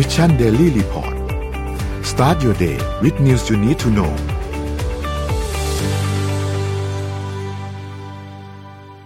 [0.00, 1.14] Mission Daily Report
[2.10, 4.12] start your day with news you need to know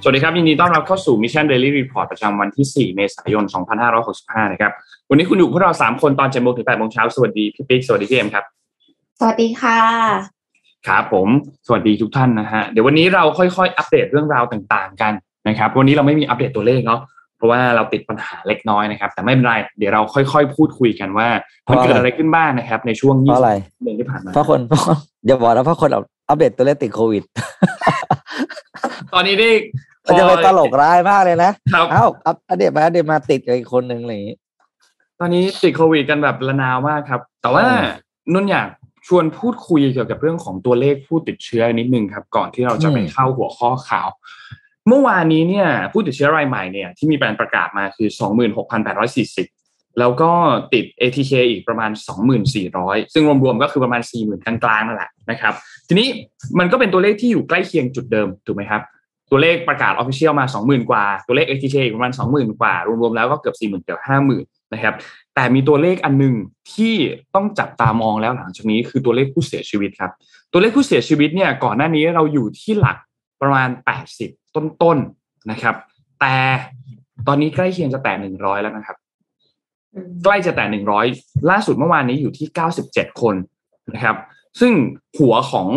[0.03, 3.45] สวัสดีครับ ยินดีต้อนรับเข้าสู่ Mission Daily Report ประจำวันที่ 4 เมษายน
[3.99, 4.73] 2565 นะครับ
[5.11, 8.45] วันนี้คุณอยู่พวกเรา 3 คนตอน7โมงถึง8โมงเช้า สวัสดีพี่บิ๊ก สวัสดีพี่เอ็มครับ
[9.21, 9.79] สวัสดีค่ะ
[10.89, 11.29] ครับผม
[11.67, 15.13] สวัสดีทุกท่านนะฮะ เดี๋ยววันนี้เราค่อยๆ อัปเดตเรื่องราวต่างๆ กัน
[15.49, 21.29] นะครับ วันนี้เราไม่มีอัปเดตตัวเลขเนาะเพ ราะว่าเราติดปัญหาเล็กน้อยนะครับ แต่ไม่เป็นไร เดี๋ยวเราค่อยๆ พูดคุยกันว่า
[21.71, 25.91] มันเกิดอะไรขึ้นบ้างนะครับ ในช่วงเพราะอะไร20เดือนที่ผ่านมาเพราะคนเพราะคนอย่าบอกนะเพราะคน
[26.29, 27.23] อัปเดตตัวเลขติดโควิด
[29.13, 29.51] ตอนนี้ได้
[30.07, 34.37] มันจะเป็นตลกร้ายมากเลยนะครับเอ้าอัปอัปเดตมาอัปเดตมาติดกับอีกคนหนึ่งอะไรอย่างนี้
[35.21, 37.85] ตอนนี้ติดโควิดกันแบบระนาวมากครับ แต่ว่าอืม
[38.33, 38.69] นุ่นอยาก
[39.07, 44.09] ชวนพูดคุยเกี่ยวกับเรื่องของตัวเลขผู้ติดเชื้อนิดนึงครับ ก่อนที่เราจะไปเข้าหัวข้อข่าว
[44.89, 48.09] เมื่อวานนี้เนี่ยผู้ติดเชื้อรายใหม่เนี่ยที่มีการประกาศมาคือ
[48.83, 50.31] 26,840 แล้วก็
[50.75, 51.91] ติด ATK อีกประมาณ
[52.53, 55.55] 2,400 ซึ่งรวมๆก็คือประมาณ 40,000กลางๆนั่นแหละนะครับ
[55.89, 56.09] ทีนี้
[56.59, 58.83] มันก็เป็นตัวเลขที่อยู่ใกล้เคียงจุดเดิมถูกไหมครับ
[59.31, 64.01] ตัวเลขประกาศออฟฟิเชียลมา 20,000 กว่า ตัวเลข ATK อีกประมาณ 20,000 กว่า รวมๆแล้วก็เกือบ 40,000 เกือบ
[64.37, 64.95] 50,000 นะครับ
[65.35, 66.35] แต่มีตัวเลขอันหนึ่ง
[66.73, 66.95] ที่
[67.35, 70.11] ต้องจับตามองแล้วหลังจากนี้คือตัวเลขผู้เสียชีวิตครับ
[70.53, 72.99] ตัวเลขผู้เสียชีวิตเนี่ยก่อนหน้านี้เราอยู่ที่หลัก
[73.43, 73.69] ประมาณ
[74.11, 75.75] 80 ต้นๆนะครับ
[76.21, 76.35] แต่
[77.27, 78.97] ตอนนี้ใกล้เคียงจะแตะ100แล้วนะครับ
[80.25, 80.65] ใกล้จะแตะ
[81.09, 82.47] 100ล่าสุดเมื่อวานนี้อยู่ที่
[82.85, 83.35] 97คน
[83.95, 84.17] นะครับ
[84.61, 84.73] ซึ่ง
[85.19, 85.69] หัวของ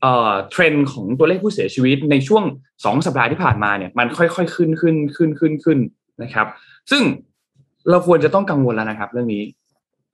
[0.00, 2.44] เอ่อเทรนด์ของตัวเลขผู้เสียชีวิตในช่วง
[2.74, 5.78] 2สัปดาห์ที่ผ่านมาเนี่ยมันค่อยๆขึ้นขึ้นขึ้นขึ้นขึ้น
[6.22, 6.46] นะครับ
[6.90, 7.02] ซึ่ง
[7.90, 9.42] เราควรจะต้องกังวลแล้วนะครับ เรื่องนี้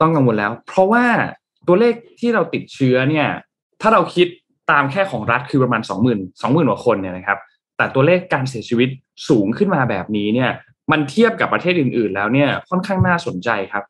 [0.00, 1.04] ต้องกังวลแล้ว เพราะว่า
[1.66, 3.28] ตัวเลขที่เราติดเชื้อเนี่ย
[3.80, 4.28] ถ้าเราคิด
[4.70, 7.38] ตามแค่ของรัฐคือประมาณ20,000 20,000กว่าคนเนี่ยนะครับ
[7.78, 8.88] แต่ตัวเลขการเสียชีวิต
[9.28, 10.50] สูงขึ้นมาแบบนี้เนี่ย
[10.92, 13.84] มันเทียบกับประเทศอื่น ๆ แล้วเนี่ยค่อนข้างน่าสนใจครับ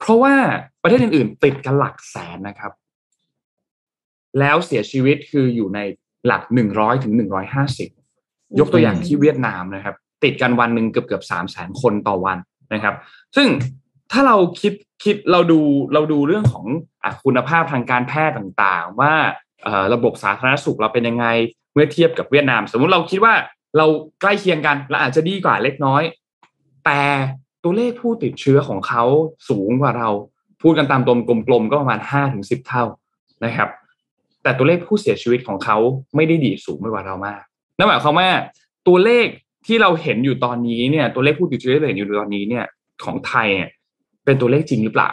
[0.00, 0.34] เพราะว่า
[0.82, 2.72] ประเทศอื่น ๆ ติดกันหลักแสนนะครับ
[4.40, 5.80] แล้วเสียชีวิตคืออยู่ใน
[6.26, 7.88] หลักหนึ่งร้อยถึงหนึ่งร้อยห้าสิบ
[8.58, 12.38] ยกตัวอย่างที่เวียดนามนะครับ ติดกันวันหนึ่งเกือบเกือบสามแสนคนต่อวัน
[12.74, 12.94] นะครับ
[13.36, 13.48] ซึ่ง
[14.12, 14.72] ถ้าเราคิด
[15.04, 15.60] คิดเราดู
[15.92, 16.66] เราดูเรื่องของ
[17.04, 19.12] อคุณภาพทางการแพทย์ต่างๆ ว่า
[19.94, 21.26] ระบบสาธารณสุขเราเป็นยังไง
[21.72, 23.34] เมื่อเทียบกับเวียดนาม สมมุติเราคิดว่า
[23.76, 23.86] เรา
[24.20, 26.02] ใกล้เคียงกันเราอาจจะดีกว่าเล็กน้อย
[26.84, 27.02] แต่
[27.64, 29.04] ตัวเลขผู้ติดเชื้อของเขา
[29.48, 30.08] สูงกว่าเรา
[30.62, 31.18] พูดกันตามตรง
[31.48, 32.84] กลมๆก็ประมาณห้าถึงสิบเท่า
[33.44, 33.68] นะครับ
[34.42, 35.76] แต่ตัวเลขผู้เสียชีวิตของเขา
[36.16, 37.42] ไม่ได้ดีดสูงไปกว่าเรามาก
[37.78, 38.28] นั่นหมายความว่า
[38.88, 39.26] ตัวเลข
[39.66, 42.64] ที่เราเห็นอยู่ตอนนี้เนี่ย ตัวเลขผู้ติดเชื้อที่เราเห็นอยู่ตอนนี้เนี่ย
[43.04, 43.70] ของไทยเนี่ย
[44.24, 45.10] เป็นตัวเลขจริงหรือเปล่า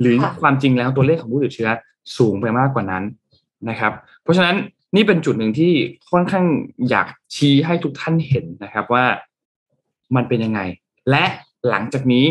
[0.00, 1.70] หรือค่ะความจริงแล้วตัวเลขของผู้ติดเชื้อ
[2.18, 3.04] สูงไปมากกว่านั้น
[3.68, 3.92] นะครับ
[4.22, 4.56] เพราะฉะนั้น
[4.94, 5.72] นี่เป็นจุดหนึ่งที่
[6.10, 6.46] ค่อนข้าง
[6.90, 9.04] อยากชี้ให้ทุกท่านเห็นนะครับว่า
[10.16, 10.60] มันเป็นยังไง
[11.10, 11.24] และ
[11.68, 12.26] หลังจากนี้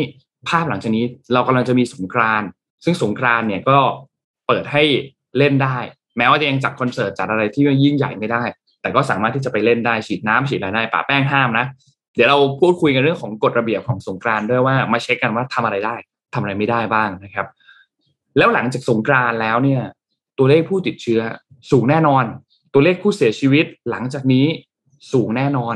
[0.49, 2.43] ภาพหลังจากนี้เรากำลังจะมีสงกราน
[2.83, 3.77] ซึ่งสงกรานเนี่ยก็
[4.47, 4.83] เปิดให้
[5.37, 5.77] เล่นได้
[6.17, 8.43] แม้ว่าจะยังจัดคอนเสิร์ตจัดอะไรที่ยิ่งใหญ่ไม่ได้
[8.81, 11.65] แต่ก็สามารถที่จะไปเล่นได้ฉีดน้ำฉีดอะไรได้ป่าแป้งห้ามนะ
[12.15, 15.95] เดี๋ยวเราพูดคุยกันเรื่องของกฎระเบียบของสงกรานด้วยว่ามาเช็คกันว่าทำอะไรได้
[16.33, 17.47] ทำอะไรไม่ได้บ้างนะครับ
[18.37, 19.81] แล้วหลังจากสงกรานแล้วเนี่ย
[20.37, 21.21] ตัวเลขผู้ติดเชื้อ
[21.71, 22.23] สูงแน่นอน
[22.77, 24.45] ตัวเลขผู้เสียชีวิตหลังจากนี้
[25.11, 25.75] สูงแน่นอน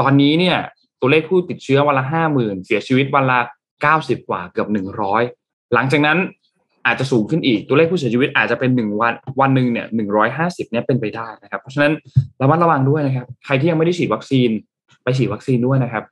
[0.00, 0.56] ตอนนี้เนี่ย
[1.00, 3.38] ตัวเลขผู้ติดเชื้อวันละห้าหมื่นเสียชีวิตวันละ
[3.82, 5.22] เก้าสิบกว่าเกือบหนึ่งร้อย
[5.74, 6.18] หลังจากนั้น
[6.86, 11.92] อาจจะสูงขึ้นอีกตัวเลขผู้เสียชีวิตอาจจะเป็นหนึ่งวันวันหนึ่งเนี่ยหนึ่งร้อยห้าสิบเนี่ยเป็นไปได้นะครับ เพราะฉะนั้น
[12.40, 14.50] ระมัดระวังด้วยนะครับ ใครที่ยังไม่ได้ฉีดวัคซีน
[15.02, 16.04] ไปฉีดวัคซีนด้วยนะครับ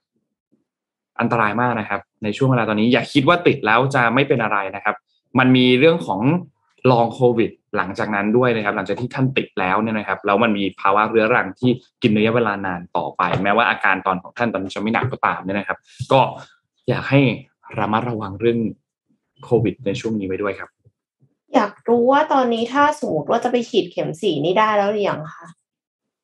[1.21, 4.95] อันตรายมากนะครับ ในช่วงเวลาตอนนี้อย่าคิดว่าติดแล้วจะไม่เป็นอะไรนะครับ
[5.39, 6.21] มันมีเรื่องของ
[6.91, 11.71] ลองโควิด หลังจากนั้นด้วยนะครับ หลังจากที่ท่านติดแล้วเนี่ยนะครับแล้วมันมีภาวะเรื้อรังที่
[12.03, 15.79] กินระยะเวลานานต่อไป แม้ว่าอาการตอนของท่านตอนนี้จะไม่หนักก็ตามเนี่ยนะครับ
[16.13, 16.21] ก็
[16.89, 17.21] อยากให้
[17.79, 18.59] ระมัดระวังเรื่อง
[19.45, 20.71] โควิดในช่วงนี้ไว้ด้วยครับ
[21.55, 25.47] อยากรู้ว่าตอนนี้ถ้าสมมติว่าจะไปฉีดเข็มสี่นี่ได้แล้วหรือยังคะ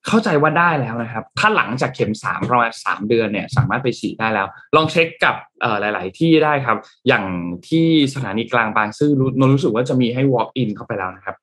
[0.06, 4.46] เข้าใจว่าได้แล้วนะครับ ถ้าหลังจากเข็มสามประมาณสามเดือนเนี่ย สามารถไปฉีดได้แล้ว
[4.76, 7.24] ลองเช็คกับเอ่อหลาย ๆ ที่ได้ครับ อย่าง
[7.68, 11.36] ที่สถานีกลางบางซื่อรู้นนรู้สึกว่าจะมีให้ walk in เข้าไปแล้วนะครับ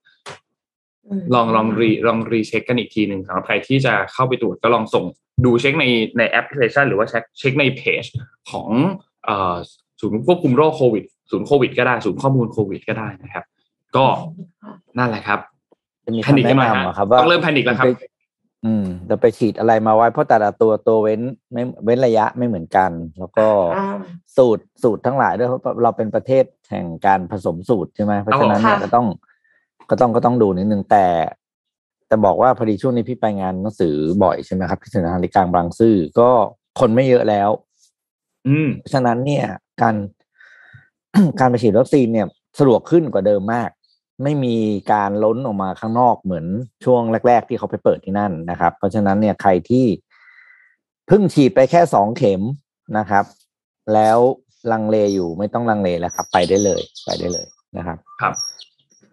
[1.19, 5.05] ลองลอง reลอง recheck กันอีกทีหนึ่งสำหรับใครที่จะเข้าไปตรวจก็ลองส่ง
[5.45, 5.85] ดูเช็คใน
[6.17, 8.03] ในแอปพลิเคชัน หรือว่าเช็คเช็คในเพจ
[8.51, 8.69] ของ
[9.25, 9.55] เอ่อ
[9.99, 13.43] ศูนย์ควบคุมโรคโควิดศูนย์โควิดก็ได้ศูนย์ข้อมูลโควิดก็ได้นะครับ
[13.95, 14.05] ก็
[14.97, 15.39] นั่นแหละครับ
[16.05, 17.89] จะมีแพนิคคำกันแนะหน่อยฮะนำอะครับว่าต้องเริ่มแพนิคแล้วครับไป
[18.67, 21.21] อืมเราไปฉีดอะไรมาไว้เพราะแต่ละตัวตัวเว้น
[21.51, 23.47] ไม่เว้นระยะไม่เหมือนกัน แล้วก็
[23.77, 23.95] อ่า
[24.37, 29.07] สูตรสูตรทั้งหลายด้วยเพราะเราเป็นประเทศแห่งการผสมสูตรใช่ไหมเพราะฉะนั้นเนี่ยค่ะก็ต้อง
[29.89, 31.05] ก็ต้องก็ต้องดูนิดนึงแต่
[32.07, 36.29] แต่บอกว่าพอดีช่วงนี้พี่ไปงานหนังสือบ่อยใช่ไหมครับที่สถานีกลางบางซื่อก็
[36.79, 37.49] คนไม่เยอะแล้ว
[38.47, 39.45] อืมเพราะฉะนั้นเนี่ย
[39.81, 39.95] การ
[41.39, 42.27] การไปฉีดวัคซีนเนี่ย
[42.59, 43.69] สะดวกขึ้นกว่าเดิมมาก
[44.23, 44.55] ไม่มี
[44.93, 46.45] การล้นออกมาข้างนอกเหมือน
[46.85, 49.85] ช่วงแรก ๆ ที่เขาไปเปิดที่นั่นนะครับ เพราะฉะนั้นเนี่ยใครที่
[51.07, 52.41] เพิ่งฉีดไปแค่สองเข็ม
[52.97, 53.25] นะครับ
[53.93, 54.17] แล้ว
[54.71, 57.47] ลังเลอยู่ไม่ต้องลังเลแล้วครับ ไปได้เลย ไปได้เลย
[57.77, 58.33] นะครับ ครับ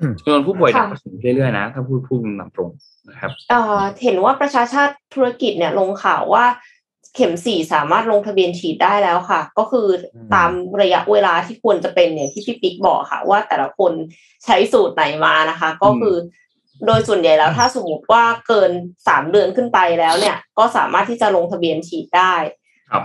[0.00, 2.70] อืมจำนวนผู้ป่วยหนักค่ะก็สูงเรื่อยๆนะ ถ้าพูดพูดตามตรง
[3.10, 6.44] นะครับเอ่อเห็นว่าประชาชาติธุรกิจเนี่ยลงข่าวว่า
[7.14, 9.86] เข็มสี่สามารถลงทะเบียนฉีดได้แล้วค่ะ ก็คือ
[10.34, 10.50] ตาม
[10.82, 13.92] ระยะเวลาที่ควรจะเป็นอย่างที่พี่ปิ๊กบอกค่ะ ว่าแต่ละคน
[14.44, 16.16] ใช้สูตรไหนมานะคะ ก็คือ
[16.86, 18.70] โดยส่วนใหญ่แล้วถ้าสมมติว่าเกิน
[19.08, 22.34] สามเดือนขึ้นไปแล้วเนี่ย ก็สามารถที่จะลงทะเบียนฉีดได้
[22.90, 23.04] ครับ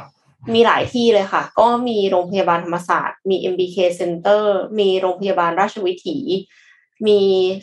[0.54, 4.44] มีหลายที่เลยค่ะ ก็มีโรงพยาบาลธรรมศาสตร์ มี MBK Center
[4.80, 6.18] มีโรงพยาบาลราชวิถี
[7.08, 7.20] มี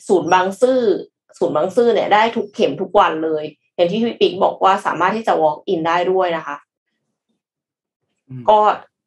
[0.09, 0.81] ศูนย์บางซื่อ
[1.39, 3.45] ศูนย์บางซื่อเนี่ยได้ทุกเข็มทุกวันเลย
[3.77, 6.57] อย่างที่พี่ปิ๊กบอกว่าสามารถที่จะ walk in ได้ด้วยนะคะ
[8.29, 8.59] อืมก็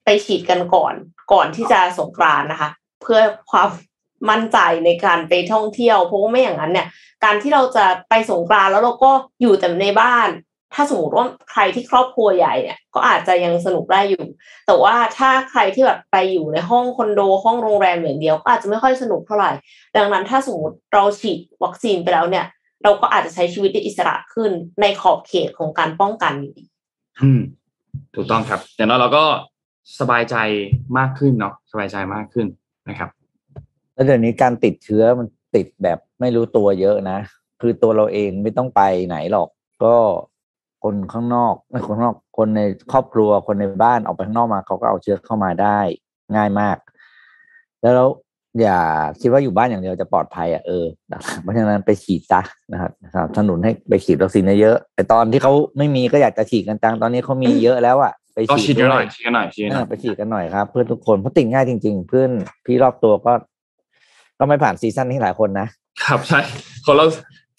[0.06, 0.94] ไปฉีดกันก่อน
[1.34, 2.70] ก่อนที่จะสงกรานต์นะคะ
[3.02, 3.20] เพื่อ
[3.52, 3.70] ความ
[4.30, 6.88] มั่นใจในการไปท่องเที่ยวเพราะว่าไม่อย่างนั้นเนี่ย
[7.24, 9.12] การที่เราจะไปสงกรานต์แล้วเราก็
[9.42, 10.30] อยู่แต่ในบ้าน
[10.74, 14.24] ถ้าสมมติว่าใครที่ครอบครัวใหญ่เนี่ย ก็อาจจะยังสนุกได้อยู่
[14.68, 19.52] แต่ว่าถ้าใครที่แบบไปอยู่ในห้องคอนโดห้องโรงแรมอย่างเดียวก็อาจจะไม่ค่อยสนุกเท่าไหร่
[19.96, 22.46] ดังนั้นถ้าสมมติเราฉีดวัคซีนไปแล้วเนี่ย
[22.84, 26.66] เราก็อาจจะใช้ชีวิตได้อิสระขึ้นในขอบเขตของการป้องกันอยู่ดี
[27.22, 27.42] อืม
[28.16, 29.24] ถูกต้องครับอย่างน้อยเราก็
[30.00, 30.36] สบายใจ
[30.98, 32.48] มากขึ้นเนาะสบายใจมากขึ้น
[32.90, 33.10] นะครับ
[33.94, 37.20] แล้วเดี๋ยวนี้การติดเชื้อมันติดแบบไม่รู้ตัวเยอะนะ
[37.62, 39.50] คือตัวเราเองไม่ต้องไปไหนหรอก
[39.84, 39.96] ก็
[40.84, 42.62] คนข้างนอกไม่คนข้างนอกคนใน
[42.92, 45.80] ครอบครัวคนในบ้านออกไปข้างนอกมาเขาก็เอาเชื้อเข้ามาได้
[46.36, 46.78] ง่ายมาก
[47.82, 48.06] แล้วเรา
[48.62, 48.80] อย่า
[49.22, 50.86] คิดว่าอยู่บ้านอย่างเดียวจะปลอดภัยอะเออ
[51.42, 52.42] เพราะฉะนั้นไปฉีดซะ
[52.74, 62.30] นะครับสนับสนุนให้ไปฉีดวัคซีนเยอะๆแต่ตอนที่เขาไม่มีก็อยากจะฉีดกันจังตอนนี้เขามีเยอะแล้วอะไปก็ฉีฉีดดกันหด้น่วอยยฉีดกันหน่อยฉีดกันหน่อยอ่าไปฉีดกันหน่อยครับ เพื่อนทุกคนเพราะติดง่ายจริง ๆ เพื่อน
[62.66, 63.34] พี่รอบตัวก็
[64.40, 65.68] ก็ไม่ผ่าน season นี้หลายคนนะ
[66.06, 66.40] ครับใช่
[66.86, 67.06] ของเรา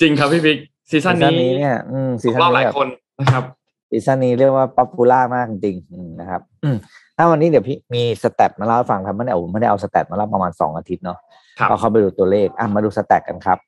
[0.00, 0.58] จริงครับพี่บิ๊ก
[0.90, 2.88] season นี้เนี่ยอืม season รอบนี้หลายคน
[3.20, 3.44] นะครับ
[3.90, 6.76] season นี้เรียกว่า popular มากจริงๆอืมนะครับอืม
[7.22, 11.18] ถ้าวันนี้เดี๋ยวพี่มี stat มาเล่าให้ฟังครับไม่ได้เอาไม่ได้เอา stat มาเล่าประมาณสองอาทิตย์เนาะ
[11.58, 13.58] ครับก็เข้าไปดูตัวเลขอะมาดู stat กันครับ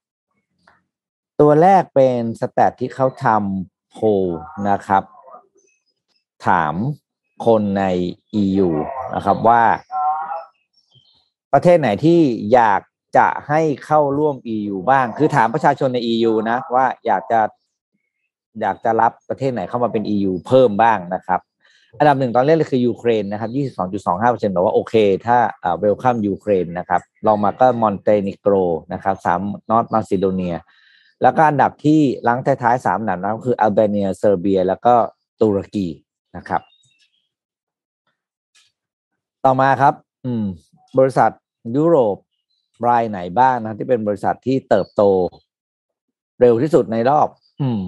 [1.40, 4.06] ตัวแรกเป็น stat ที่เขาทำโพล
[4.70, 5.02] นะครับ
[6.46, 6.74] ถาม
[7.46, 7.84] คนใน
[8.42, 8.68] EU
[9.14, 9.62] นะครับว่า
[11.52, 12.20] ประเทศไหนที่
[12.52, 12.80] อยาก
[13.16, 17.40] จะให้เข้าร่วม EU บ้าง คือถามประชาชนใน EU นะ ว่าอยากจะ
[18.60, 21.40] อยากจะรับประเทศไหนเข้ามาเป็น EU เพิ่มบ้างนะครับ
[21.98, 23.50] อันดับหนึ่งตอนแรกเลยคือยูเครนนะครับ
[23.86, 24.94] 22.25%บอกว่าโอเค
[25.26, 28.54] ถ้าเอ่อ welcome ยูเครนนะครับรองมาก็มอนเตเนโกร
[28.92, 29.40] นะครับสาม
[29.70, 30.56] North Macedonia
[31.22, 34.94] แล้วก็อันดับที่รั้งท้ายๆสามอันดับนั้นก็คืออัลเบเนียเซอร์เบีย แล้วก็
[35.40, 35.88] ตุรกี
[36.36, 36.62] นะครับ
[39.44, 39.94] ต่อมาครับ
[40.24, 40.44] อืม
[40.98, 41.30] บริษัท
[41.76, 42.16] ยุโรป
[42.88, 45.02] รายไหนบ้างนะที่เป็นบริษัทที่เติบโต
[46.40, 47.28] เร็วที่สุดในรอบ
[47.60, 47.80] อืม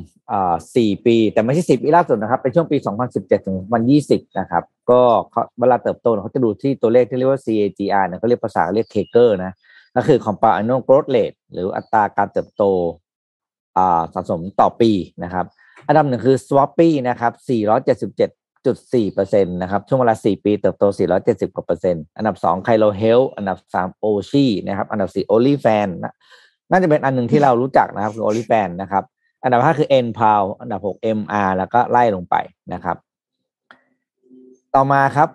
[0.76, 2.76] สี่ปี แต่ไม่ใช่สิบปีล่าสุดนะครับ เป็นช่วงปี
[3.10, 3.58] 2017 ถึง
[3.98, 5.00] 2020 นะครับ ก็
[5.60, 9.52] เวลาเติบโตเขาจะดูที่ตัวเลขที่เรียกว่า CAGR เนี่ยเขาเรียกภาษาเรียกเคเกอร์นะ
[9.96, 12.62] ก็คือ compound annual growth rate หรืออัตราการเติบโต
[13.76, 14.90] อ่าสะสมต่อปี
[15.24, 15.46] นะครับ
[15.86, 17.32] อันดับหนึ่งคือ Swappy นะครับ
[18.64, 20.84] 477.4%นะครับ ช่วงเวลา 4 ปีเติบโต
[21.20, 25.54] 470 กว่าเปอร์เซ็นต์ อันดับ 2 Kylo Health อันดับ 3 Oshi นะครับ อันดับ 4 o l y
[25.64, 26.14] f a n นะ
[26.70, 29.04] น่าจะเป็นอันหนึ่งที่เรารู้จักนะครับคือ o l y f a n นะครับ
[29.44, 32.34] อันดับ5คือ NPow อันดับ6 MR แล้วก็ไล่ลงไป
[32.72, 32.96] นะครับ
[34.74, 35.28] ต่อมาครับ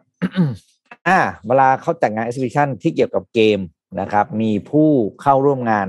[1.08, 3.60] อ่า เวลาเขาจัดงาน exhibition ที่เกี่ยวกับเกม
[4.02, 4.90] นะครับ มีผู้
[5.22, 5.88] เข้าร่วมงาน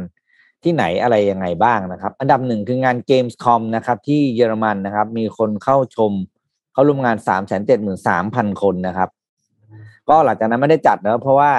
[0.62, 6.12] ที่ไหนอะไรยังไงบ้างนะครับ อันดับหนึ่งคืองาน Gamescom นะครับ ที่เยอรมันนะครับ มีคนเข้าชม
[6.72, 9.08] เข้าร่วมงานสามแสนเจ็ดหมื่นสามพันคนนะครับ
[10.08, 11.52] ก็หลังจากนั้นไม่ได้จัดนะเพราะว่า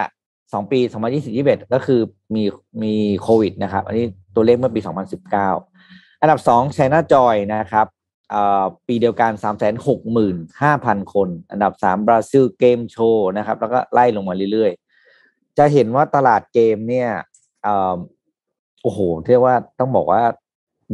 [0.54, 2.00] สองปีสองพันยี่สิบยี่สิบเอ็ดก็คือ
[2.36, 2.44] มี
[2.84, 5.50] มีโควิดนะครับ อันนี้ตัวเลขเมื่อปีสองพันสิบเก้า
[6.22, 7.88] อันดับสอง China Joy นะครับ
[8.88, 17.10] ปีเดียวกันสามแสนหกหมื่นห้าพันคน อันดับสามบราซิลเกมโชว์นะครับ แล้วก็ไล่ลงมาเรื่อยๆ จะเห็นว่าตลาดเกมเนี่ย
[17.66, 17.68] อ
[18.84, 19.00] โอ้โห
[19.30, 20.22] เรียกว่าต้องบอกว่า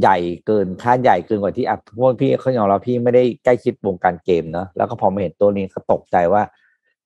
[0.01, 6.43] ใหญ่เกินค่าดใหญ่เกินกว่าที่อะพวกพี่เขายอมรับพี่ไม่ได้ใกล้ชิดวงการเกมเนอะแล้วก็พอมาเห็นตัวนี้ก็ตกใจว่า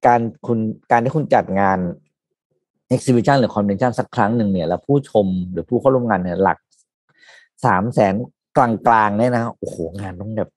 [0.06, 0.60] การคุณ
[0.92, 1.80] การที่คุณจัดงาน
[2.94, 6.58] exhibition หรือ convention สักครั้งหนึ่งเนี่ย แล้วผู้ชมหรือผู้เข้าร่วมงานเนี่ยหลัก
[7.65, 8.15] สามแสน
[8.58, 10.50] กลางๆเนี่ยนะโอ้โหงานต้องแบบ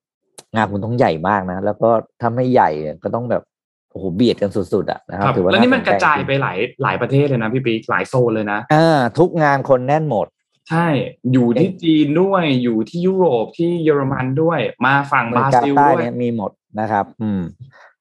[0.55, 3.43] งานคุณต้องใหญ่มากนะ แล้วก็ถ้าไม่ใหญ่เนี่ยก็ต้องแบบ
[3.91, 10.27] โอ้โหเบียดกันสุดๆอะนะคครัรับบถือว่าแล้วนี่มันสกระใจจายไปหลายหลายประเทศเลยนะพี่ปิ๊กหลายโซนเลยนะอ่าทุกงานคนแน่นหมด
[10.71, 10.87] ใช่
[11.33, 17.43] อยู่ที่จีนด้วย อยู่ที่ยุโรปที่เยอรมันด้วย มาฝั่อบราเมริกาซิลใต้ด้วยเนี่ยมีหมดนะครับ อืม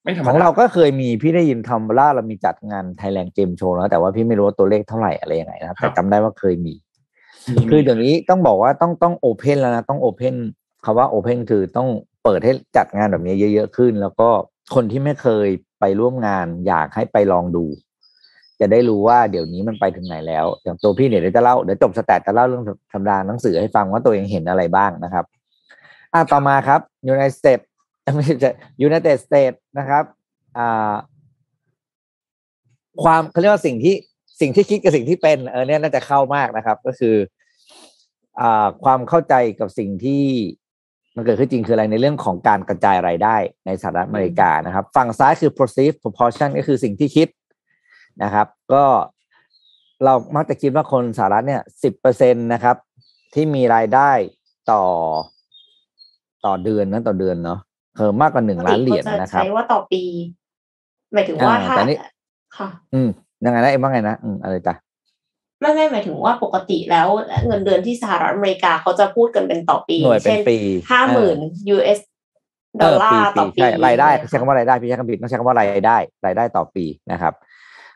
[0.03, 6.92] ไม่ธรรมของดาเราก็เคยมีพี่ได้ยินคำว่าเรามีจัดงาน Thailand Game Show แล้วแต่ว่าพี่ไม่รู้ว่าตัวเลขเท่าไหร่อะไรยังไงนะครับครัแต่บจำได้ว่าเคยมีมี
[7.69, 10.35] คือเดี๋ยวนี้ต้องบอกว่าต้องต้องโอเพนแล้วนะต้องโอเพน
[10.85, 11.89] คำว่าโอเพนคือต้อง
[12.23, 14.29] เปิดให้จัดงานแบบนี้เยอะๆขึ้น แล้วก็
[14.75, 15.47] คนที่ไม่เคย
[15.79, 17.65] ไปร่วมงานอยากให้ไปลองดู
[18.59, 25.25] จะได้รู้ว่าเดี๋ยวนี้มันไปถึงไหนแล้ว อย่างตัวพี่เนี่ยเดี๋ยวจะเล่าเดี๋ยวจบสแตทจะเล่าเรื่องธรรมดาหนังสือให้ฟังว่าตัวเองเห็นอะไรบ้างนะครับ
[26.13, 26.79] อะต่อมาครับ
[27.12, 27.65] United States
[28.15, 28.51] ไม่ใช่
[28.88, 30.03] United States นะครับ
[30.57, 30.93] อ่า
[33.03, 33.95] ความเขาเรียกว่าสิ่งที่
[34.41, 37.31] สิ่งที่คิดกับสิ่งที่เป็นเออเนี่ยน่าจะเข้ามากนะครับ ก็คืออ่า
[38.84, 40.24] ความเข้าใจกับสิ่งที่
[41.16, 43.36] มันเกิดขึ้นจริงคืออะไรในเรื่องของการกระจายรายได้
[43.66, 47.28] ในสหรัฐอเมริกานะครับ ฝั่งซ้ายคือ perceived proportion ก็คือสิ่งที่คิด
[48.24, 48.84] นะครับ ก็
[50.04, 52.75] เรามักจะคิดว่าคนสหรัฐเนี่ยสิบเปอร์เซ็นตนะครับ
[53.34, 54.12] ที่มีรายได้
[54.72, 54.84] ต่อ
[56.46, 57.60] ต่อเดือนนะต่อเดือนเนาะ
[57.96, 60.02] เพิ่มมากกว่าหนึ่งล้านเหรียญปกตินะครับใช้ว่าต่อปี
[61.13, 61.98] หมายถึงว่าอ่าถ้าแต่นี่
[62.58, 63.10] ค่ะ อืม
[63.46, 64.74] ยังไงนะเอ็มว่าไงนะอืมอะไรจ้ะ
[65.63, 67.08] ไม่ไม่หมายถึงว่าปกติแล้ว
[67.48, 70.58] เงินเดือนที่สหรัฐอเมริกาเขาจะพูดกันเป็นต่อปีหน่วยเป็นเช่นปี
[70.91, 71.38] ห้าหมื่น
[71.75, 72.00] US
[72.82, 77.34] ดอลลาร์ต่อปีใช่รายได้เนี่ยใช้คำว่ารายได้พี่ใช้คำผิดต้องใช้คำว่ารายได้รายได้ต่อปีนะครับ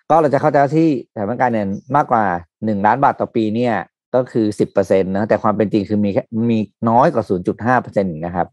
[0.10, 2.24] ก็เราจะเข้าใจว่าที่สถาบันการเงินมากกว่า
[2.66, 3.76] หนึ่งล้านบาทต่อปีเนี่ย
[4.16, 6.60] ก็คือสิบเปอร์เซ็นต์นะแต่ความเป็นจริงคือมีแค่มี
[6.90, 8.48] น้อยกว่าศูนย์จุดห้าเปอร์เซ็นต์นะครับ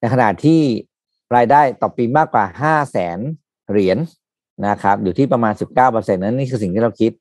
[0.00, 0.60] ในขณะที่
[1.36, 3.18] รายได้ต่อปีมากกว่าห้าแสน
[3.70, 3.98] เหรียญ
[4.68, 7.12] นะครับ อยู่ที่ประมาณสิบเก้าเปอร์เซ็นต์นั้นนี่คือสิ่งที่เราคิด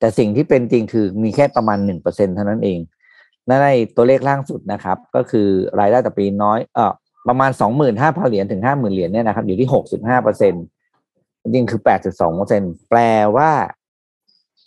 [0.00, 2.78] แต่สิ่งที่เป็นจริงคือมีแค่ประมาณหนึ่งเปอร์เซ็นเท่านั้นเอง
[3.48, 5.48] ในตัวเลขล่างสุดนะครับ ก็คือ
[5.80, 6.92] รายได้ต่อปีน้อยเออ
[7.28, 10.54] ประมาณสองหมื่นห้าพันเหรียญถึงห้าหมื่นเหรียญเนี่ยนะครับอยู่ที่หกสิบห้าเปอร์เซ็น
[11.42, 13.00] จริงคือแปดจุดสองเปอร์เซ็นแปล
[13.36, 13.50] ว่า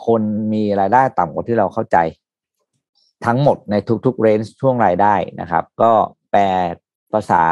[0.07, 0.21] คน
[0.53, 1.97] มีรายได้ต่ำกว่าที่เราเข้าใจ
[3.25, 3.75] ทั้งหมดใน
[4.05, 5.91] ทุกๆเรนจ์ช่วงรายได้นะครับ ก็
[6.31, 6.43] แปล
[7.13, 7.43] ภาษา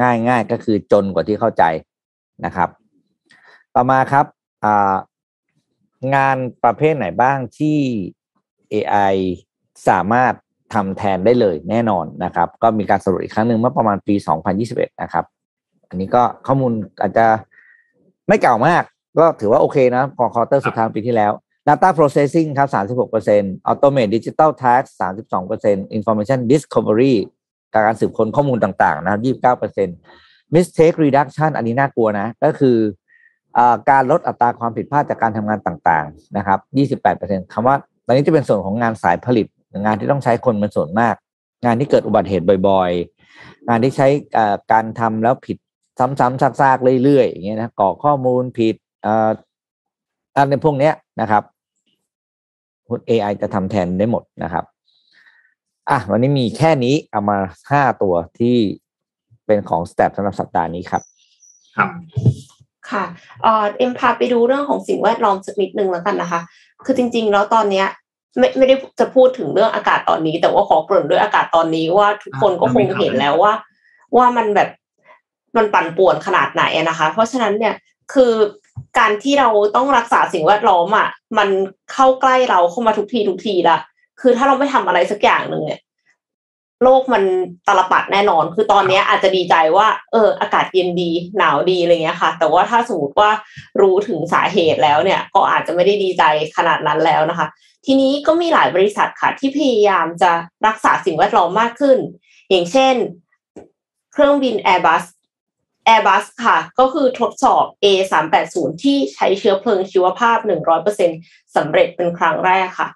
[0.00, 1.64] ง่ายๆก็คือจนกว่าที่เข้าใจ
[2.44, 2.68] นะครับ
[3.74, 4.26] ต่อมาครับ
[6.14, 7.78] งานประเภทไหนบ้างที่
[8.72, 9.14] AI
[9.88, 10.34] สามารถ
[10.74, 14.14] ทำแทนได้เลยแน่นอนนะครับ ก็มีการสรุปอีกครั้งหนึ่งเมื่อประมาณปี
[14.58, 15.24] 2021 นะครับ
[15.88, 17.26] อันนี้ก็ข้อมูลอาจจะ
[18.28, 18.82] ไม่เก่ามาก
[19.18, 21.32] ก็ถือว่าโอเคนะพอคอร์เตอร์สุดท้ายของปีที่แล้ว
[21.68, 22.68] Data Processing ครับ
[23.18, 27.14] 36% Automate Digital Task 32% Information Discovery
[27.74, 29.20] การสืบค้นข้อมูลต่างๆ นะครับ
[29.60, 32.76] 29% Mistake Reduction อันนี้น่ากลัวนะ ก็คือ
[33.90, 36.58] การลดอัตราความผิดพลาดจากการทำงานต่างๆนะครับ
[37.06, 39.46] 28%คำว่าตอนนี้จะเป็นส่วนของงานสายผลิต
[39.84, 41.14] งานที่ต้องใช้คนเป็นส่วนมาก
[41.64, 44.06] งานที่เกิดอุบัติเหตุบ่อยๆ งานที่ใช้
[44.72, 45.56] การทำแล้วผิด
[45.98, 48.74] ซ้ำๆซากๆเรื่อยๆอย่างเงี้ยนะกรอข้อมูลผิด
[49.06, 49.30] อ่า
[50.34, 51.42] อะไรพวกเนี้ยนะครับ
[53.08, 54.64] AI จะทำแทนได้หมดนะครับ
[55.90, 57.38] อะวันนี้มีแค่นี้เอามา
[57.70, 58.56] ห้าตัวที่
[59.46, 61.02] เป็นของส t ต p สำหรับสัปดาห์นี้ครับ
[61.76, 61.88] ครับ
[62.92, 63.04] ค่ะ
[63.42, 66.40] เอ็มพาไปดูเรื่องของสิ่งแวดล้อมสักนิดนึงแล้วกันนะคะ
[66.84, 67.86] คือจริง ๆ แล้วตอนเนี้ย
[68.38, 73.52] ไม่ไม่ได้จะพูดถึงเรื่องอากาศตอนนี้ แต่ว่าขอเกริ่นด้วยอากาศตอนนี้ว่าทุกคนก็คงเห็นแล้วว่า
[74.16, 74.68] ว่ามันแบบ
[75.56, 77.74] มันปั่นป่วนขนาดไหนนะคะ เพราะฉะนั้นเนี่ย
[78.14, 78.32] คือ
[78.98, 81.48] การที่เราต้องรักษาสิ่งแวดล้อมอะมัน
[81.92, 83.78] เข้าใกล้เราเข้ามาทุกทีทุกทีละ
[84.20, 85.80] คือถ้าเราไม่ทำอะไรสักอย่างหนึ่งเนี่ย
[86.82, 87.22] โลกมัน
[87.68, 93.30] ตลปัดแน่นอน คือตอนเนี้ยอาจจะดีใจว่า เออ อากาศเย็นดี หนาวดีอะไรเงี้ยค่ะ แต่ว่าถ้าสมมติว่า
[93.80, 96.22] รู้ถึงสาเหตุแล้วเนี่ย ก็อาจจะไม่ได้ดีใจ
[96.56, 97.46] ขนาดนั้นแล้วนะคะ
[97.86, 100.30] ทีนี้ก็มีหลายบริษัทค่ะ ที่พยายามจะ
[100.66, 101.98] รักษาสิ่งแวดล้อมมากขึ้น
[102.50, 102.94] อย่างเช่น
[104.12, 105.04] เครื่องบิน Airbus
[105.88, 110.38] Airbus ค่ะ ก็คือทดสอบ A 3 8 0 ที่ใช้เชื้อเพลิงชีวภาพ
[110.96, 112.88] 100%สำเร็จเป็นครั้งแรกค่ะ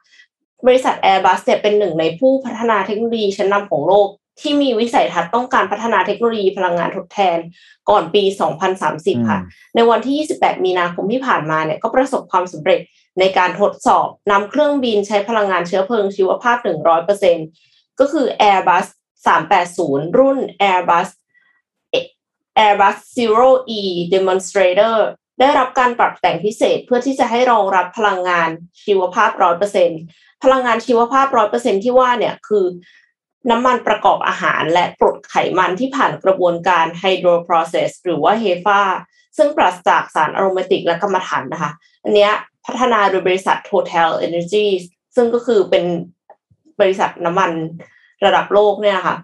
[0.66, 4.08] บริษัท Airbus เนี่ยเป็นหนึ่งในผู้พัฒนาเทคโนโลยีชั้นนำของโลก
[4.40, 7.38] ที่มีวิสัยทัศน์ต้องการพัฒนาเทคโนโลยีพลังงานทดแทน
[7.90, 8.22] ก่อนปี
[8.76, 9.40] 2030 ค่ะ
[9.74, 12.80] ในวันที่ 28 มีนาคมที่ผ่านมาเนี่ยก็ประสบความสำเร็จ
[13.20, 16.56] ในการทดสอบนำเครื่องบินใช้พลังงานเชื้อเพลิงชีวภาพ
[17.28, 18.86] 100%ก็คือ Airbus
[19.52, 21.08] 380 รุ่น Airbus
[22.58, 23.80] Airbus Zero E
[24.14, 24.96] Demonstrator
[25.40, 28.50] ได้รับการปรับแต่งพิเศษเพื่อที่จะให้รองรับพลังงาน
[28.84, 32.64] ชีวภาพ 100% พลังงานชีวภาพ100%ที่ว่าเนี่ยคือ
[33.50, 38.82] น้ำมันประกอบอาหารและกรดไขมันที่ผ่านกระบวนการ Hydroprocess หรือว่า HEFA
[39.36, 41.72] ซึ่งปราศจากสารอโรมาติกและกรรมฐานนะคะ
[42.04, 42.32] อันเนี้ย
[42.66, 44.82] พัฒนาโดยบริษัท Total Energies
[45.16, 45.84] ซึ่งก็คือเป็น
[46.80, 47.50] บริษัทน้ำมัน
[48.24, 49.16] ระดับโลกเนี่ยนะคะ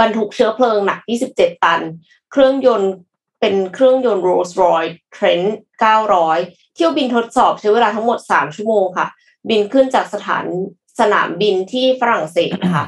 [0.00, 0.98] บรรทุกเชื้อเพลิงหนัก
[1.32, 1.80] 27 ตัน
[2.30, 2.92] เครื่องยนต์
[3.40, 5.46] เป็นเครื่องยนต์ Rolls Royce Trent
[6.10, 9.06] 900 เที่ยวบินทดสอบใช้เวลาทั้งหมด 3 ชั่วโมงค่ะ
[9.48, 10.44] บินขึ้นจากสถาน
[11.00, 12.86] สนามบินที่ฝรั่งเศสนะคะ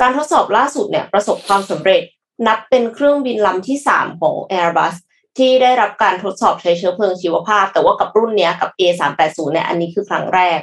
[0.00, 2.02] การทดสอบล่าสุดเนี่ยประสบความสำเร็จ
[2.46, 4.94] นับเป็นเครื่องบินลำที่ 3 ของ Airbus
[5.38, 10.60] ที่ได้รับการทดสอบใช้เชื้อเพลิงชีวภาพ แต่ว่ากับรุ่นนี้กับ A380 เนี่ยอันนี้คือครั้งแรก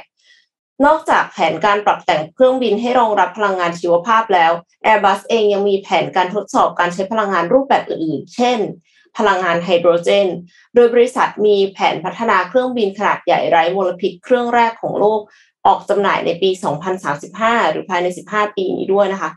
[0.84, 4.52] นอกจากแผนการปรับแต่งเครื่องบินให้รองรับพลังงานชีวภาพแล้ว
[4.86, 8.58] Airbus เองยังมีแผนการทดสอบการใช้พลังงานรูปแบบอื่นๆ เช่น
[9.18, 10.28] พลังงานไฮโดรเจน
[10.74, 15.20] โดยบริษัทมีแผนพัฒนาเครื่องบินขนาดใหญ่ไร้มลพิษเครื่องแรกของโลก
[15.66, 16.50] ออกจำหน่ายในปี
[17.10, 19.30] 2035 หรือภายใน 15 ปีนี้ด้วยนะคะ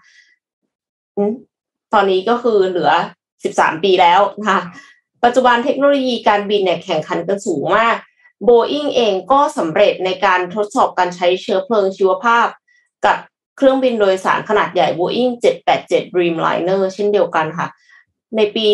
[1.94, 2.92] ตอนนี้ก็คือเหลือ
[3.36, 4.62] 13 ปีแล้วนะคะ
[5.24, 7.96] ปัจจุบันเทคโนโลยีการบินเนี่ยแข่งขันกันสูงมาก
[8.44, 12.48] โบอิงเองก็สำเร็จในการทดสอบการใช้เชื้อเพลิงชีวภาพ
[13.06, 13.18] กับ
[13.58, 15.34] เครื่องบินโดยสารขนาดใหญ่ Boeing
[15.74, 17.68] 787 Dreamliner เช่นเดียวกันค่ะ
[18.38, 18.68] ในปี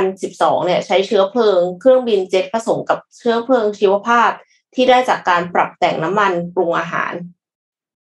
[0.00, 4.30] 2012 เนี่ยใช้เชื้อเพลิงเครื่องบินเจ็ตผสมกับเชื้อเพลิงชีวภาพ
[4.74, 7.12] ที่ได้จากการปรับแต่งน้ำมันปรุงอาหาร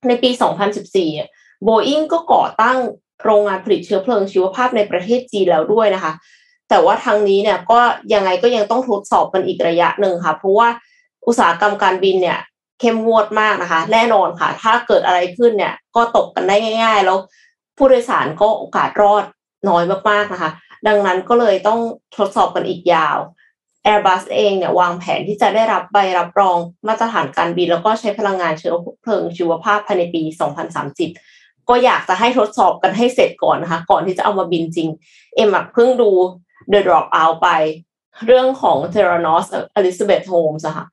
[0.08, 0.30] ในปี
[0.98, 2.78] 2014 Boeing ก็ก่อตั้ง
[3.24, 6.14] โรงงานผลิตเชื้อเพลิงชีวภาพในประเทศจีนแล้วด้วยนะคะ
[6.70, 7.80] แต่ว่าทางนี้เนี่ยก็
[8.14, 10.70] ยังไงก็ยังต้องทดสอบกันอีกระยะหนึ่งค่ะ เพราะว่า
[11.28, 12.40] อุตสาหกรรมการบินเนี่ย
[12.80, 17.18] เข้มงวดมากนะคะ แน่นอนค่ะ ถ้าเกิดอะไรขึ้นเนี่ยก็ตกกันได้ง่าย ๆ แล้ว
[17.78, 19.24] ผู้โดยสารก็โอกาสรอด
[19.70, 20.52] น้อยมากๆนะคะ
[20.88, 21.80] ดังนั้นก็เลยต้อง
[22.18, 23.18] ทดสอบกันอีกยาว
[23.88, 26.58] Airbus เองเนี่ยวางแผนที่จะได้รับใบรับรอง
[26.88, 30.22] มาตรฐานการบิน แล้วก็ใช้พลังงานเชื้อเพลิงชีวภาพภายในปี
[30.96, 34.90] 2030 ก็อยากจะให้ทดสอบกันให้เสร็จก่อนนะคะ ก่อนที่จะเอามาบินจริง
[35.36, 36.10] เอ็มเพิ่งดู
[36.72, 37.50] The Drop Out ไป
[38.26, 39.46] เรื่องของ Theranos
[39.80, 40.86] Elizabeth Holmes อะค่ะ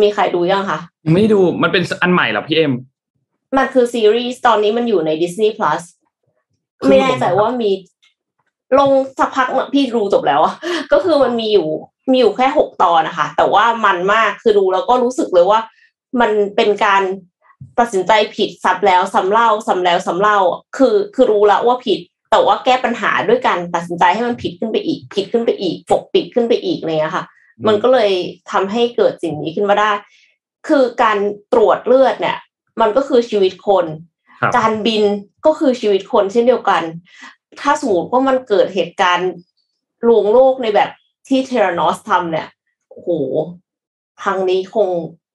[0.00, 0.80] มีใครดูยังคะ
[1.14, 2.72] ไม่ดูมันเป็นอันใหม่เหรอพี่เอ็ม
[3.56, 5.82] มันคือซีรีส์ตอนนี้มันอยู่ใน Disney Plus
[6.88, 7.70] ไม่แน่ใจว่ามี
[8.78, 10.54] ลงสักพักพี่รู้จบแล้วอะ
[10.92, 11.68] ก็คือมันมีอยู่
[12.10, 15.60] มีอยู่แค่หกตอนนะคะ แต่ว่ามันมากคือดูแล้วก็รู้สึกเลยว่า
[16.20, 17.02] มันเป็นการ
[17.78, 20.38] ตัดสินใจผิดซ้ำแล้วซ้ำเล่าซ้ำแล้วซ้ำเล่า
[20.76, 21.98] คือคือรู้แล้วว่าผิด
[22.30, 27.24] แต่ว่าแก้ปัญหาด้วยการตัดสินใจให้มันผิดขึ้นไปอีก ผิดขึ้นไปอีกปกปิดขึ้นไปอีกเลยค่ะ
[27.66, 28.10] มันก็เลย
[28.50, 29.90] ทำให้เกิดสิ่งนี้ขึ้นมาได้
[30.68, 31.18] คือการ
[31.52, 32.38] ตรวจเลือดเนี่ย
[32.80, 33.86] มันก็คือชีวิตคน
[34.56, 35.02] การบิน
[35.46, 36.82] ก็คือชีวิตคนเช่นเดียวกัน
[37.60, 39.30] ถ้าสมมติว่ามันเกิดเหตุการณ์
[40.08, 40.90] ลวงโลกในแบบ
[41.28, 42.48] ที่เทเรนอสทำเนี่ย
[42.90, 43.10] โอ้โห
[44.22, 44.88] ครั้งนี้คง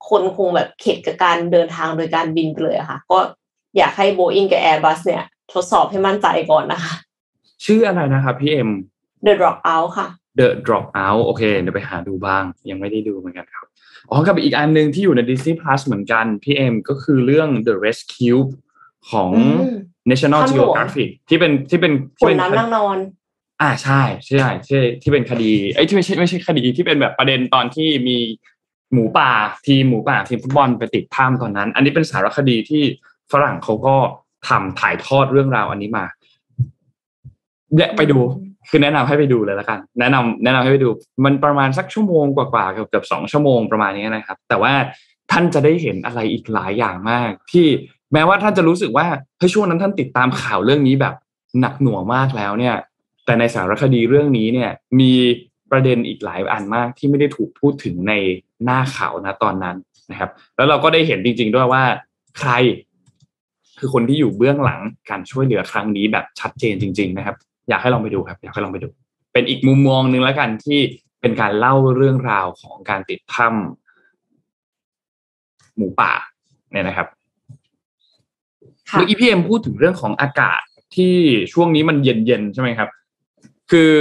[0.09, 3.19] คนคงแบบเข็ดกับการเดินทางโดยการบินไปเลยค่ะ ก็
[3.77, 6.93] อยากให้โบอิงกับแอร์บัสเนี่ย ทดสอบให้มั่นใจก่อนนะคะ
[7.65, 8.69] ชื่ออะไรนะครับพี่เอ็ม
[9.25, 10.07] The Drop Out ค่ะ
[10.39, 13.65] The Drop Out โอเค เดี๋ยวไปหาดูบ้าง ยังไม่ได้ดูเหมือนกันครับ
[14.09, 18.41] อ๋อกับอีกอันหนึ่งที่อยู่ใน Disney Plus เหมือนกัน พี่เอ็มก็คือเรื่อง The Rescue
[19.09, 19.31] ของ
[20.09, 22.97] National Geographic ที่เป็นที่เป็นที่เป็นน้ำนั่งนอน
[23.61, 28.17] อ่าใช่ใช่ใช่ที่เป็นคดีไอ้ที่ไม่ใช่ไม่ใช่คดีที่เป็นแบบประเด็นตอนที่มี
[28.93, 29.31] หมูป่า
[29.67, 32.83] ทีมหมูป่าทีมฟุตบอลไปติดถ้ำตอนนั้น อันนี้เป็นสารคดีที่
[33.31, 33.95] ฝรั่งเขาก็
[34.47, 36.05] ทำถ่ายทอดเรื่องราวอันนี้มา
[37.75, 38.17] เนี่ยไปดู
[38.69, 40.89] คือแนะนำให้ไปดูเลยละกัน แนะนำแนะนำให้ไปดู
[41.25, 44.73] มันประมาณสักชั่วโมงกว่าๆเกือบเกือบสองชั่วโมงประมาณนี้นะครับ แต่ว่า
[45.31, 47.67] ท่านจะได้เห็นอะไรอีกหลายอย่างมาก ที่
[48.13, 51.15] แม้ว่าท่านจะรู้สึกว่าเฮ้ยช่วงนั้นท่านติดตามข่าวเรื่องนี้แบบ
[51.59, 52.75] หนักหน่วงมากแล้วเนี่ย
[53.25, 55.13] แต่ในสารคดีเรื่องนี้เนี่ยมี
[55.71, 58.13] ประเด็นอีกหลายอันมากที่ไม่ได้ถูกพูดถึงใน
[58.63, 59.77] หน้าข่าวนะตอนนั้น
[60.11, 61.83] นะครับ แล้วเราก็ได้เห็นจริง ๆ ด้วยว่า
[62.39, 62.51] ใคร
[63.79, 67.35] คือคนที่อยู่เบื้องหลังการช่วยเหลือครั้งนี้แบบชัดเจนจริง ๆ นะครับ
[67.69, 68.87] อยากให้ลองไปดูครับอยากให้ลองไปดู
[69.33, 70.79] เป็นอีกมุมมองหนึ่งแล้วกันที่
[71.21, 76.13] เป็นการเล่าเรื่องราวของการติดถ้ำหมูป่า
[76.71, 77.07] เนี่ยนะครับ
[78.91, 80.61] เมื่อกี้พี่เอ็มพูดถึงเรื่องของอากาศ
[80.95, 81.13] ที่
[81.53, 82.89] ช่วงนี้มันเย็นๆใช่ไหมครับ
[83.71, 83.91] คือ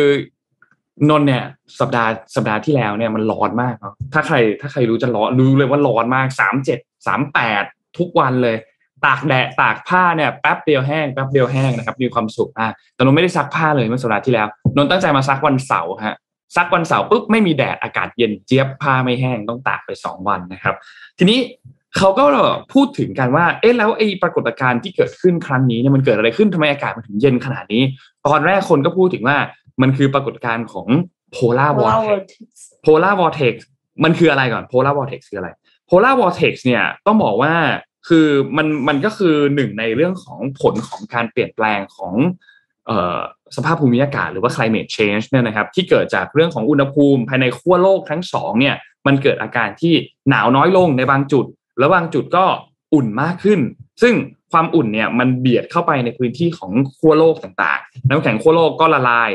[1.10, 1.44] นนเนี่ย
[1.80, 7.64] สัปดาห์สัปดาห์ที่แล้วเนี่ยมันร้อนมากเนาะถ้าใครถ้าใครรู้จะร้อนรู้เลยว่าร้อนมากสามเจ็ดสามแปด
[7.98, 8.56] ทุกวันเลย
[9.04, 14.46] ตากแดดตากผ้าเนี่ยแป๊บเดียวแห้งแป๊บเดียวแห้งนะครับมีความสุขมากแต่นนไม่ได้ซักผ้าเลยเมื่อสัปดาห์ที่แล้ว
[14.76, 16.16] นนตั้งใจมาซักวันเสาร์ฮะ
[16.56, 20.74] ซักวันเสาร์ปุ๊บไม่มีแดดอากาศเย็นเจี๊ยบผ้าไม่แห้งต้องตากไปสองวันนะครับ
[21.18, 21.38] ทีนี้
[21.98, 22.24] เขาก็
[22.72, 27.82] พูดถึงกันว่า เอ๊ะแล้วไอ้ปรากฏการณ์ที่เกิดขึ้นครั้งนี้เนี่ยมันเกิดอะไรขึ้นทำไมอากาศมันถึงเย็นขนาดนี้
[28.26, 29.38] ตอนแรกคนก็พูดถึงว่า
[29.82, 30.86] มันคือปรากฏการณ์ของ
[31.36, 32.22] polar vortex
[32.84, 33.54] polar vortex
[34.04, 35.48] มันคืออะไรก่อน polar vortex คืออะไร
[35.88, 37.54] polar vortex เนี่ยต้องบอกว่า
[38.08, 42.14] คือมันมันก็คือหนึ่งในเรื่องของผลของการเปลี่ยนแปลงของ
[43.56, 49.94] สภาพภูมิอากาศหรือว่า climate change เนี่ยนะครับที่เกิดจากเรื่องของอุณหภูมิภายในขั้วโลกทั้งสองเนี่ยมันเกิดอาการที่
[50.30, 51.46] หนาวน้อยลงในบางจุด
[51.78, 52.44] แล้วบางจุดก็
[52.94, 53.60] อุ่นมากขึ้น
[54.02, 54.14] ซึ่ง
[54.52, 59.30] ความอุ่นเนี่ยมันเบียดเข้าไปในพื้นที่ของขั้วโลกต่างๆ น้ำแข็งขั้วโลกก็ละลาย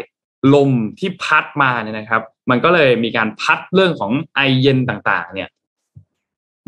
[0.54, 5.50] ลมที่พัดมาเนี่ยนะครับ มันก็เลยมีการพัดเรื่องของไอเย็นต่างๆ เนี่ย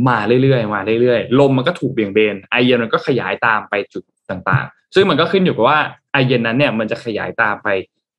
[0.08, 5.80] มาเรื่อยๆ มาเรื่อยๆ ลมมันก็ถูกเบี่ยงเบน ไอเย็นมันก็ขยายตามไปจุดต่างๆ ซึ่งมันก็ขึ้นอยู่กับว่า
[6.12, 7.68] ไอเย็นนั้นเนี่ยมันจะขยายตามไป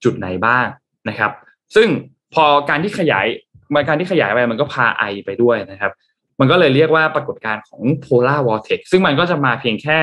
[0.05, 0.67] จุดไหนบ้าง
[1.09, 1.31] นะครับ
[1.75, 1.89] ซึ่ง
[2.35, 3.27] พอการที่ขยาย
[3.75, 5.93] มาการที่ขยายไปมันก็พาไอไปด้วยนะครับ
[6.41, 9.99] มันก็เลยเรียกว่าปรากฏการณ์ของ polar vortex ซึ่งมันก็จะมาเพียงแค่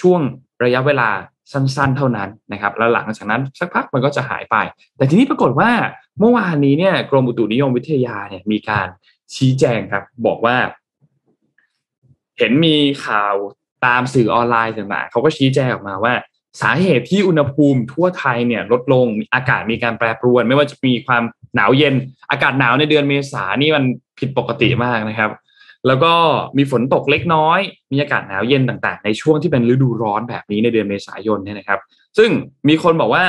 [0.00, 0.20] ช่วง
[0.64, 1.10] ระยะเวลา
[1.52, 4.56] สั้นๆ เท่านั้นนะครับแล้วหลังจากนั้นสักพักมันก็จะหายไป
[4.96, 5.70] แต่ทีนี้ปรากฏว่า
[6.18, 8.86] เมื่อวานนี้เนี่ยกรมอุตุนิยมวิทยาเนี่ยมีการ
[9.34, 10.56] ชี้แจงครับ บอกว่า
[12.38, 13.34] เห็นมีข่าว
[13.86, 16.14] ตามสื่อออนไลน์ต่างๆเขาก็ชี้แจงออกมาว่า
[16.62, 21.22] สาเหตุที่อุณหภูมิทั่วไทยเนี่ย ลดลงอากาศมีการแปรปรวน ไม่ว่าจะมีความ
[21.54, 21.94] หนาวเย็น
[22.30, 23.84] อากาศหนาวในเดือนเมษานี่มัน
[24.18, 25.30] ผิดปกติมากนะครับ
[25.86, 26.12] แล้วก็
[26.56, 27.60] มีฝนตกเล็กน้อย
[27.92, 31.80] มีอากาศหนาวเย็นต่างๆ ในช่วงที่เป็นฤดูร้อนแบบนี้ในเดือนเมษายนเนี่ยนะครับ
[32.18, 32.30] ซึ่ง
[32.68, 33.24] มีคนบอกว่า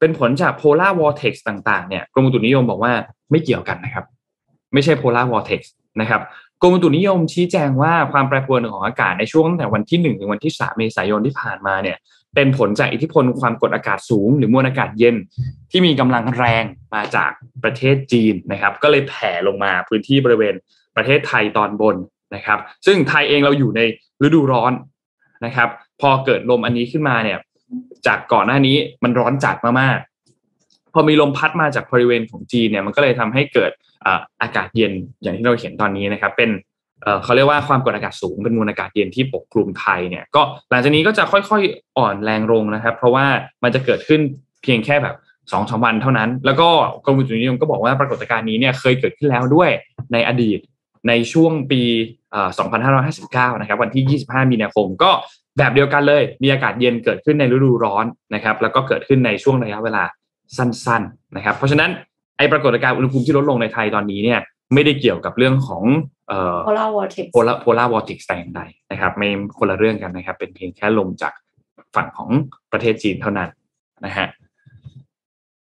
[0.00, 2.92] เป็นผลจาก polar vortex ต่างๆเนี่ยกรมอุตุนิยมบอกว่า
[3.30, 4.04] ไม่เกี่ยวกันนะครับ
[4.72, 5.60] ไม่ใช่ polar vortex
[6.00, 6.20] นะครับ
[6.62, 11.96] กรมอุตุนิยมชี้แจงว่าความแปรปรวนของอากาศในช่วงตั้งแต่วันที่ 1 ถึงวันที่ 3 เมษายนที่ผ่านมาเนี่ย
[12.34, 15.16] เป็นผลจากอิทธิพลความกดอากาศสูง หรือมวลอากาศเย็น
[15.70, 16.64] ที่มีกำลังแรง
[16.94, 17.30] มาจาก
[17.64, 20.54] ประเทศจีนนะครับ ก็เลยแผ่ลงมาพื้นที่บริเวณ
[20.96, 21.96] ประเทศไทยตอนบน
[22.34, 23.80] นะครับ ซึ่งไทยเองเราอยู่ใน
[24.22, 24.72] ฤดูร้อน
[25.44, 25.68] นะครับ
[26.00, 27.38] พอเกิดลมอันนี้ขึ้นมาเนี่ย
[28.06, 33.70] จากก่อนหน้านี้มันร้อนจัดมากๆ พอมีลมพัดมาจากบริเวณของจีนเนี่ยมันก็เลยทำให้เกิด
[34.42, 36.50] อากาศเย็นอย่างที่เราเห็นตอนนี้นะครับ เป็น
[37.24, 43.26] เขาเรียกว่าความกดอากาศสูงเป็นมวลอากาศเย็นที่ปกคลุมไทยเนี่ยก็หลังจากนี้ก็จะค่อยๆอ่อนแรงลงนะครับ เพราะว่า
[43.62, 44.20] มันจะเกิดขึ้น
[44.62, 45.16] เพียงแค่แบบ
[45.52, 46.68] สองสามวันเท่านั้น แล้วก็
[47.04, 49.70] กรมอุตุนิยมก็บอกว่าปรากฏการณ์นี้เนี่ยเคยเกิดขึ้นแล้วด้วย
[50.12, 50.58] ในอดีต
[51.08, 51.82] ในช่วงปี
[52.52, 55.10] 2559 นะครับวันที่ 25 มีนาคมก็
[55.58, 60.02] แบบเดียวกันเลย มีอากาศเย็นเกิดขึ้นในฤดูร้อนนะครับ แล้วก็เกิดขึ้นในช่วงระยะเวลา
[60.56, 61.90] สั้น ๆ นะครับ เพราะฉะนั้น
[62.36, 64.40] ไอปรากฏการณ์อุณหภูมิที่ลดลงในไทยตอนนี้เนี่ย
[64.74, 65.82] ไม่ได้เกี่ยวกับเรื่องของ
[66.28, 71.32] เอ่อ polar vortex polar polar vortex แต่อย่างใดนะครับไม่คนละเรื่องกันนะครับ เป็นเพียงแค่ลมจาก
[71.96, 72.30] ฝั่งของ
[72.72, 73.48] ประเทศจีนเท่านั้น
[74.06, 74.28] นะฮะ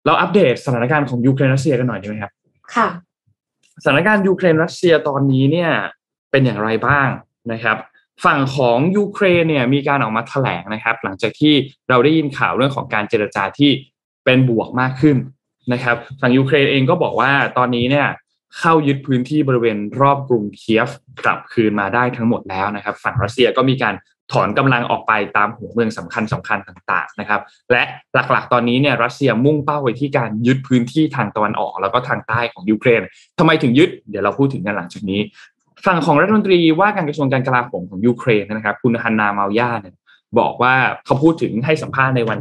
[0.05, 2.31] เราอัปเดตสถานการณ์ของยูเครนรัสเซียกันหน่อยได้ไหมครับ
[2.75, 2.88] ค่ะ
[3.83, 5.71] สถานการณ์ยูเครนรัสเซียตอนนี้เนี่ย
[6.31, 7.09] เป็นอย่างไรบ้าง
[7.51, 7.77] นะครับ
[8.25, 11.53] ฝั่งของยูเครนเนี่ยมีการออกมาแถลงนะครับ หลังจากที่
[11.89, 13.71] เราได้ยินข่าวเรื่องของการเจรจาที่
[14.25, 15.17] เป็นบวกมากขึ้น
[15.73, 18.07] นะครับฝั่งยูเครนเองก็บอกว่าตอนนี้เนี่ย
[18.59, 20.89] เข้ายึดพื้นที่บริเวณรอบกรุงเคียฟ
[21.25, 23.95] กลับคืนมาได้ทั้งหมดแล้วนะครับ ฝั่งรัสเซียก็มีการ
[24.33, 27.83] ถอนกำลังออกไปตามหัวเมืองสำคัญสำคัญต่างๆนะครับ และ
[28.31, 33.01] หลักๆ ตอนนี้เนี่ยรัสเซียมุ่งเป้าไปที่การยึดพื้นที่ทางตะวันออก แล้วก็ทางใต้ของยูเครน
[33.39, 35.21] ทำไมถึงยึดเดี๋ยวเราพูดถึงกันหลังจากนี้
[35.85, 39.95] ฝั่งของรัฐมนตรีว่าการกระทรวงการกลาโหมของยูเครนนะครับ คุณฮันนา มาลยาร์เนี่ย
[40.39, 40.73] บอกว่า
[41.05, 42.39] เขาพูดถึงให้สัมภาษณ์ในวัน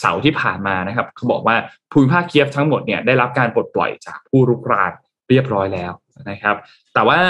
[0.00, 1.56] เสาร์ที่ผ่านมานะครับเขาบอกว่า
[1.92, 4.92] ภูมิภาคเคียฟทั้งหมดเนี่ยได้รับการปลดปล่อยจากผู้รุกราน
[5.28, 5.92] เรียบร้อยแล้ว
[6.30, 6.56] นะครับ
[6.94, 7.20] แต่ว่า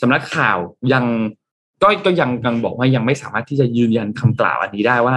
[0.00, 0.58] สำนักข่าว
[0.92, 1.04] ยัง
[1.82, 5.16] ก็ก็ยังยังบอกว่ายังไม่สามารถที่จะยืนยันคำกล่าวอันนี้ได้ว่า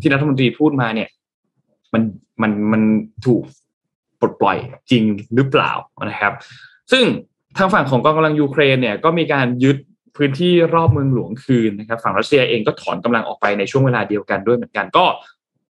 [0.00, 1.08] ที่รัฐมนตรีพูดมาเนี่ย
[1.92, 2.02] มัน
[2.42, 2.82] มันมัน
[3.26, 3.42] ถูก
[4.20, 4.56] ปลดปล่อย
[4.90, 5.72] จริงหรือเปล่า
[6.04, 6.32] นะครับ
[6.92, 7.04] ซึ่ง
[7.56, 9.76] ทางฝั่งของกองกำลังยูเครนเนี่ยก็มีการยึด
[10.16, 15.04] พื้นที่รอบเมืองหลวงคืนนะครับ ฝั่งรัสเซียเองก็ถอนกำลังออกไปในช่วงเวลาเดียวกันด้วยเหมือนกันก็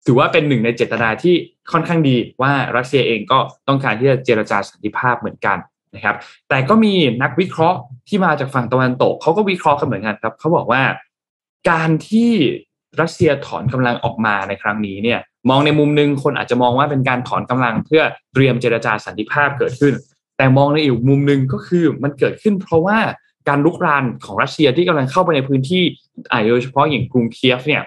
[0.06, 1.34] ถือว่าเป็นหนึ่งในเจตนาที่
[1.72, 5.58] ค่อนข้างดีว่ารัสเซียเองก็ต้องการที่จะเจรจาสันติภาพเหมือนกัน
[5.94, 6.16] นะครับ
[6.48, 7.78] แต่ก็มีนักวิเคราะห์
[8.08, 10.82] ที่มาจากฝั่งตะวันตกเขาก็วิเคราะห์กันเหมือนกันครับเขาบอกว่า
[11.70, 12.32] การที่
[13.00, 18.02] รัสเซียถอนกำลังออกมาในครั้งนี้เนี่ยมองในมุมหนึ่งคนอาจจะมองว่าเป็นการถอนกำลังเพื่อ
[18.34, 19.94] เตรียมเจรจาสันติภาพเกิดขึ้น
[20.36, 22.98] แต่มองในอีกมุมหนึ่งก็คือมันเกิดขึ้นเพราะว่า
[23.48, 25.82] การลุกรานของรัสเซียที่กำลังเข้าไปในพื้นที่
[26.50, 27.82] โดยเฉพาะอย่างกรุงเคียฟเนี่ย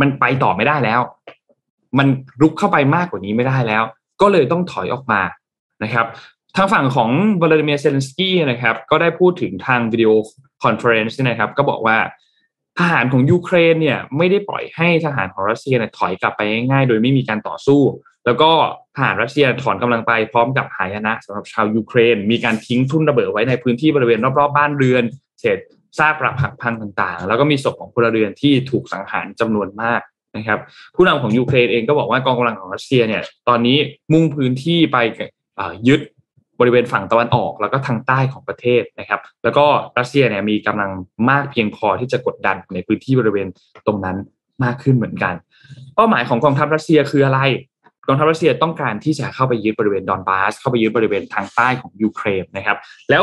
[0.00, 1.00] มันไปต่อไม่ได้แล้ว
[1.98, 2.06] มัน
[2.42, 3.82] รุกเข้าไปมากกว่านี้ไม่ได้แล้ว
[4.20, 5.20] ก็เลยต้องถอยออกมา
[5.82, 6.06] นะครับ
[6.56, 7.10] ทางฝั่งของ
[7.40, 11.98] วลาดิเมียร์เซเลนสกี้นะครับ ก็ได้พูดถึงทาง video conference นะครับ ก็บอกว่า
[12.78, 17.80] ทหารของยูเครนเนี่ยไม่ได้ปล่อยให้ทหารของรัสเซียเนี่ยถอยกลับไปง่ายๆ โดยไม่มีการต่อสู้
[18.26, 18.50] แล้วก็
[18.96, 25.04] ทหารรัสเซียถอนกำลังไปพร้อมกับหายนะสำหรับชาวยูเครน มีการทิ้งทุ่นระเบิดไว้ในพื้นที่บริเวณรอบๆบ้านเรือน
[25.40, 25.58] เศษ
[25.98, 30.00] ซากปรักหักพังต่างๆ แล้วก็มีศพของพลเรือนที่ถูกสังหารจำนวนมาก
[30.36, 30.58] นะครับ
[30.94, 33.78] ผู้นำของยูเครนเองก็บอกว่ากองกำลังของรัสเซียเนี่ยตอนนี้
[34.12, 34.96] มุ่งพื้นที่ไป
[35.88, 36.00] ยึด
[36.60, 39.66] บริเวณฝั่งตะวันออกแล้วก็ทางใต้ของประเทศนะครับ แล้วก็
[39.98, 40.90] รัสเซียเนี่ยมีกำลัง
[41.30, 43.46] มากเพียงพอที่จะกดดันในพื้นที่บริเวณ
[43.86, 44.16] ตรงนั้น
[44.64, 45.34] มากขึ้นเหมือนกัน
[45.94, 47.40] เป้าหมายของกองทัพรัสเซียคืออะไร
[48.06, 52.76] กองทัพรัสเซียต้องการที่จะเข้าไปยึดบริเวณดอนบาสเข้าไปยึดบริเวณทางใต้ของยูเครนนะครับ
[53.10, 53.22] แล้ว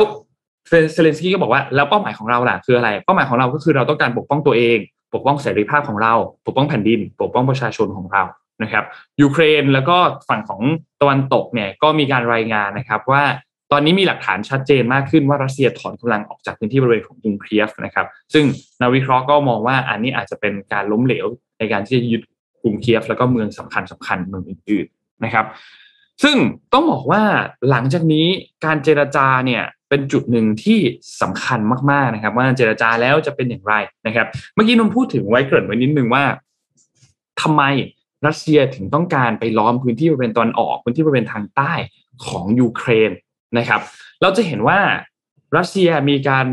[0.94, 4.78] เซเลนสกี้ก็บอกว่าแล้วเป้าหมายของเราล่ะคืออะไร เป้าหมายของเราก็คือเราต้องการปกป้องตัวเอง
[5.14, 6.14] ปกป้องเสรีภาพของเรา
[6.46, 8.24] ปกป้องแผ่นดิน ปกป้องประชาชนของเรา
[8.64, 8.86] นะครับ
[9.22, 9.98] ยูเครนแล้วก็
[10.30, 10.62] ฝั่งของ
[11.02, 13.24] ตะวันตกเนี่ยก็มีการรายงานนะครับว่า
[13.72, 18.46] ตอนนี้มีหลักฐานชัดเจนมากขึ้นว่ารัสเซียถอนกำลังออกจากพื้นที่บริเวณของกรุงเคียฟนะครับ ซึ่ง
[18.82, 21.26] นักวิเคราะห์ก็มองว่าอันนี้อาจจะเป็นการล้มเหลว
[21.60, 22.22] ในการที่จะยึด
[22.62, 25.46] กรุงเคียฟแล้วก็เมืองสำคัญสำคัญเมืองอื่นๆนะครับ
[26.24, 26.36] ซึ่ง
[26.74, 27.24] ต้องบอกว่า
[27.70, 28.28] หลังจากนี้
[28.66, 30.80] การเจรจาเนี่ยเป็นจุดหนึ่งที่
[31.22, 31.60] สำคัญ
[31.92, 33.74] มากๆนะครับ ว่าเจรจาแล้วจะเป็นอย่างไร
[34.08, 36.24] นะครับ เมื่อกี้นนพูดถึงไว้เกริ่นไว้นิดนึงว่า
[37.42, 37.64] ทำไม
[38.26, 41.74] รัสเซียถึงต้องการไปล้อมพื้นที่บริเวณตอนออกพื้นที่บริเวณทางใต้
[42.26, 43.12] ของยูเครน
[43.58, 43.82] นะครับ
[44.22, 44.80] เราจะเห็นว่า
[45.58, 46.46] รัสเซียมีการ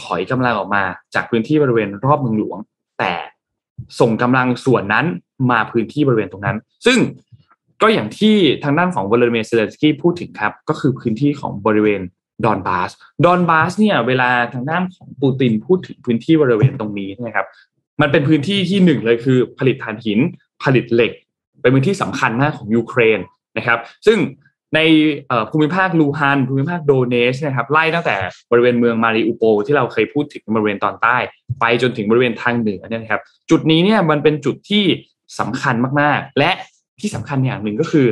[0.00, 0.82] ถอยกำลังออกมา
[1.14, 2.58] จากพื้นที่บริเวณรอบเมืองหลวง
[2.98, 3.14] แต่
[4.00, 5.06] ส่งกำลังส่วนนั้น
[5.50, 6.98] มาพื้นที่บริเวณตรงนั้น ซึ่ง
[7.82, 12.00] ก็อย่างที่ทางด้านของวลาดิเมียร์เซเลนสกี้พูดถึงครับ ก็คือพื้นที่ของบริเวณ
[12.44, 12.90] ดอนบาส
[13.24, 17.46] ดอนบาสเนี่ยเวลาทางด้านของปูตินพูดถึงพื้นที่บริเวณตรงนี้นะครับ
[18.00, 20.18] มันเป็นพื้นที่ที่หนึ่งเลยคือผลิตถ่านหิน
[20.64, 21.12] ผลิตเหล็ก
[21.60, 23.20] เป็นพื้นที่สำคัญมากของยูเครน
[23.58, 24.18] นะครับ ซึ่ง
[24.74, 24.80] ใน
[25.50, 28.16] ภูมิภาคลูฮันสก์ภูมิภาคโดเนตสก์นะครับไล่ตั้งแต่
[28.50, 31.16] บริเวณเมืองมาริอูโปลที่เราเคยพูดถึงบริเวณตอนใต้
[31.60, 34.84] ไปจนถึงบริเวณทางเหนือเนี่ยนะครับ จุดนี้เนี่ยมันเป็นจุดที่
[35.38, 36.50] สำคัญมากๆ และ
[37.00, 38.06] ที่สำคัญอย่างหนึ่งก็คือ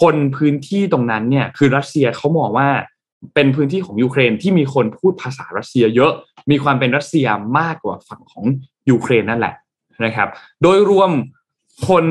[0.00, 2.68] คนพื้นที่ตรงนั้นเนี่ยคือรัสเซียเขามองว่า
[3.34, 6.12] เป็นพื้นที่ของยูเครนที่มีคนพูดภาษารัสเซียเยอะ
[6.50, 7.26] มีความเป็นรัสเซีย
[7.58, 8.44] มากกว่าฝั่งของ
[8.90, 9.54] ยูเครนนั่นแหละ
[10.04, 10.28] นะครับ
[10.62, 11.10] โดยรวม
[11.88, 12.04] คน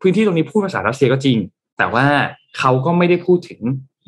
[0.00, 1.38] พื้นที่ตรงนี้พูดภาษารัสเซียก็จริง
[1.78, 2.06] แต่ว่า
[2.58, 3.60] เขาก็ไม่ได้พูดถึง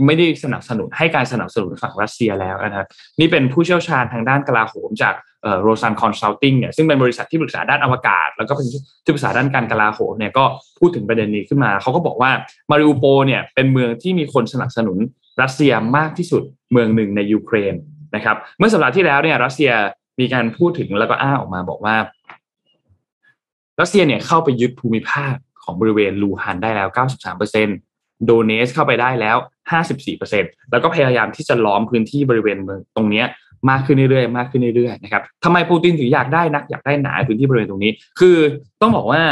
[0.06, 2.86] ไม่ได้สนับสนุนให้การสนับสนุนฝั่งรัสเซียแล้วนะครับ
[3.20, 5.14] นี่เป็นผู้เชี่ยวชาญทางด้านกลาโหมจาก
[5.62, 10.44] Rochan Consulting เนี่ยซึ่งเป็นบริษัทที่ปรึกษาด้านอวกาศ แล้วก็เป็นที่ปรึกษาด้านการกลาโหมเนี่ยก็
[10.78, 12.30] พูดถึงประเด็นนี้ขึ้นมาเขาก็บอกว่า
[12.70, 14.98] มาริอูโปลเนี่ยเป็นเมืองที่มีคนสนับสนุน
[15.42, 17.74] รัสเซียมากที่สุดเมืองหนึ่งในยูเครน
[18.14, 19.72] นะครับเมื่อสัปดาห์ที่แล้วเนี่ยรัสเซีย
[20.20, 21.96] มีการพูดถึงแล้วก็อ่าออกมาบอกว่า
[23.80, 26.88] รัสเซียเนี่ยเข้าไปยึดภูมิภาคของบริเวณลูฮันสก์ได้แล้ว
[27.56, 29.36] 93%โดเนตสก์เข้าไปได้แล้ว
[30.04, 33.24] 54%แล้วก็พยายามที่จะล้อมพื้นที่บริเวณเมืองตรงนี้
[33.70, 38.36] มากขึ้นเรื่อยๆมากขึ้นเรื่อยๆนะครับทำไมปูตินถึงอยากได้นักอยากได้หนาพื้นที่บริเวณตรงนี้ คือ
[38.80, 39.22] ต้องบอกว่า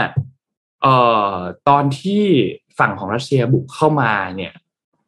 [0.82, 0.94] เอ่
[1.32, 1.34] อ
[1.68, 2.24] ตอนที่
[2.78, 4.52] ฝั่งของรัสเซียบุกเข้ามาเนี่ย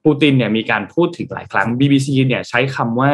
[0.04, 3.12] ปูตินเนี่ยมีการพูดถึงหลายครั้ง BBC เนี่ยใช้คำว่า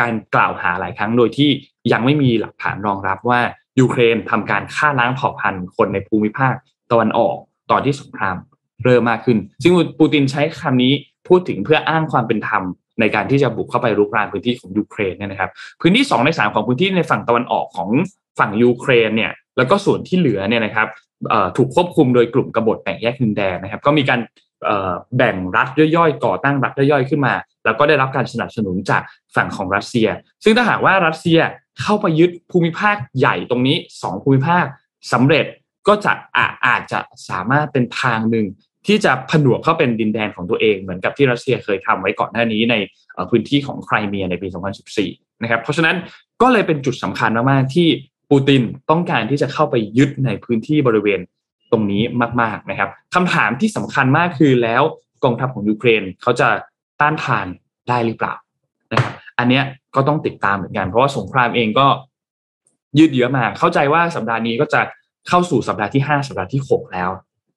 [0.00, 1.50] การกล่าวหาหลายครั้งโดยที่
[1.92, 3.40] ยังไม่มีหลักฐานรองรับว่า
[3.80, 6.54] ยูเครนทำการฆ่าล้างเผ่าพันธุ์คนในภูมิภาค
[6.90, 7.36] ตะวันออก
[7.70, 8.36] ตอนที่สงคราม
[8.84, 10.92] เริ่มมากขึ้น ซึ่งปูตินใช้คำนี้
[11.28, 12.62] พูดถึงเพื่ออ้างความเป็นธรรม
[13.00, 17.88] ในการที่จะบุกเข้าไปรุกรานพื้นที่ของยูเครนเนี่ยนะครับ พื้นที่ 2 ใน 3 ของพื้นที่ในฝั่งตะวันออกของ
[18.38, 20.88] ฝั่งยูเครนเนี่ยแล้วก็ส่วนที่เหลือเนี่ยนะครับ
[21.56, 24.20] ถูกควบคุมโดยกลุ่มกบฏแบ่งแยกดินแดนนะครับ ก็มีการ
[25.16, 29.02] แบ่งรัฐย่อยๆ ก่อตั้งรัฐย่อยๆขึ้นมา แล้วก็ได้รับการสนับสนุนจาก
[29.36, 30.08] ฝั่งของรัสเซีย
[30.44, 31.38] ซึ่งถ้าหากว่ารัสเซีย
[31.80, 34.64] เข้าไปยึดภูมิภาคใหญ่ตรงนี้ 2 ภูมิภาค
[35.12, 35.46] สำเร็จ
[35.88, 36.12] ก็จะ
[36.66, 38.46] อาจจะสามารถเป็นทางหนึ่ง
[38.86, 42.74] ที่จะผนวกเข้าเป็นดินแดนของตัวเองเหมือนกับที่รัสเซียเคยทำไว้ก่อนหน้านี้ใน
[43.30, 44.48] พื้นที่ของไครเมียในปี
[44.94, 45.96] 2014 นะครับ เพราะฉะนั้น
[46.42, 47.88] ก็เลยเป็นจุดสำคัญมากๆที่
[48.30, 51.20] ปูตินต้องการที่จะเข้าไปยึดในพื้นที่บริเวณ
[51.72, 52.02] ตรงนี้
[52.40, 54.82] มากๆนะครับคำถามที่สำคัญมากคือแล้ว
[55.24, 56.48] กองทัพของยูเครนเขาจะ
[57.00, 57.46] ต้านทาน
[57.88, 58.34] ได้หรือเปล่า
[58.92, 61.86] นะครับอันเนี้ย ก็ต้องติดตามเหมือนกัน เพราะว่าสงครามเองก็
[62.98, 64.80] ยืดเยื้อมา เข้าใจว่าสัปดาห์นี้ก็จะ
[65.28, 67.10] เข้าสู่สัปดาห์ที่ 5 สัปดาห์ที่ 6 แล้ว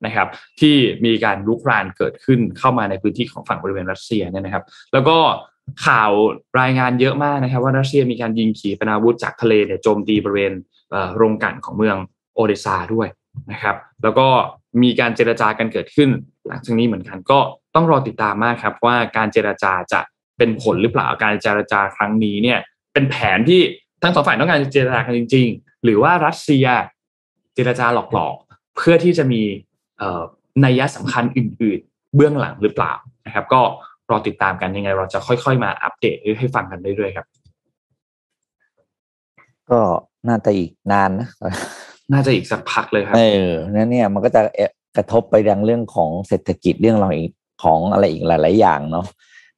[0.05, 0.27] นะครับ
[0.59, 5.17] ที่มีการลุกรานเกิดขึ้นเข้ามาในพื้นที่ของฝั่งบริเวณรัสเซียเนี่ยนะครับ แล้วก็
[5.85, 6.11] ข่าว
[6.61, 10.53] รายงานเยอะมากนะครับ ว่ารัสเซียมีการยิงขีปนาวุธจากทะเลเนี่ยโจมตีบริเวณ
[11.15, 11.97] โรงกั่นของเมือง
[12.35, 13.07] โอเดซาด้วย
[13.51, 14.27] นะครับ แล้วก็
[14.81, 16.09] มีการเจรจากันเกิดขึ้น
[16.47, 17.39] หลังจากนี้เหมือนกันก็
[17.75, 20.01] ต้องรอติดตามมากครับว่าการเจรจาจะ
[20.37, 22.59] เป็นผลหรือเปล่าการเจรจาครั้งนี้เนี่ย
[22.93, 23.61] เป็นแผนที่
[24.03, 26.65] ทั้งสองฝ่ายต้องการเจรจากันจริง ๆ หรือว่ารัสเซีย
[27.55, 29.41] เจรจาหลอกๆ เพื่อที่จะมี
[30.65, 32.93] นัยยะสำคัญอื่น ๆ เบื้องหลังหรือเปล่า
[33.25, 33.61] นะครับ ก็
[34.09, 37.27] รอติดตามกันยังไง เราจะค่อยๆ มาอัปเดตให้ฟังกันเรื่อยๆครับ
[39.69, 39.79] ก็
[40.27, 41.27] น่าจะอีกนานนะ
[42.13, 44.41] น่าจะอีกสักพักเลยครับ เออนั่นเนี่ยมันก็จะ
[44.97, 47.31] กระทบไปยังเรื่องของเศรษฐกิจเรื่องเราอีก
[47.63, 49.05] ของอะไรอีกหลาย ๆ อย่างเนาะ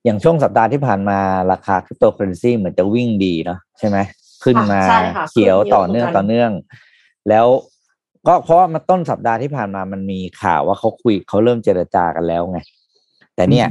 [0.08, 1.20] อย่างช่วงสัปดาห์ที่ผ่านมา
[1.52, 3.98] ราคาคริปโตเคอเรนซีเหมือนจะวิ่งดีเนาะใช่ไหม
[4.44, 4.82] ขึ้นมา
[5.30, 6.52] เขียวต่อเนื่องต่อเนื่อง
[7.30, 7.48] แล้ว
[8.28, 12.60] ก็เพราะว่ามาต้นสัปดาห์ที่ผ่านมามันมีข่าวว่าเขาคุยเขาเริ่มเจรจากันแล้วไง
[13.36, 13.68] แต่เนี่ย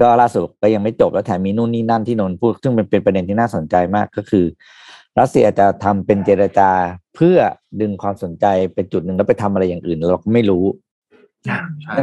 [0.00, 4.44] ก็ล่าสุดก็ยังไม่จบแล้วแถมมีนู่นนี่นั่นที่นนพูด ซึ่งเป็นเป็นประเด็นที่น่าสนใจมากก็คือ
[5.18, 6.70] รัสเซียจะทำเป็นเจรจา
[7.14, 7.38] เพื่อ
[7.80, 10.64] ดึงความสนใจเป็นจุดหนึ่งแล้วไปทำอะไรอย่างอื่น เราก็ไม่รู้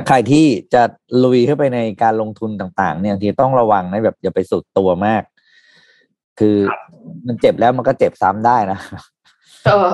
[0.08, 0.82] ใครที่จะ
[1.24, 5.24] ลุยเข้าไปในการลงทุนต่างๆ เนี่ยที่ต้องระวังนะแบบอย่าไปสุดตัวมาก
[6.40, 6.58] คือ
[7.28, 8.80] มันเจ็บแล้วมันก็เจ็บซ้ำได้นะ
[9.66, 9.90] เออ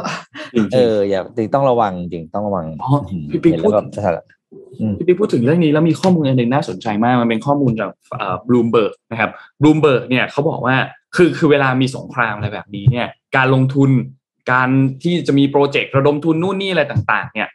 [0.73, 1.21] เออ อย่า
[1.53, 2.65] ต้องระวังจริงต้องระวัง
[3.31, 3.73] พี่ปิ๊กพูด
[4.97, 7.89] พี่ปิ๊กพูดถึงเรื่องนี้แล้วมีข้อมูลอันหนึ่งน่าสนใจมาก มันเป็นข้อมูลจาก
[8.47, 9.31] บลูมเบิร์กนะครับ
[9.61, 10.75] บลูมเบิร์กเนี่ยเขาบอกว่า
[11.15, 13.89] คือคือเวลามีสงครามอะไรแบบนี้เนี่ย การลงทุน
[14.51, 14.69] การ
[15.03, 17.49] ที่จะมีโปรเจกต์ระดมทุนนู่นนี่อะไรต่าง ๆ เนี่ย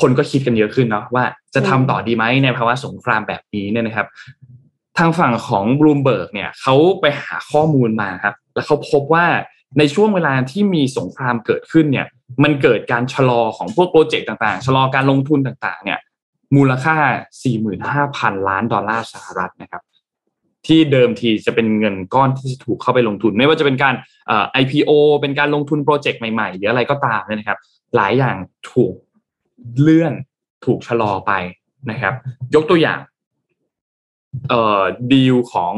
[0.00, 1.24] คนก็คิดกันเยอะขึ้นเนาะว่า
[1.54, 4.06] จะทำต่อดีไหมในภาวะสงครามแบบนี้เนี่ยนะครับ
[4.98, 9.26] ทางฝั่งของบลูมเบิร์กเนี่ยเขาไปหาข้อมูลมาครับ แล้วเขาพบว่า
[9.78, 12.06] ในช่วงเวลาที่มีสงครามเกิดขึ้นเนี่ย
[12.42, 15.98] มันเกิดการชะลอของพวกโปรเจกต์ต่างๆ ชะลอการลงทุนต่างๆ เนี่ย
[16.56, 16.96] มูลค่า
[17.72, 19.82] 45,000 ล้านดอลลาร์สหรัฐนะครับ
[20.66, 23.94] ที่เดิมทีจะเป็นเงินก้อนที่จะถูกเข้าไปลงทุน ไม่ว่าจะเป็นการ
[24.26, 27.58] เอ่อ IPO เป็นการลงทุนโปรเจกต์ใหม่ๆ หรืออะไรก็ตามเนี่ยนะครับ
[27.96, 28.36] หลายอย่าง
[28.72, 28.94] ถูก
[29.80, 30.12] เลื่อน
[30.64, 31.32] ถูกชะลอไป
[31.90, 32.14] นะครับ
[32.54, 32.98] ยกตัวอย่าง
[34.48, 35.74] เอ่อดีลของ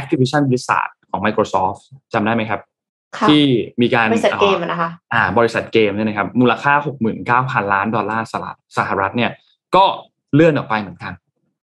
[0.00, 1.80] Activision Blizzard ของ Microsoft
[2.12, 2.60] จำได้ไหมครับ
[3.16, 3.44] ค่ะที่
[3.82, 6.74] มีการบริษัทเกมอะนะคะอ่า บริษัทเกมเนี่ยนะครับ มูลค่า
[7.64, 9.30] 69,000ล้านดอลลาร์สหรัฐสหรัฐเนี่ย
[9.76, 9.84] ก็
[10.34, 11.12] เลื่อนออกไปเหมือนกัน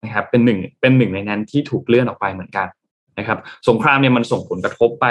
[0.04, 2.68] นะครับ เป็นหนึ่งเป็นหนึ่งในนั้นที่ถูกเลื่อนออกไปเหมือนกัน
[3.20, 5.06] นะครับ สงครามเนี่ยมันส่งผลกระทบไป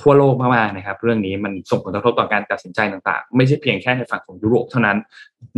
[0.00, 4.96] ทั่วโลกมากๆนะครับ เรื่องนี้มันส่งผลกระทบต่อการตัดสินใจต่างๆ ไม่ใช่เพียงแค่ในฝั่งของยุโรปเท่านั้น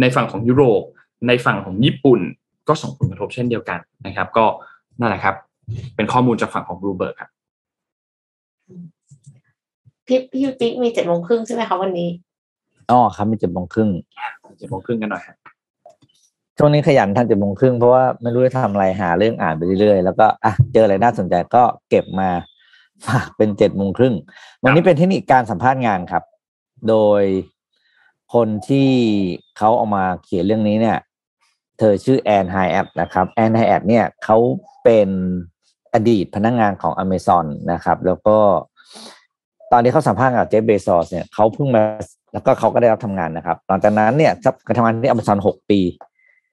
[0.01, 0.83] ในฝั่งของยุโรป
[1.29, 2.20] ในฝั่งของญี่ปุ่น
[2.68, 4.44] ก็ส่งผลกระทบเช่นเดียวกันนะครับ ก็
[5.01, 5.35] นั่นแหละครับ
[5.96, 7.31] เป็นข้อมูลจากฝั่งของบลูเบิร์กครับ
[10.07, 12.11] พี่พี่ปิ๊กมีเจ็ดโมงครึ่งใช่ไหมคะวันนี้
[12.90, 13.90] อ๋อครับมีเจ็ดโมงครึ่ง
[14.59, 15.37] เจ็ดโมงครึ่งกันหน่อยครับ
[16.59, 22.31] ช่วงนี้ขยันทำเจ็ดโมงครึ่งเพราะว่าไม่รู้จะทำอะไรหาเรื่องอ่านไปเรื่อยๆ แล้วก็อะเจออะไรน่าสนใจก็เก็บมา
[23.06, 24.14] ฝากเป็นเจ็ดโมงครึ่ง
[24.62, 26.24] วันนี้เป็นเทคนิคการสัมภาษณ์งานครับ
[26.88, 27.22] โดย
[28.35, 28.90] คนที่
[29.56, 30.98] เขาเอามาเขียนเรื่องนี้เนี่ย
[31.78, 34.37] เธอชื่อ Ann Hiatt นะครับ Ann Hiatt เนี่ยเขา
[34.85, 35.09] เป็น
[35.94, 38.37] อดีตพนักงานของ Amazon นะครับ แล้วก็
[39.72, 41.82] ตอนที่เขาสัมภาษณ์กับ Jeff Bezos เนี่ยเขาเพิ่งมา
[42.32, 44.32] แล้วก็เขาก็ได้รับทำงานนะครับ หลังจากนั้นเนี่ย
[44.66, 45.80] การทำงานที่ Amazon หกปี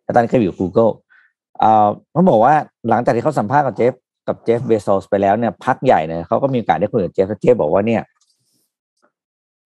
[0.04, 0.92] แล้วตอนนี้ก็อยู่ Google
[1.60, 2.56] เอ่อเขาบอกว่า
[2.90, 3.94] หลังจากที่เขาสัมภาษณ์กับ Jeff
[4.28, 8.02] กับ Jeff Bezos ไปแล้วเนี่ยพักใหญ่เนี่ยเขาก็มีโอกาสได้คุยกับ Jeff แล้ว Jeff บอกว่าเนี่ย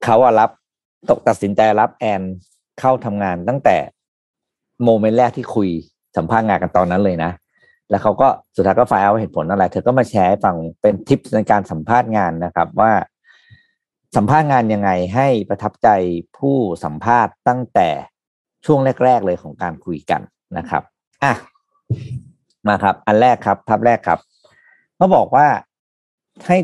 [0.03, 0.49] เขาอะรับ
[1.09, 2.21] ตกตัดสินใจรับแอน
[2.79, 3.77] เข้าทำงานตั้งแต่
[4.83, 5.69] โมเมนต์แรกที่คุย
[6.17, 7.31] สัมภาษณ์งานกันตอนนั้นเลยนะ
[7.89, 12.91] แล้วเขาก็สุดท้ายก็ไฟล์เอาเหตุผลอะไร เธอก็มาแชร์ให้ฟังเป็นทิปในการสัมภาษณ์งานนะครับ ว่า
[14.15, 15.89] สัมภาษณ์งานยังไงให้ประทับใจ
[16.37, 17.89] ผู้สัมภาษณ์ตั้งแต่
[18.65, 20.21] ช่วงแรก ๆ เลยของการคุยกัน
[20.57, 20.83] นะครับ
[21.23, 21.33] อะ
[22.67, 24.19] มาครับ อันแรกครับภาพแรกครับ
[24.97, 25.47] เขาบอกว่า
[26.47, 26.57] ให้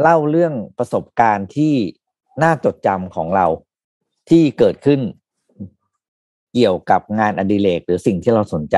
[0.00, 1.74] เล่าเรื่องประสบการณ์ที่
[2.42, 3.46] น่าจดจำของเรา
[4.30, 5.00] ที่เกิดขึ้น
[6.54, 8.76] เกี่ยวกับงานอดิเรกหรือสิ่งที่เราสนใจ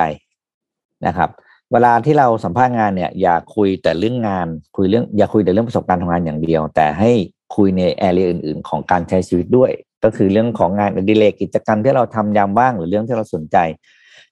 [1.06, 1.30] นะครับ
[1.72, 7.12] เวลาที่เราสัมภาษณ์งานเนี่ย อย่าคุยแต่เรื่องงานคุยเรื่องอย่าคุยแต่เรื่องประสบการณ์ทำงานอย่างเดียว แต่ให้
[7.56, 9.70] คุยในแอเรียอื่น ๆ ของการใช้ชีวิตด้วย
[10.04, 13.56] ก็คือเรื่องของงานอดิเรกกิจกรรมที่เราทำยามว่างหรือเรื่องที่เราสนใจ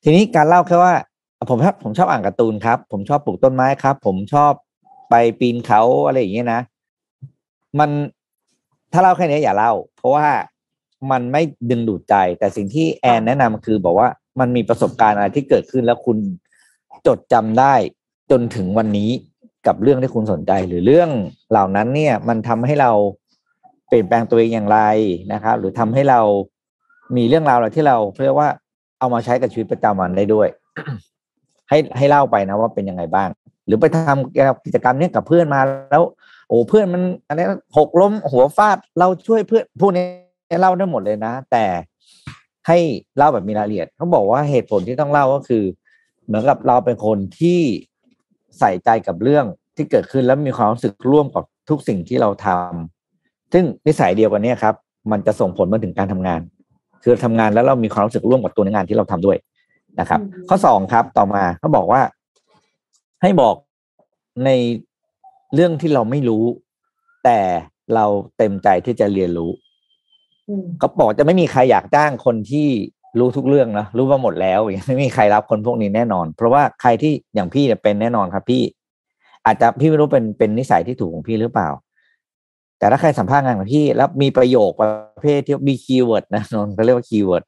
[0.02, 0.94] ทีนี้การเล่าแค่ว่า
[1.50, 4.52] ผมชอบผมชอบอ่านการ์ตูนครับ ผมชอบปลูกต้นไม้ครับ ผมชอบ
[5.11, 6.61] ไปปีนเขาอะไรอย่างเงี้ยนะ
[7.78, 7.90] มัน
[8.92, 10.26] ถ้าเล่าแค่นี้อย่าเล่า เพราะว่า
[11.11, 14.09] มันไม่ดึงดูดใจ แต่สิ่งที่แอนแนะนำคือบอกว่า
[14.40, 16.16] มันมีประสบการณ์อะไรที่เกิดขึ้นแล้วคุณ
[17.07, 17.74] จดจำได้
[18.30, 19.11] จนถึงวันนี้
[19.66, 21.11] กับเรื่องที่คุณสนใจ หรือเรื่อง
[21.50, 22.90] เหล่านั้นเนี่ย มันทำให้เรา
[23.88, 24.80] เปลี่ยนแปลงตัวเองอย่างไร
[25.33, 26.20] นะครับ หรือทำให้เรา
[27.16, 28.48] มีเรื่องราวอะไรที่เราเรียกว่า
[28.98, 30.48] เอามาใช้กับชีวิตประจำวันได้ด้วย
[31.74, 33.28] ให้ให้เล่าไปนะว่าเป็นยังไงบ้าง
[33.66, 35.60] หรือไปทำกิจกรรมเนี้ยกับเพื่อนมา
[35.90, 36.02] แล้ว
[36.48, 37.40] โอ้เพื่อนมันอะไร
[37.76, 40.04] หกล้มหัวฟาดเราช่วยเพื่อนพวกนี้
[40.60, 41.64] เล่าได้หมดเลยนะ แต่
[42.66, 42.78] ให้
[43.16, 45.64] เล่าแบบมีรายละเอียดเขาบอกว่าเหตุผลที่ต้องเล่าก็คือ
[46.26, 47.60] เหมือนกับเราเป็นคนที่
[48.58, 49.44] ใส่ใจกับเรื่อง
[49.76, 54.74] ที่เกิดขึ้นแล้วมีความรู้สึกร่วมกับทุกสิ่งที่เราทำซึ่งนิสัยเดียวกันเนี้ครับ
[55.10, 56.40] มันจะส่งผลมาถึงการทำงาน
[57.02, 59.37] คือทำงานแล้วเรามีความรู้สึกร่วมกับตัวงานที่เราทำด้วย
[60.00, 62.00] นะครับอืมข้อสองครับต่อมาเขาบอกว่า
[63.22, 63.54] ให้บอก
[64.44, 64.50] ใน
[65.54, 66.44] เรื่องที่เราไม่รู้
[67.24, 67.38] แต่
[67.94, 68.04] เรา
[68.37, 69.50] เต็มใจที่จะเรียนรู้
[70.48, 72.68] อืมก็บอกจะไม่มีใครอยากจ้างคนที่
[73.18, 78.62] รู้ทุกเรื่องนะรู้มาหมดแล้วอย่างไม่มีใครรับคนพวกนี้แน่นอน เพราะว่าใครที่อย่างพี่เนี่ยเป็นแน่นอนครับ พี่
[79.46, 81.68] อาจจะพี่ไม่รู้เป็นเป็นนิสัยที่ถูกของพี่หรือเปล่า
[82.78, 84.90] แต่ถ้าใครสัมภาษณ์งานของพี่แล้วมีประโยคประ
[85.22, 87.45] เภทที่มี keyword นะนนท์เขาเรียกว่า keyword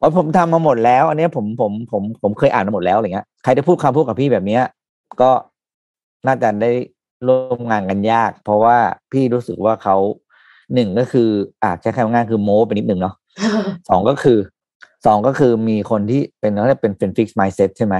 [0.00, 4.62] ว่าผมทำมาหมดแล้ว อันเนี้ยผมผมผมผมเคยอ่านมาหมดแล้วอะไรเงี้ยใครได้พูดคำพูดกับพี่แบบเนี้ย
[5.20, 5.30] ก็
[6.26, 6.72] น่าจะได้
[7.26, 8.76] ร่วมงานกันยาก เพราะว่า
[9.12, 9.96] พี่รู้สึกว่าเขา
[10.74, 11.28] หนึ่งก็คือ
[11.64, 13.14] อาจจะใช้คำง่ายคือโม้ไปนิดหนึ่งเนาะ
[13.88, 14.38] สองก็คือ
[15.06, 17.94] สองก็คือมีคนที่เป็นเขาเรียกเป็นเป็น fixed mindset ใช่ไหม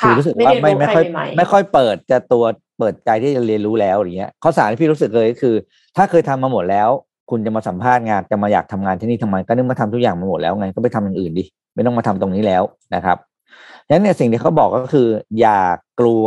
[0.00, 2.44] ค่ะรู้สึกว่าไม่ไม่ไม่เรียนรู้ค่อยใครใหม่ๆไม่ค่อยเปิดจะตัว
[2.78, 5.54] เปิดใจที่จะเรียนรู้แล้วอย่างเงี้ยข้อสามที่พี่รู้สึกเลยก็คือ
[5.96, 6.88] ถ้าเคยทำมาหมดแล้ว
[7.30, 11.44] คุณจะมาสัมภาษณ์งานจะมาอยากทำงานที่นี่ทำไมก็นึกมาทำทุกอย่างมาหมดแล้วไงก็ไปทำอย่างอื่นดิ
[11.74, 12.62] ไม่ต้องมาทำตรงนี้แล้ว
[12.94, 13.16] นะครับ
[13.90, 15.08] นั้นเนี่ยสิ่งที่เขาบอกก็คือ
[15.40, 15.60] อย่า
[16.00, 16.24] กลัว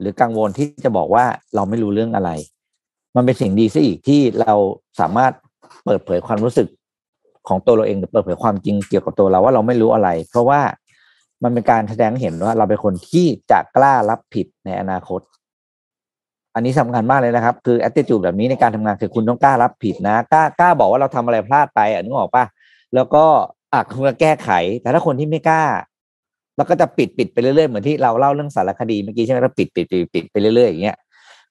[0.00, 2.30] หรือกังวลที่จะบอกว่าเราไม่รู้เรื่องอะไร
[3.16, 4.54] มันเป็นสิ่งดีซะอีกที่เรา
[5.00, 5.32] สามารถ
[5.84, 6.68] เปิดเผยความรู้สึก
[7.48, 10.60] ของตัวเราเองหรือเปิดเผยความจริงเกี่ยวกับตัวเราว่าเราไม่รู้อะไร เพราะว่า
[11.42, 15.20] มันเป็นการแสดงเห็นว่าเราเป็นคนที่จะกล้ารับผิดในอนาคต
[16.54, 22.44] อันนี้สำคัญมากเลยนะครับ คือ attitude แบบนี้ในการทำงานคือคุณต้องกล้ารับผิดนะกล้ากล้าบอกว่าเราทำอะไรพลาดไปอะนึกออกปะ
[22.94, 23.24] แล้วก็
[23.72, 24.50] อะคุณจะแก้ไข
[24.80, 25.62] แต่ถ้าคนที่ไม่กล้า
[26.56, 30.96] เราก็จะปิดปิดไปเรื่อยๆเหมือนที่เราเล่าเรื่องสารคดีเมื่อกี้ใช่ไหมเราปิดปิดปิดปิดไปเรื่อยๆอย่างเงี้ย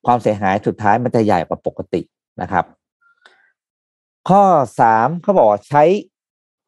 [0.06, 2.02] ความเสียหายสุดท้ายมันจะใหญ่กว่าปกติ
[2.42, 2.66] นะครับ
[4.30, 4.44] ข้อ
[4.80, 5.84] สามเขาบอกใช้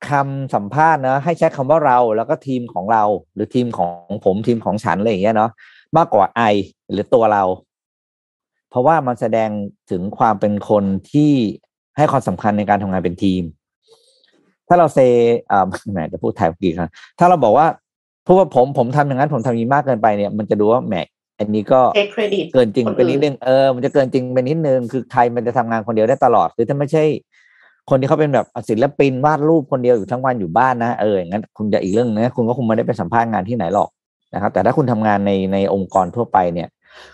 [0.09, 3.03] คำสัมภาษณ์นะให้ใช้คำว่าเราแล้วก็ทีมของเรา
[3.33, 5.51] หรือทีมของผมทีมของฉันอะไรอย่างเงี้ยเนาะ
[5.97, 6.41] มากกว่าไอ
[6.91, 7.43] หรือตัวเรา
[8.73, 9.49] เพราะว่ามันแสดง
[9.91, 11.31] ถึงความเป็นคนที่
[11.97, 13.43] ให้ความสำคัญในการทำงานเป็นทีม
[14.67, 14.99] ถ้าเราเซ
[15.51, 17.67] อ่าแหมจะพูดไทยกี่ครั้งถ้าเราบอกว่า
[18.23, 20.95] เพราะว่าผมผมทำอย่างนั้นผมทำอย่างนี้มากเกินไปเนี่ย มันจะดูว่าแหม
[21.39, 27.03] อันนี้ก็เทคเครดิตเกินจริงไปนิดนึงเออมันจะเกินจริงไปนิดนึงคือใครมันจะทำงานคนเดียวได้ตลอดคือถ้าไม่ใช่
[27.89, 33.89] คนที่เขาเป็นแบบศิลปินวาดรูปคนเดียวอยู่ทั้งวันอยู่บ้านนะเอออย่างนั้นคุณจะอีกเรื่องนะคุณก็คงไม่ได้ไปสัมภาษณ์งานที่ไหนหรอก
[34.33, 36.67] นะครับแต่ถ้าคุณทำงานในในองค์กรทั่วไปเนี่ย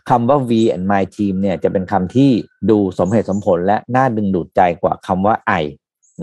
[0.10, 2.30] คำว่า V and my team เนี่ยจะเป็นคำที่
[2.70, 5.64] ดูสมเหตุสมผลและน่าดึงดูดใจกว่าคำว่า I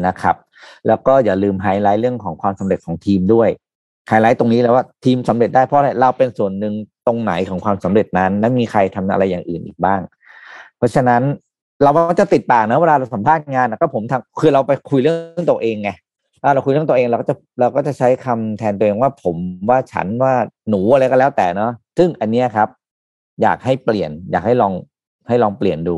[0.07, 0.37] นะครับ
[0.87, 3.49] แล้วก็อย่าลืมไฮไลท์เรื่องของความสำเร็จของทีมด้วย
[4.09, 6.75] ไฮไลท์ตรงนี้แล้วว่าทีมสำเร็จได้เพราะอะไรเราเป็นส่วนหนึ่ง
[7.07, 10.01] ตรงไหนของความสำเร็จนั้น และมีใครทำอะไรอย่างอื่นอีกบ้าง
[10.77, 11.23] เพราะฉะนั้น
[11.83, 15.91] เราก็จะติดปากนะเวลาเราสัมภาษณ์งานนะก็ผมทำคือเราไปคุยเรื่องตัวเองไง
[16.55, 19.37] เราคุยเรื่องตัวเองเราก็จะเราก็จะใช้คำแทนตัวเองว่าผม
[19.69, 20.33] ว่าฉันว่า
[20.69, 22.69] หนูอะไรก็แล้วแต่เนาะซึ่งอันเนี้ยครับ
[23.43, 24.73] อยากให้เปลี่ยน อยากให้ลอง
[25.29, 25.97] ให้ลองเปลี่ยนดู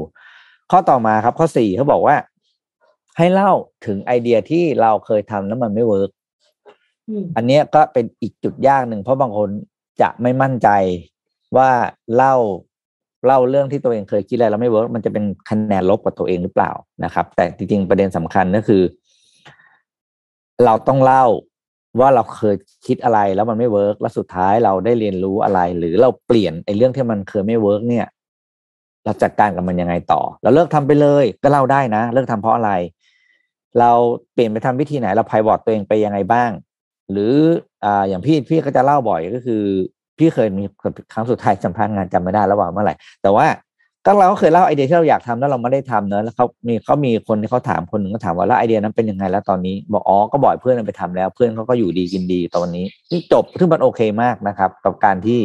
[0.71, 2.17] ข้อต่อมาครับข้อสี่เขาบอกว่า
[3.19, 3.51] ให้เล่า
[3.87, 6.11] ถึงไอเดียที่เราเคยทำแล้วมันไม่เวิร์ก
[7.09, 9.51] อืมอันเนี้ยก็เป็นอีกจุดยากหนึ่งเพราะบางคน
[10.01, 10.69] จะไม่มั่นใจ
[11.57, 11.71] ว่า
[12.17, 12.35] เล่า
[13.27, 16.71] เล่าเรื่องที่ตัวเองเคยคิดอะไรแล้วไม่ work มันจะเป็นคะแนนลบกับตัวเองหรือเปล่า
[17.05, 18.83] นะครับ แต่จริงๆประเด็นสำคัญก็คือ
[20.65, 21.25] เราต้องเล่า
[22.01, 22.55] ว่าเราเคย
[22.87, 28.07] คิดอะไรแล้วมันไม่ work แล้วสุดท้ายเราได้เรียนรู้อะไร หรือเราเปลี่ยนไอ้เรื่องที่มันเคยไม่ work เนี่ย
[29.05, 32.73] เราจัดการกับมันยังไงต่อ เราเลิกทำไปเลยก็เล่าได้นะ เลิกทำเพราะอะไร
[33.79, 33.91] เรา
[34.33, 36.51] เปลี่ยนไปทำวิธีไหน เรา pivot ตัวเองไปยังไงบ้าง
[37.11, 37.35] หรือ
[37.85, 39.63] อ่าอย่างพี่พี่ก็จะเล่าบ่อยก็คือ
[40.19, 40.65] พี่เคยมี
[41.13, 43.47] ครั้งสุดท้ายสัมภาษณ์งานจำไม่ได้แล้วว่าเมื่อไหร่แต่ว่า
[44.09, 55.39] ก็เราก็เคยเล่าไอเดียที่เราอยากทำแล้วเราไม่ได้ทำเนอะแล้วเขามีเขามีคนที่เขาถามคนหนึ่งก็ถามว่าแล้วไอเดียนั้นเป็นยังไงแล้วตอนนี้บอกอ๋อก็ปล่อยเพื่อนไปทำแล้ว เพื่อนเขาก็อยู่ดีกินดีตอนนี้นี่จบซึ่งมันโอเคมากนะครับ กับการที่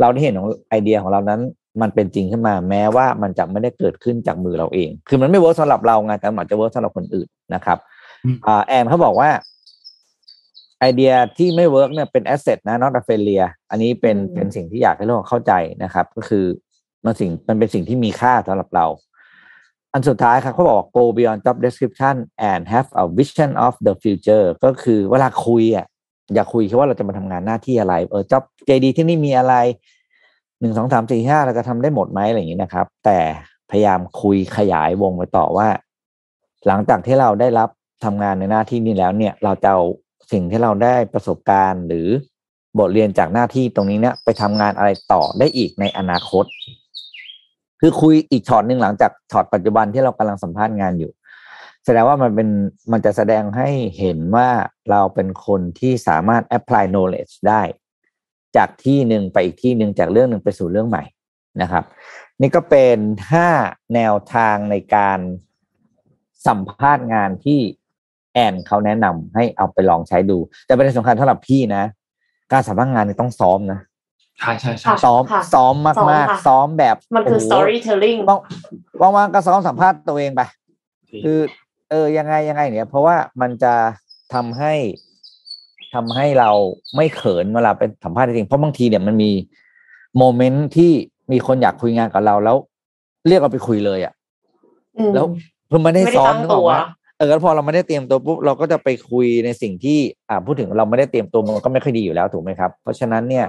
[0.00, 1.40] เราได้เห็นของไอเดียของเรานั้น
[1.82, 7.78] มันเป็นจริงขึ้นมา แม้ว่ามันจะไม่ได้เกิดขึ้นจากมือเราเอง คือมันไม่ work สำหรับเราไงแต่มันอาจจะ work สำหรับคนอื่นนะครับ
[8.24, 9.30] อืมอ่า Ann เขาบอกว่า
[10.80, 15.52] ไอเดียที่ไม่ work เนี่ยเป็น asset นะ not a failure อันนี้เป็นอืมเป็นสิ่งที่อยากให้เราเข้าใจ
[15.84, 16.44] นะครับ ก็คือ
[17.06, 18.86] มันสิ่งมันเป็นสิ่งที่มีค่าสำหรับเรา
[19.92, 22.16] อันสุดท้ายครับเขาบอก go beyond job description
[22.50, 25.86] and have a vision of the future ก็คือเวลาคุยอะ
[26.34, 29.54] อย่าคุยแค่ว่าเราจะมาทำงานหน้าที่อะไร เออ job JD ที่นี่มีอะไร
[30.60, 33.18] หนึ่งสองสามสี่ห้าเราจะทำได้หมดไหมอะไรอย่างนี้นะครับ แต่
[33.70, 35.68] พยายามคุยขยายวงไปต่อว่า
[36.66, 37.68] หลังจากที่เราได้รับ
[38.04, 39.82] ทำงานในหน้าที่นี้แล้วเนี่ย เราจะเอา
[40.32, 42.08] สิ่งที่เราได้ประสบการณ์หรือ
[42.78, 46.44] บทเรียนจากหน้าที่ตรงนี้เนี่ยไปทำงานอะไรต่อได้อีกในอนาคต
[47.80, 51.12] คือคุยอีกช็อตหนึ่งหลังจากช็อตปัจจุบันที่เรากำลังสัมภาษณ์งานอยู่
[51.84, 52.48] แสดงว่ามันเป็น
[52.92, 53.68] มันจะแสดงให้
[53.98, 54.48] เห็นว่า
[54.90, 57.62] เราเป็นคนที่สามารถ apply knowledge ได้
[58.56, 61.04] จากที่หนึ่งไปอีกที่หนึ่งจากเรื่องหนึ่งไปสู่เรื่องใหม่
[61.62, 61.84] นะครับ
[62.40, 62.98] นี่ก็เป็น
[63.32, 63.48] ห้า
[63.94, 65.18] แนวทางในการ
[66.46, 67.60] สัมภาษณ์งานที่
[68.34, 71.84] แอนเขาแนะนำให้เอาไปลองใช้ดู แต่ประเด็นสำคัญสำหรับพี่นะ
[72.52, 73.80] การสัมภาษณ์งานต้องซ้อมนะ
[74.40, 80.40] ใช่ใช่ใช่ค่ะซ้อมค่ะซ้อมมากซ้อมมากค่ะซ้อมแบบมันคือโโห storytelling ว่างว่างๆก็ซ้อมสัมภาษณ์ตัวเองไป
[81.24, 81.38] คือ
[81.90, 83.74] เออยังไงยังไงเนี่ยเพราะว่ามันจะ
[84.34, 84.74] ทำให้
[85.94, 86.50] ทำให้เรา
[86.96, 89.30] ไม่เขินเวลาเป็นสัมภาษณ์จริงๆเพราะบางทีเนี่ยมันมี
[90.18, 90.92] โมเมนต์ที่
[91.32, 92.56] มีคนอยากคุยงานกับเราแล้ว
[93.28, 94.12] เรียกเราไปคุยเลยอะ่ะ
[94.98, 95.26] อืมแล้ว
[95.70, 103.46] คือไม่ได้ไม่ได้ซ้อมตั้งนึกออกไหมตัวเออแล้วพอเราไม่ได้เตรียมตัวปุ๊บเราก็จะไปคุยในสิ่งที่ อ่าพูดถึงเราไม่ได้เตรียมตัวมันก็ไม่ค่อยดีอยู่แล้วถูกไหมครับ เพราะฉะนั้นเนี่ย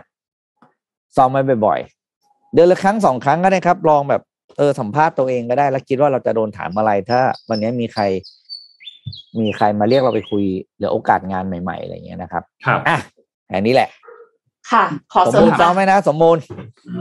[1.17, 4.21] ซ้อมไว้บ่อยๆ เดือนละครั้งสองครั้งก็ได้ครับ ลองแบบ
[4.57, 8.03] เออสัมภาษณ์ตัวเองก็ได้ แล้วคิดว่าเราจะโดนถามอะไร ถ้า วันนี้มีใคร
[9.39, 10.43] มีใครมาเรียกเราไปคุย
[10.77, 12.97] หรือโอกาสงานใหม่ๆอะไรอย่างเงี้ยนะครับ ครับอะ
[13.49, 13.89] อันนี้แหละ
[14.71, 16.41] ค่ะ ขอสมเสริบูมรณ์ซ้อมไหมนะสมบูรณ์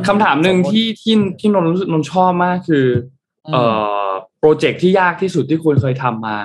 [0.06, 2.86] คำถามหนึ่งที่ที่ที่นนท์รู้สึกนนท์ชอบมากคือ
[3.46, 3.64] อมเอ่
[4.06, 4.08] อ
[4.40, 6.36] โปรเจกต์ที่ยากที่สุดที่คุณเคยทำมา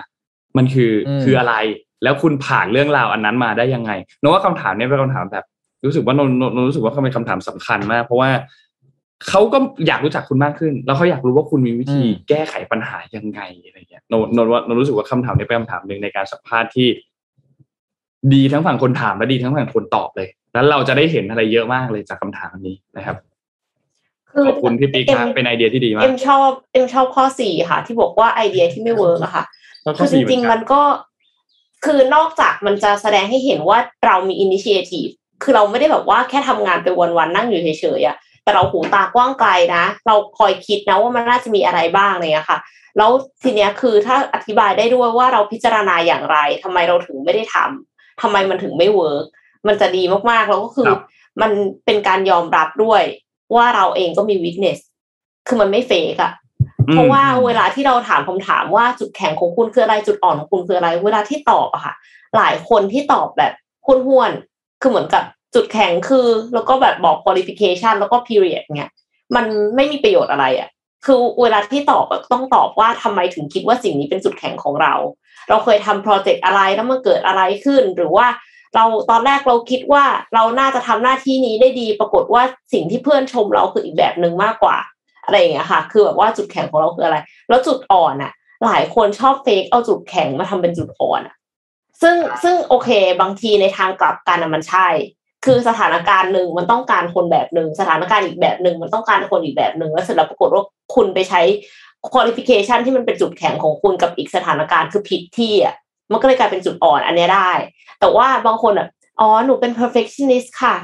[0.57, 1.53] มันคืออมคืออะไร
[2.03, 3.91] แล้วคุณผ่านเรื่องราวอันนั้นมาได้ยังไง
[4.21, 5.45] นนท์ว่าคำถามเนี้เป็นคำถามแบบ
[5.85, 8.29] รู้สึกว่านนท์นนท์นนท์รู้สึกว่าเขาเป็นคำถามสำคัญมาก เพราะว่า
[9.29, 9.57] เขาก็
[9.87, 16.87] อยากรู้จักคุณมากขึ้น แล้วเขาอยากรู้ว่าคุณมีวิธีอืมแก้ไขปัญหายังไงอะไรเงี้ยโนโนว่าโนรู้สึกว่าคำถามนี้เป็นคำถามหนึ่งในการสัมภาษณ์ที่
[18.33, 23.15] ดีทั้งฝั่งคนถามและดีทั้งฝั่งคนตอบเลย แล้วเราจะได้เห็นอะไรเยอะมากเลยจากคำถามนี้นะครับ
[24.31, 29.43] คือขอบคุณพี่ปิ๊กครับเป็นไอเดียที่ดีมากเอ็มชอบเอ็มชอบข้อสี่ค่ะ ที่บอกว่าไอเดียที่ไม่ work อะค่ะ
[29.83, 30.81] แล้วก็คือสี่เหมืริงๆมันก็
[31.85, 35.07] คือนอกจากมันจะแสดงให้เห็นว่าเรามี initiative
[35.43, 42.59] คือเราไม่ได้แบบว่าแค่ทำงานไปวันๆนั่งอยู่เฉยๆอะแต่เราหูตากว้างไกลนะ เราคอยคิดนะว่ามันน่าจะมีอะไรบ้างอะไรเลยค่ะ
[42.97, 43.11] แล้ว
[43.43, 49.25] ทีเนี้ยคือถ้าอธิบายได้ด้วยว่าเราพิจารณาอย่างไรทำไมเราถึงไม่ได้ทำทำไมมันถึงไม่ work
[49.67, 51.01] มันจะดีมากๆ แล้วก็คือครับ
[51.41, 51.51] มัน
[51.85, 53.03] เป็นการยอมรับด้วย
[53.55, 54.79] ว่าเราเองก็มี weakness
[55.47, 56.31] คือมันไม่ fake อะ
[56.91, 61.93] เพราะว่าเวลาที่เราถามคำถามว่าจุดแข็งของคุณคืออะไรจุดอ่อนของคุณคืออะไร เวลาที่ตอบอะค่ะ
[62.35, 63.53] หลายคนที่ตอบแบบ
[63.85, 64.50] ห้วนๆ
[64.81, 65.23] คือเหมือนกับ
[65.55, 68.91] จุดแข็งคือ แล้วก็แบบบอก qualification แล้วก็ period เนี่ย
[69.35, 70.69] มันไม่มีประโยชน์อะไรอะ
[71.05, 74.93] คือเวลาที่ตอบต้องตอบว่าทำไมถึงคิดว่าสิ่งนี้เป็นจุดแข็งของเรา
[75.49, 78.27] เราเคยทำโปรเจกต์อะไรแล้วมันเกิดอะไรขึ้น หรือว่า
[78.75, 80.03] เราตอนแรกเราคิดว่า
[80.33, 84.77] เราน่าจะทำหน้าที่นี้ได้ดี ปรากฏว่าสิ่งที่เพื่อนชมเราคืออีกแบบหนึ่งมากกว่า
[85.25, 87.17] อะไรอย่างเงี้ยค่ะ คือแบบว่าจุดแข็งของเราคืออะไร
[87.49, 88.31] แล้วจุดอ่อนอะ
[88.65, 91.35] หลายคนชอบเฟกเอาจุดแข็งมาทำเป็นจุดอ่อนอะ
[92.01, 92.89] ซึ่งซึ่งโอเค
[93.21, 94.87] บางทีในทางกลับกันมันใช่
[95.45, 100.63] คือสถานการณ์หนึ่งมันต้องการคนแบบหนึ่งสถานการณ์อีกแบบหนึ่งมันต้องการคนอีกแบบหนึ่งแล้วเสร็จแล้วปรากฏว่า
[100.95, 101.41] คุณไปใช้
[102.13, 105.75] qualification ที่มันเป็นจุดแข็งของคุณกับอีกสถานการณ์คือผิดที่อะ
[106.11, 107.51] มันก็เลยกลายเป็นจุดอ่อนอันนี้ได้
[107.99, 108.87] แต่ว่าบางคนอะ
[109.19, 110.75] อ๋อหนูเป็น perfectionist ค่ะ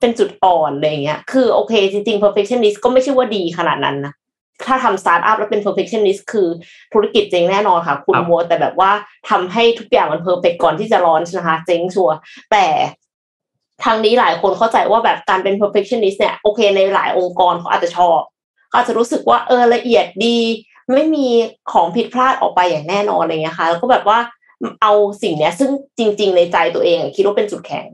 [0.00, 4.12] เป็นจุดอ่อนอะไรเงี้ย คือโอเคจริงๆ perfectionist ก็ไม่ใช่ว่าดีขนาดนั้นนะ
[4.66, 6.48] ถ้าทำสตาร์ทอัพแล้วเป็น perfectionist คือ
[6.92, 8.90] ธุรกิจเจ๊งแน่นอนค่ะ คุณครับมัวแต่แบบว่า
[9.30, 12.16] ทำให้ทุกอย่างมันเพอร์เฟกก่อนที่จะร้อนนะคะเจ๊งชัวร์
[12.52, 12.66] แต่
[13.84, 18.18] ทางนี้หลายคนเข้าใจว่าแบบการเป็น perfectionist เนี่ยโอเคในหลายองค์กรเขาอาจจะชอบ
[18.68, 20.38] เขาอาจจะรู้สึกว่าเออละเอียดดี
[20.94, 21.26] ไม่มี
[21.72, 24.18] ของผิดพลาดออกไปอย่างแน่นอนอะไรเงี้ยค่ะ แล้วก็แบบว่า
[24.82, 24.92] เอา
[25.22, 27.86] สิ่งเนี้ย ซึ่งจริง ๆ ในใจตัวเองอะคิดว่าเป็นจุดแข็ง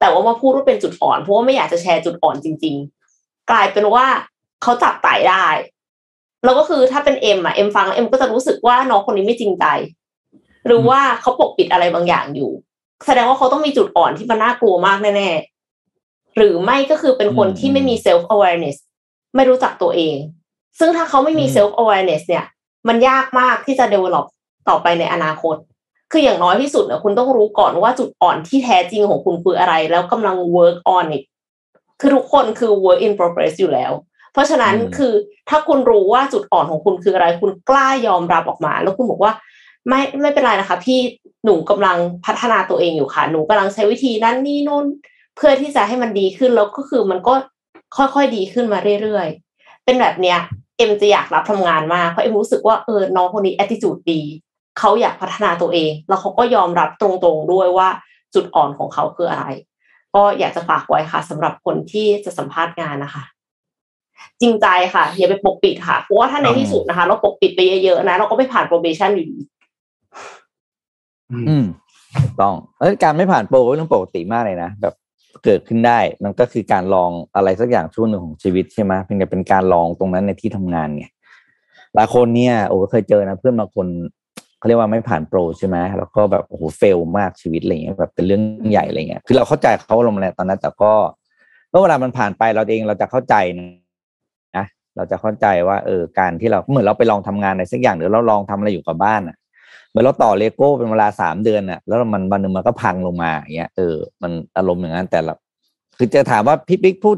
[0.00, 2.76] แต่ว่ามาพูดว่าเป็นจุดอ่อนเพราะว่าไม่อยากจะแชร์จุดอ่อนจริง
[3.12, 4.06] ๆ กลายเป็นว่า
[4.62, 5.46] เขาจับไต่ได้
[6.44, 9.64] แล้วก็คือถ้าเป็นเอ็มอะเอ็มฟังแล้วเอ็มก็จะรู้สึกว่าน้องคนนี้ไม่จริงใจ
[10.66, 12.50] หรือว่าเขาปกปิดอะไรบางอย่างอยู่
[13.06, 18.76] แสดงว่าเขาต้องมีจุดอ่อนที่มันน่ากลัวมากแน่ๆหรือไม่ก็คือเป็นคนที่ไม่มี self awareness
[19.34, 20.16] ไม่รู้จักตัวเอง
[20.78, 22.44] ซึ่งถ้าเขาไม่มีอืม self awareness เนี่ย
[22.88, 24.26] มันยากมากที่จะ develop
[24.68, 25.56] ต่อไปในอนาคต
[26.12, 31.24] คืออย่างน้อยที่สุดเนี่ยคุณต้องรู้ก่อนว่าจุดอ่อนที่แท้จริงของคุณคืออะไร แล้วกำลัง work on it
[32.00, 34.07] คือทุกคนคือ work in progress อยู่แล้วเพ
[34.38, 35.12] ราะฉะนั้นอืมคือ
[35.48, 39.32] ถ้าคุณรู้ว่าจุดอ่อนของคุณคืออะไร คุณกล้ายอมรับออกมา แล้วคุณบอกว่า
[39.88, 40.98] ไม่ไม่เป็นไรนะคะ พี่
[41.44, 44.84] หนูกำลังพัฒนาตัวเองอยู่ค่ะ หนูกำลังใช้วิธีนั้นนี่นู่น
[45.36, 47.34] เพื่อที่จะให้มันดีขึ้นแล้วก็คือมันก็
[47.96, 50.38] ค่อยๆดีขึ้นมาเรื่อยๆ เป็นแบบเนี้ย
[50.76, 54.20] เอ็มจะอยากรับทำงานมากเพราะเอ็มรู้สึกว่าเออน้องคนนี้ attitude ดี
[54.78, 57.88] เขาอยากพัฒนาตัวเอง แล้วเขาก็ยอมรับตรงๆด้วยว่า
[58.34, 59.46] จุดอ่อนของเขาคืออะไร
[60.14, 63.24] ก็อยากจะฝากไว้ค่ะสำหรับคนที่จะสัมภาษณ์งานนะคะ
[64.40, 69.38] จริงใจค่ะอย่าไปปกปิดค่ะเพราะว่าถ้าในที่สุดนะคะ เราปกปิดไปเยอะๆนะเราก็ไม่ผ่าน probation อยู่ดี
[71.32, 71.64] อืม
[72.22, 74.94] ถูกต้องเอ้ยการไม่ผ่านโปรเป็นเรื่องปกติมากเลยนะแบบ
[75.44, 81.04] เกิดขึ้นได้ มันก็คือการลองอะไรสักอย่างช่วงหนึ่งของชีวิตใช่ไหมเพียงแต่เป็นการลองตรงนั้นในที่ทำงานไง
[81.94, 83.86] หลายคนเนี่ยโอ้เคยเจอนะเพื่อนบางคน
[84.58, 90.92] เขาเรียกว่าไม่ผ่านโปรใช่ไหมแล้วก็แบบโอ้โหเฟลมากชีวิตอะไรเงี้ยแบบเป็นเรื่องใหญ่อะไรเงี้ยคือเราเข้าใจเขาลงมาแล้วตอนนั้นแต่ก็
[91.70, 93.66] เมื่อเวลามันผ่านไปเราเองเราจะเข้าใจนะ
[94.98, 99.36] เราจะเข้าใจว่าเออการที่เราเหมือนเราไปลองทำงานอะไรสักอย่างหรือเราลองทำอะไรอยู่กับบ้านอะ
[99.88, 105.34] เหมือนเราต่อเลโก้เป็นเวลาสามเดือนน่ะ แล้วมันวันหนึ่งมันก็พังลงมาอย่างเงี้ยเออมันอารมณ์อย่างนั้นแต่ละ
[105.98, 107.16] คือจะถามว่าพี่ปิ๊กพูด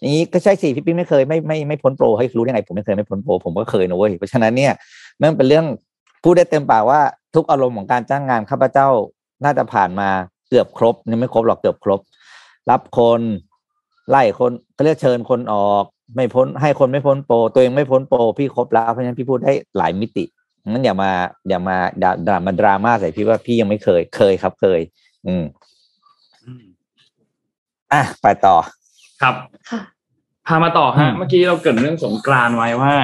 [0.00, 4.72] อย่างนี้ก็ใช่สิพี่ปิ๊กไม่เคยไม่ไม่ไม่พ้นโปรให้รู้ได้ไงผมไม่เคยไม่พ้นโปรผมก็เคยนะเว้ยเพราะฉะนั้นเนี่ย
[5.20, 5.66] นั่นเป็นเรื่อง
[6.22, 7.00] พูดได้เต็มปากว่า
[7.34, 8.88] ทุกอารมณ์ของการจ้างงานข้าพเจ้า
[9.44, 10.08] น่าจะผ่านมา
[10.48, 12.00] เกือบครบยังไม่ครบหรอกเกือบครบ
[12.70, 13.20] รับคน
[14.10, 20.24] ไล่คนก็เรียกเชิญคนออก ไม่พ้นให้คนไม่พ้นโปรตัวเองไม่พ้นโปรพี่ครบแล้วเพราะฉะนั้นพี่พูดได้หลายมิติ
[20.66, 21.10] งั้นอย่ามา
[21.48, 24.80] อย่ามาด่าด่ามาดราม่าใส่พี่ว่าพี่ยังไม่เคยเคยครับเคย
[25.26, 25.44] อืม
[26.44, 26.64] อืม
[27.92, 28.56] อะไปต่อ
[29.22, 29.34] ครับ
[29.70, 29.80] ค่ะ
[30.46, 32.94] พามาต่อฮะอืมเมื่อกี้เราเกริดเรื่องสงกรานต์ไว้ว่า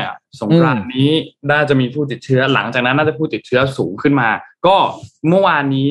[0.41, 1.11] สงกรานต์นี้
[1.51, 4.29] น่าจะมีผู้ติดเชื้อ หลังจากนั้นน่าจะผู้ติดเชื้อสูงขึ้นมา
[4.67, 4.77] ก็
[5.29, 5.89] เมื่อวานนี้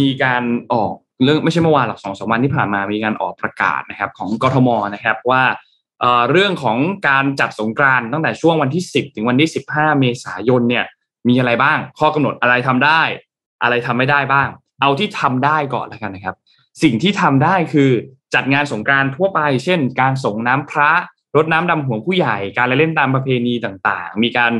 [0.00, 0.92] มีการออก
[1.24, 5.42] เรื่องไม่ใช่เมื่อวานหรอกสองสามวันที่ผ่านมามีการออกประกาศนะครับ ของกทมนะครับว่า
[6.30, 6.78] เรื่องของ
[7.08, 10.84] การจัดสงกรานตั้งแต่ช่วงวันที่ 10 ถึงวันที่ 15 เมษายนเนี่ย
[11.28, 13.02] มีอะไรบ้าง ข้อกำหนดอะไรทำได้
[13.62, 14.48] อะไรทำไม่ได้บ้าง
[14.80, 16.36] เอาที่ทำได้ก่อนแล้วกันนะครับ
[16.82, 17.90] สิ่งที่ทำได้คือ
[18.34, 20.92] จัดงานสงกรานทั่วไป เช่น การส่งน้ำพระ
[21.36, 24.52] รดน้ำดำหัวผู้ใหญ่ การเล่นตามประเพณีต่างๆ มีการ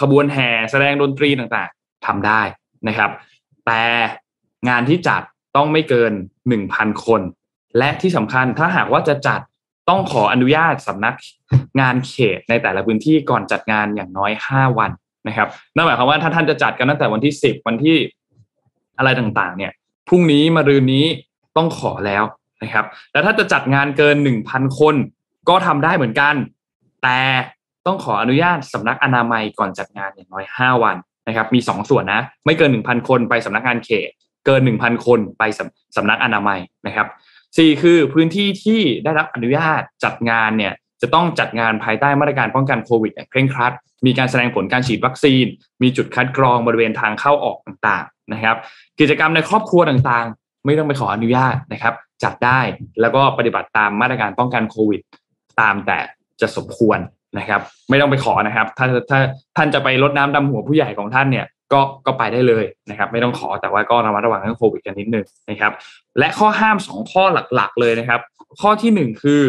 [0.00, 2.42] ขบวนแห่แสดงดนตรีต่างๆทำได้
[2.88, 3.10] นะครับ
[3.66, 3.82] แต่
[4.68, 5.22] งานที่จัด
[5.56, 6.12] ต้องไม่เกิน
[6.48, 7.22] หนึ่งพันคน
[7.78, 9.40] และที่สำคัญถ้าหากว่าจะจัด
[9.88, 11.14] ต้องขออนุญาตสำนัก
[11.80, 14.90] งานเขตในแต่ละพื้นที่ก่อนจัดงานอย่างน้อยห้าวัน
[15.28, 17.96] นะครับนั่นหมายความว่าถ้าท่านจะจัดกันตั้งแต่วันที่สิบวันที่
[18.98, 19.72] อะไรต่างๆ เนี่ย
[20.08, 21.06] พรุ่งนี้มารืนนี้
[21.56, 22.24] ต้องขอแล้ว
[22.62, 24.94] นะครับ แล้วถ้าจะจัดงานเกินหนึ่งพันคน
[25.48, 26.34] ก็ทำได้เหมือนกัน
[27.02, 27.20] แต่
[27.86, 30.96] ต้องขออนุญาตสำนักอนามัยก่อนจัดงานอย่างน้อยห้าวัน
[31.28, 34.10] นะครับ มีสองส่วนนะ ไม่เกินหนึ่งพันคนไปสำนักงานเขต
[34.46, 37.06] เกินหนึ่งพันคนไปสำสำนักอนามัยนะครับ
[37.56, 40.72] สี่คือพื้นที่ที่ได้รับอนุญาตจัดงานเนี่ย
[41.02, 43.72] จะต้องจัดงานภายใต้มาตรการป้องกันโควิดอย่างเคร่งครัด
[44.06, 45.44] มีการแสดงผลการฉีดวัคซีน
[45.82, 48.56] มีจุดคัดกรองบริเวณทางเข้าออกต่างๆนะครับ
[49.00, 51.94] กิจกรรมในครอบครัวต่างๆ ไม่ต้องไปขออนุญาตนะครับ
[52.24, 52.60] จัดได้
[53.00, 55.00] แล้วก็ปฏิบัติตามมาตรการป้องกันโควิด
[55.60, 55.98] ตามแต่
[56.40, 56.98] จะสมควร
[57.38, 59.18] นะครับ ไม่ต้องไปขอนะครับ ถ้าถ้า
[59.56, 65.72] ท่านจะไปลดน้ำดำหัวผู้ใหญ่ของท่านเนี่ย ก็ก็ไปได้เลยนะครับ ไม่ต้องขอแต่ว่าก็ระมัดระวังเรื่องโควิดกันนิดนึงนะครับ
[66.18, 68.20] และข้อห้ามสองข้อหลักๆเลยนะครับ
[68.60, 69.42] ข้อที่หนึ่งคือ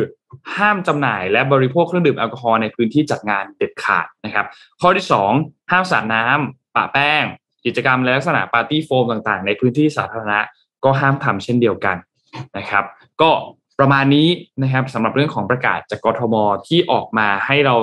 [0.57, 4.45] ห้ามจำหน่ายและบริโภคเครื่องดื่มแอลกอฮอล์ในพื้นที่จัดงานเด็ดขาดนะครับ
[4.81, 5.31] ข้อที่สอง
[5.71, 7.23] ห้ามสาดน้ำปะแป้ง
[7.65, 10.39] กิจกรรมและลักษณะปาร์ตี้โฟมต่างๆ ในพื้นที่สาธารณะ
[10.83, 11.97] ก็ห้ามทำเช่นเดียวกัน
[12.57, 12.83] นะครับ
[13.21, 13.31] ก็
[13.79, 14.27] ประมาณนี้
[14.63, 16.35] นะครับสำหรับเรื่องของประกาศจากกทม
[16.67, 17.75] ที่ออกมาให้เรา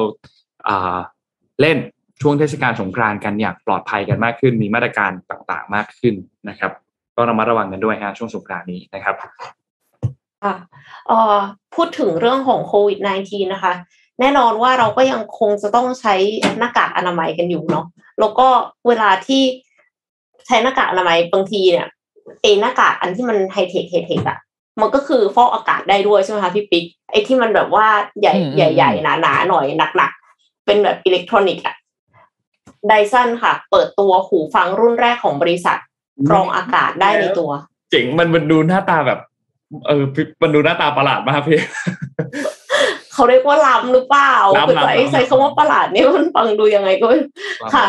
[1.61, 1.79] เล่น
[2.21, 6.15] ช่วงเทศกาลสงกรานต์กันอย่างปลอดภัยกันมากขึ้น มีมาตรการต่างๆ มากขึ้น
[6.49, 6.73] นะครับ
[7.17, 9.15] ก็ระมัดระวังกันด้วยฮะช่วงสงกรานต์นี้นะครับ
[10.45, 10.55] ค่ะ
[11.07, 11.39] เอ่อ
[11.75, 13.73] พูดถึงเรื่องของโควิด -19 นะคะ
[14.21, 16.15] แน่นอนว่าเราก็ยังคงจะต้องใช้
[16.59, 17.87] หน้ากากอนามัยกันอยู่เนาะ
[18.21, 18.49] แล้วก็
[18.89, 19.43] เวลาที่
[20.47, 21.87] ใช้หน้ากากอนามัยบางทีเนี่ย
[22.43, 24.39] เอหน้ากากอันที่มันไฮเทคไฮเทคอะ
[24.81, 27.87] มันก็คือฟอกอากาศได้ด้วยใช่ไหมคะพี่ปิ๊กไอ้ที่มันแบบว่า
[28.21, 29.67] ใหญ่ใหญ่ๆหนาๆหน่อย
[29.97, 31.77] หนักๆเป็นแบบอิเล็กทรอนิกส์อะ
[32.87, 35.79] Dyson ค่ะ เปิดตัวหูฟังรุ่นแรกของบริษัท
[36.29, 37.51] กรองอากาศได้ในตัว
[37.91, 39.21] เจ๋งมันมันดูหน้าตาแบบ
[39.87, 40.05] เออ
[40.43, 41.59] มันดูหน้าตาประหลาดมากพี่
[43.13, 44.35] เขาเรียกว่าล้ำหรือเปล่า
[44.99, 47.07] คือใช้คำว่าประหลาดนี่มันฟังดูยังไงก็
[47.75, 47.87] ค่ะ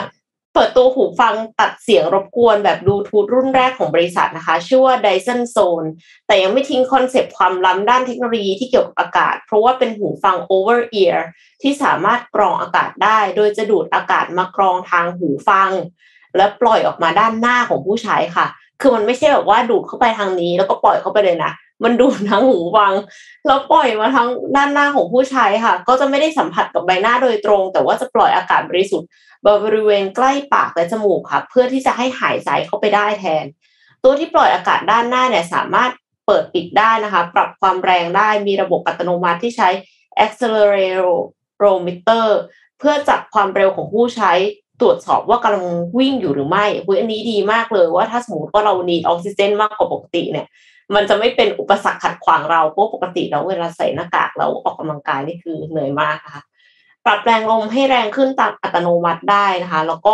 [0.54, 5.88] เปิดตัวหูฟังตัดเสียงรบกวนแบบบลูทูธรุ่นแรกของบริษัทนะคะ ชื่อว่า Dyson Zone
[6.28, 11.18] แต่ยังไม่ทิ้งคอนเซปต์ความล้ำด้านเทคโนโลยีที่เกี่ยวกับอากาศ เพราะว่าเป็นหูฟัง over ear
[11.62, 15.72] ที่สามารถกรองอากาศได้ โดยจะดูดอากาศมากรองทางหูฟัง
[16.38, 18.46] และปล่อยออกมาด้านหน้าของผู้ใช้ค่ะ
[18.82, 21.52] คือมันไม่ใช่แบบว่าดูดเข้าไปทางนี้ แล้วก็ปล่อยเข้าไปเลยนะ
[21.84, 22.94] มันดูดทั้งหูฟัง
[23.48, 29.08] แล้วปล่อยมาทั้งด้านหน้าของผู้ใช้ค่ะ ก็จะไม่ได้สัมผัสกับใบหน้าโดยตรง แต่ว่าจะปล่อยอากาศบริสุทธิ์
[29.48, 33.46] บริเวณใกล้ปากและจมูกค่ะ เพื่อที่จะให้หายใจเข้าไปได้แทน
[34.04, 35.92] ตัวที่ปล่อยอากาศด้านหน้าเนี่ยสามารถ
[36.28, 39.70] เปิดปิดได้นะคะ ปรับความแรงได้มีระบบอัตโนมัติที่ใช้
[40.26, 42.28] accelerometer
[42.80, 44.32] เพื่อจับความเร็วของผู้ใช้
[44.82, 45.66] ตรวจสอบว่ากำลัง
[46.00, 50.48] วิ่งอยู่หรือไม่คุยอันนี้ดีมากเลยว่าถ้าสมมติว่าเรานีออกซิเจนมากกว่าปกติเนี่ย
[50.96, 56.44] มันจะไม่เป็นอุปสรรคขัดขวางเราเพราะปกติเราเวลาใส่หน้ากากเราออกกำลังกายนี่คือเหนื่อยมากค่ะ
[57.06, 60.14] ปรับแรงลมให้แรงขึ้นตามอัตโนมัติได้นะคะ แล้วก็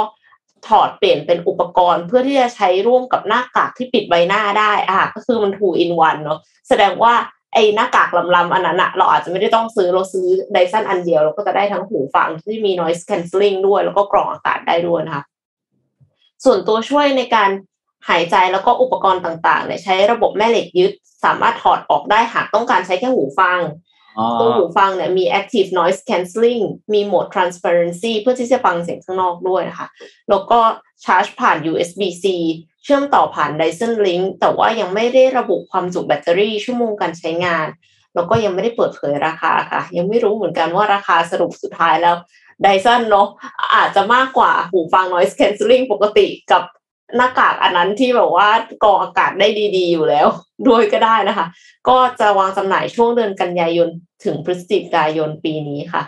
[0.68, 7.14] ถอดเปลี่ยนเป็นอุปกรณ์เพื่อที่จะใช้ร่วมกับหน้ากากที่ปิดใบหน้าได้อะก็คือมัน two in one เนาะแสดงว่า
[7.54, 15.24] ไอ้หน้ากากลำๆอันนั้นอะเราอาจจะไม่ได้ต้องซื้อเราซื้อไดซันอันเดียวเราก็จะได้ทั้งหูฟังที่มี noise cancelling ด้วย แล้วก็กรองอากาศได้ด้วยนะคะ
[16.46, 17.50] ส่วนตัวช่วยในการ
[18.10, 20.92] หายใจแล้วก็อุปกรณ์ต่างๆเนี่ยใช้ระบบแม่เหล็กยึด
[21.24, 23.60] สามารถถอดออกได้หากต้องการใช้แค่หูฟัง
[24.40, 29.88] ตัวหูฟังเนี่ยมี active noise cancelling มีโหมด transparency เพื่อที่จะฟังเสียงข้างนอกด้วยนะคะ
[30.30, 30.60] แล้วก็
[31.04, 32.26] ชาร์จผ่าน USB-C
[32.84, 37.68] เชื่อมต่อผ่าน Dyson Link แต่ว่ายังไม่ได้ระบุความจุแบตเตอรี่ชั่วโมงการใช้งาน
[38.16, 42.16] แล้วก็ยังไม่ได้เปิดเผยราคาค่ะ ยังไม่รู้เหมือนกันว่าราคาสรุปสุดท้ายแล้ว
[42.64, 43.28] ไดซันเนาะ
[43.76, 46.64] อาจจะมากกว่าหูฟัง noise cancelling ปกติกับ
[47.16, 48.50] หน้ากากอันนั้นที่แบบว่า
[48.84, 49.48] กรองอากาศได้
[49.78, 50.28] ดี ๆ อยู่แล้ว
[50.68, 51.48] ด้วยก็ได้นะคะ
[51.90, 53.90] ก็จะวางจำหน่ายช่วงเดือนกันยายน
[54.26, 56.04] ถึงพฤศจิกายนปีนี้ค่ะ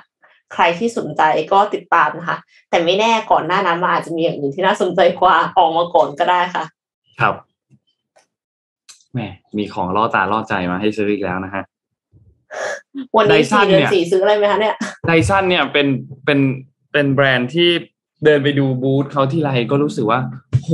[0.53, 1.21] ใครที่สนใจ
[1.51, 2.37] ก็ติดตามนะคะ
[2.69, 6.63] แต่ไม่แน่ก่อนหน้านั้นมาอาจจะมีอย่างอื่นที่น่าสนใจกว่าออกมาก่อนก็ได้ค่ะ
[7.21, 7.35] ครับ
[9.13, 9.19] แหม
[9.57, 11.63] มีของล่อตาล่อใจมาให้ซื้ออีกแล้วนะฮะ
[13.17, 14.75] วันนี้สี่เดือนสี่ซื้ออะไรไหมคะเนี่ย
[15.07, 15.87] ไดซันเนี่ยเป็น
[16.25, 16.39] เป็น
[16.91, 17.69] เป็นแบรนด์ที่
[18.25, 20.19] เดินไปดูบูธเขาที่ไรก็รู้สึกว่า
[20.63, 20.71] โห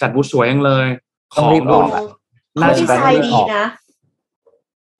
[0.00, 0.86] จัดบูธสวยยังเลย
[1.34, 1.78] ของดู
[2.62, 3.66] น่าใช้ดีนะ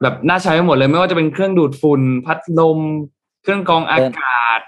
[0.02, 2.78] แบบน่าใช้ไปหมดเลย ไม่ว่าจะเป็นเครื่องดูดฝุ่น พัดลม
[3.42, 4.60] เครื่องกรองอากาศ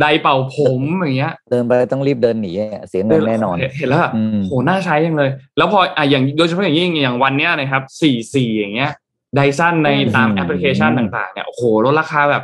[0.00, 2.52] ไดเป่าผมอย่างเงี้ย เดินไปต้องรีบเดินหนี
[2.88, 4.00] เสียเงินแน่นอน เห็นแล้ว
[4.48, 8.90] โหน่าใช้ยังเลย แล้วพออะอย่างโดยเฉพาะอย่างยิ่งอย่างวันเนี้ยนะครับสี่สี่อย่างเงี้ย
[9.36, 12.42] ไดซันในอืมตามแอปพลิเคชันต่างๆเนี่ยโอ้โหลดราคาแบบ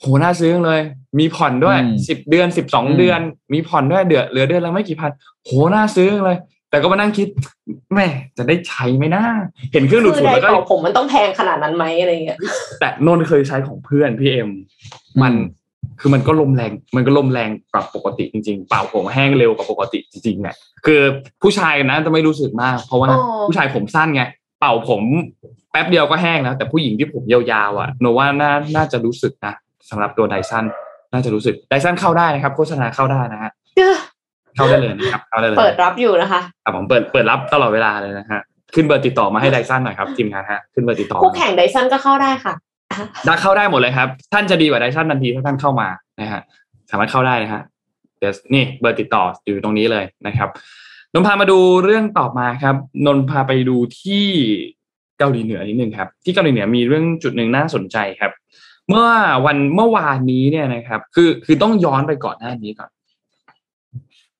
[0.00, 0.80] โหน่าซื้อจังเลย
[1.18, 3.20] มีผ่อนด้วยอืมสิบเดือนสิบสองอืมเดือน
[3.52, 5.10] มีผ่อนด้วยเดือนเหลือเดือนละไม่กี่พัน
[5.44, 6.38] โหน่าซื้อจังเลย
[6.70, 7.28] แต่ก็มานั่งคิด
[7.94, 8.06] แม่
[8.38, 9.22] จะได้ใช้ไหมนะ
[9.72, 12.38] เห็นเครื่องดูดคือฝุ่นไดแล้วก็เป่าผมมันต้องแพงขนาดนั้นไหมอะไรเงี้ย
[12.80, 14.50] แต่นนท์เคยใช้ของเพื่อนพี่เอ็ม
[15.22, 15.66] มันอืม
[16.00, 21.00] คือมันก็ลมแรง มันก็ลมแรงกว่าปกติจริงๆ เป่าผมแห้งเร็วกว่าปกติจริงๆเนี่ยคือ
[21.42, 24.22] ผู้ชายนะจะไม่รู้สึกมาก เพราะว่าอ๋อผู้ชายผมสั้นไง
[24.60, 25.02] เป่าผม
[25.70, 27.40] แป๊บเดียวก็แห้งแล้ว แต่ผู้หญิงที่ผมยา
[27.70, 29.54] วๆอะโนว่าน่าน่าจะรู้สึกนะ
[29.90, 30.64] สำหรับตัวไดซัน
[31.12, 33.96] น่าจะรู้สึกไดซันเข้าได้นะครับ โฆษณาเข้าได้นะฮะเอ้อ
[34.56, 38.40] เข้าได้เลยนะครับเข้าได้เลยเปิดรับอยู่นะคะครับผมเปิดเปิดรับตลอดเวลาเลยนะฮะ
[38.74, 42.54] ขึ้นเบอร์ติดต่อมาให้ไดซันหน่อยครับทีมงานฮะขึ้นเบอร์ติดต่อคู่แข่งไดซันก็เข้าได้ค่ะ
[43.24, 45.88] ได้เข้าได้หมดเลยครับ ท่านจะดีกว่าไดซันทันทีถ้าท่านเข้ามา
[46.20, 46.40] นะฮะ
[46.90, 47.62] สามารถเข้าได้นะฮะ
[48.18, 50.48] เดี๋ยวนี่เบอร์ติดต่ออยู่ตรงนี้เลยนะครับ
[51.12, 52.76] นนท์พามาดูเรื่องต่อมาครับ
[53.06, 54.26] นนท์พาไปดูที่
[55.18, 58.32] เกาหลีเหนือนิดนึงครับ ที่เกาหลีเหนือมีเรื่องจุดหนึ่งน่าสนใจครับ
[58.88, 59.08] เมื่อ
[59.46, 62.90] วันเมื่อวานนี้เนี่ยนะครับ คือคือต้องย้อนไปก่อนหน้านี้ก่อน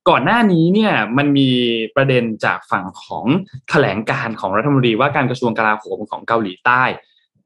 [0.08, 1.50] ก่อนหน้านี้เนี่ยมันมี
[1.96, 3.26] ประเด็นจากฝั่งของ
[3.70, 6.82] แถลงการของรัฐมนตรีว่าการกระทรวงกลาโหมของเกาหลีใต้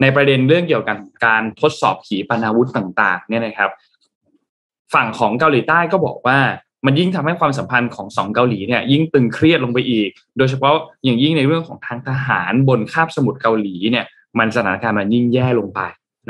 [0.00, 3.70] ในประเด็นเรื่องเกี่ยวกับการทดสอบขีปนาวุธต่าง ๆ เนี่ยนะครับ
[4.94, 6.38] ฝั่งของเกาหลีใต้ก็บอกว่า
[6.86, 10.74] มันยิ่งทำให้ความสัมพันธ์ของสองเกาหลีเนี่ยยิ่งตึงเครียดลงไปอีก โดยเฉพาะ
[11.04, 14.06] อย่างยิ่งในเรื่องของทางทหารบนคาบสมุทรเกาหลีเนี่ย
[14.38, 15.80] มันสถานการณ์มันยิ่งแย่ลงไป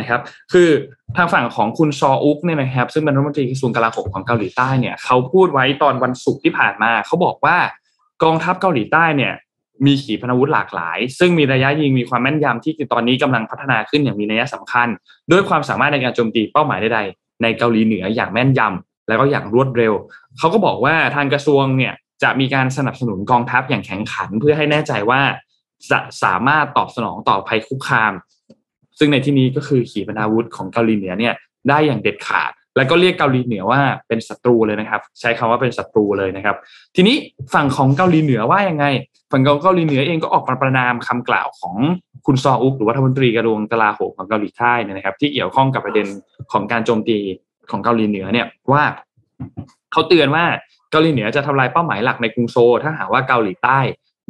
[0.01, 0.20] นะครับ
[0.53, 0.68] คือ
[1.16, 7.57] ทางฝั่งของคุณซออุกเนี่ยนะครับ ซึ่งเป็นรัฐมนตรีกระทรวงกลาโหมของเกาหลีใต้เนี่ยเขาพูดไว้ตอนวันศุกร์ที่ผ่านมาเขาบอกว่า
[8.22, 9.32] กองทัพเกาหลีใต้เนี่ย
[9.86, 14.88] มีขีปนาวุธหลากหลาย ซึ่งมีระยะยิงมีความแม่นยำที่ตอนนี้กำลังพัฒนาขึ้นอย่างมีนัยสำคัญ
[15.30, 19.92] ด้วยความสามารถในการโจมตีเป้าหมายใดๆในเกาหลีเหนืออย่างแม่นยำแล้วก็อย่างรวดเร็ว
[20.38, 25.20] เขาก็บอกว่าทางกระทรวงเนี่ยจะมีการสนับสนุนกองทัพอย่างแข็งขัน เพื่อให้แน่ใจว่า
[25.90, 28.12] จะสามารถตอบสนองต่อภัยคุกคาม
[29.01, 31.34] ซึ่งในที่นี้ก็คือขีปนาวุธของเกาหลีเหนือเนี่ย
[31.68, 36.57] ได้อย่างเด็ดขาด แล้วก็เรียกเกาหลีเหนือว่าเป็นศัตรูเลยนะครับ ใช้คำว่าเป็นศัตรูเลยนะครับ
[36.96, 37.16] ทีนี้
[37.55, 38.84] ฝั่งของเกาหลีเหนือว่ายังไง
[39.32, 41.76] ฝั่งของเกาหลีเหนือเองก็ออกมาประนามคำกล่าวของ
[42.26, 46.07] คุณซออุกหรือว่ารัฐมนตรีกระทรวงกลาโหมของเกาหลีใต้นะครับ ที่เกี่ยวข้องกับประเด็น
[46.53, 47.18] ของการโจมตี
[47.70, 48.82] ของเกาหลีเหนือเนี่ยว่า
[49.92, 50.44] เขาเตือนว่า
[50.90, 53.78] เกาหลีเหนือจะทำลายเป้าหมายหลักในกรุงโซลถ้าหากว่าเกาหลีใต้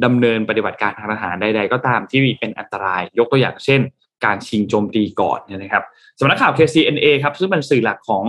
[0.05, 3.81] ดำเนินปฏิบัติการทางทหารใด ๆ ก็ตามที่มีเป็นอันตราย ยกตัวอย่างเช่น
[4.25, 5.83] การชิงโจมตีก่อนเนี่ยนะครับ
[6.19, 8.25] สำนักข่าว KCNA ครับซึ่งเป็นสื่อหลักของ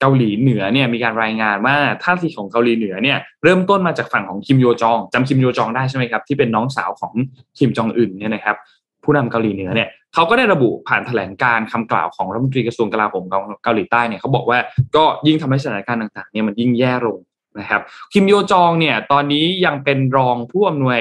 [0.00, 7.12] เกาหลีเหนือเนี่ยมีการรายงานว่าท่าทีของเกาหลีเหนือเนี่ยเริ่มต้นมาจากฝั่งของคิมโยจองจำคิมโยจองได้ใช่ไหมครับที่เป็นน้องสาวของ
[7.58, 8.56] คิมจองอึนเนี่ยนะครับ
[9.04, 14.58] ผู้นำเกาหลีเหนือเนี่ยเขาก็ได้ระบุผ่านแถลงการคำกล่าวของรัฐมนตรีกระทรวงกลาโหมของเกาหลีใต้เนี่ยเขาบอกว่า
[14.96, 17.18] ก็ยิ่งทำให้สถานการณ์ต่างๆเนี่ยมันยิ่งแย่ลง
[17.60, 17.80] นะครับ
[18.12, 21.00] คิมโยจองเนี่ยตอนนี้ยังเป็นรองผู้อำนวย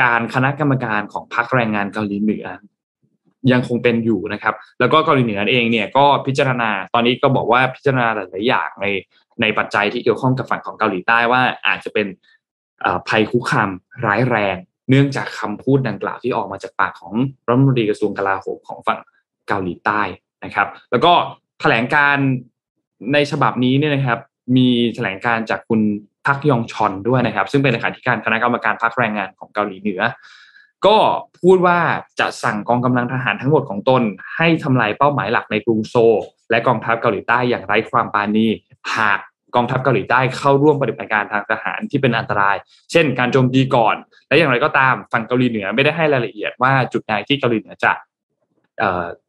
[0.00, 2.46] การคณะกรรมการของพรรคแรงงานเกาหลีเหนือ
[3.52, 8.86] ยังคงเป็นอยู่นะครับ แล้วก็เกาหลีเหนือเองเนี่ยก็พิจารณาตอนนี้ก็บอกว่าพิจารณาหลายๆอย่างใน
[9.40, 12.06] ในปัจจัยที่เกี่ยวข้องกับฝั่งของเกาหลีใต้ว่าอาจจะเป็น
[13.08, 13.70] ภัยคุกคาม
[14.06, 14.56] ร้ายแรง
[14.90, 17.14] เนื่องจากคำพูดดังกล่าวที่ออกมาจากปากของ
[17.46, 18.98] รัฐมนตรีกระทรวงกลาโหมของฝั่ง
[19.48, 20.00] เกาหลีใต้
[20.44, 21.12] นะครับ แล้วก็
[21.60, 22.16] แถลงการ
[23.12, 24.20] ในฉบับนี้เนี่ยนะครับ
[24.56, 25.80] มีแถลงการจากคุณ
[26.26, 30.00] พักยองชอนด้วยนะครับ ซึ่งเป็นเลขาธิการคณะกรรมการพรรคแรงงานของเกาหลีเหนือ
[30.86, 30.98] ก็
[31.42, 31.78] พูดว่า
[32.20, 34.02] จะสั่งกองกำลังทหารทั้งหมดของตน
[34.36, 36.16] ให้ทำลายเป้าหมายหลักในกรุงโซล
[36.50, 38.46] และกองทัพเกาหลีใต้อย่างไร้ความปราณี
[38.96, 39.20] หาก
[39.54, 42.56] กองทัพเกาหลีใต้เข้าร่วมปฏิบัติการทางทหารที่เป็นอันตราย
[42.90, 43.96] เช่น การโจมตีก่อน
[44.28, 47.92] และอย่างไรก็ตามฝั่งเกาหลีเหนือไม่ได้ให้รายละเอียดว่าจุดใดที่เกาหลีเหนือจะ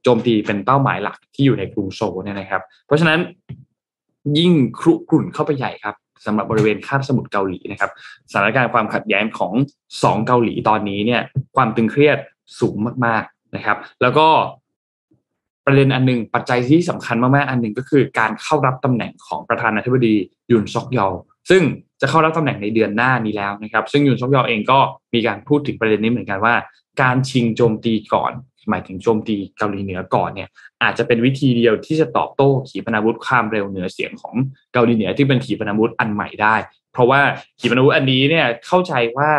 [0.03, 3.19] โจมตีเป็นเป้าหมายหลักที่อยู่ในกรุงโซลเนี่ยนะครับ เพราะฉะนั้น
[4.37, 5.95] ยิ่งครุกรุ่นเข้าไปใหญ่ครับ
[6.25, 7.91] สำหรับบริเวณคาบสมุทรเกาหลีนะครับ
[8.31, 9.53] สถานการณ์ความขัดแย้งของ
[10.03, 11.21] สองเกาหลีตอนนี้เนี่ย
[11.55, 12.17] ความตึงเครียด
[12.59, 14.27] สูงมากๆนะครับ แล้วก็
[15.65, 20.15] ประเด็นอันหนึ่งปัจจัยที่สำคัญมากๆ อันหนึ่งก็คือการเข้ารับตำแหน่งของประธานาธิบดี
[20.51, 21.13] ยุนซอกยอล
[21.49, 21.61] ซึ่ง
[22.01, 24.79] จะเข้ารับตำแหน่งในเดือนหน้านี้แล้วนะครับ ซึ่งยุนซอกยอลเองก็
[25.13, 26.55] มีการพูดถึงประเด็นนี้เหมือนกันว่า
[27.01, 28.31] การชิงโจมตีก่อน
[28.69, 30.49] หมายถึงโจมตีเกาหลีเหนือก่อนเนี่ย
[30.83, 34.35] อาจจะเป็นวิธีเดียวที่จะตอบโต้ขีปนาวุธความเร็วเหนือเสียงของ
[34.73, 36.55] เกาหลีเหนือที่เป็นขีปนาวุธอันใหม่ได้
[36.93, 37.21] เพราะว่า
[37.59, 39.31] ขีปนาวุธอันนี้เนี่ยเข้าใจว่า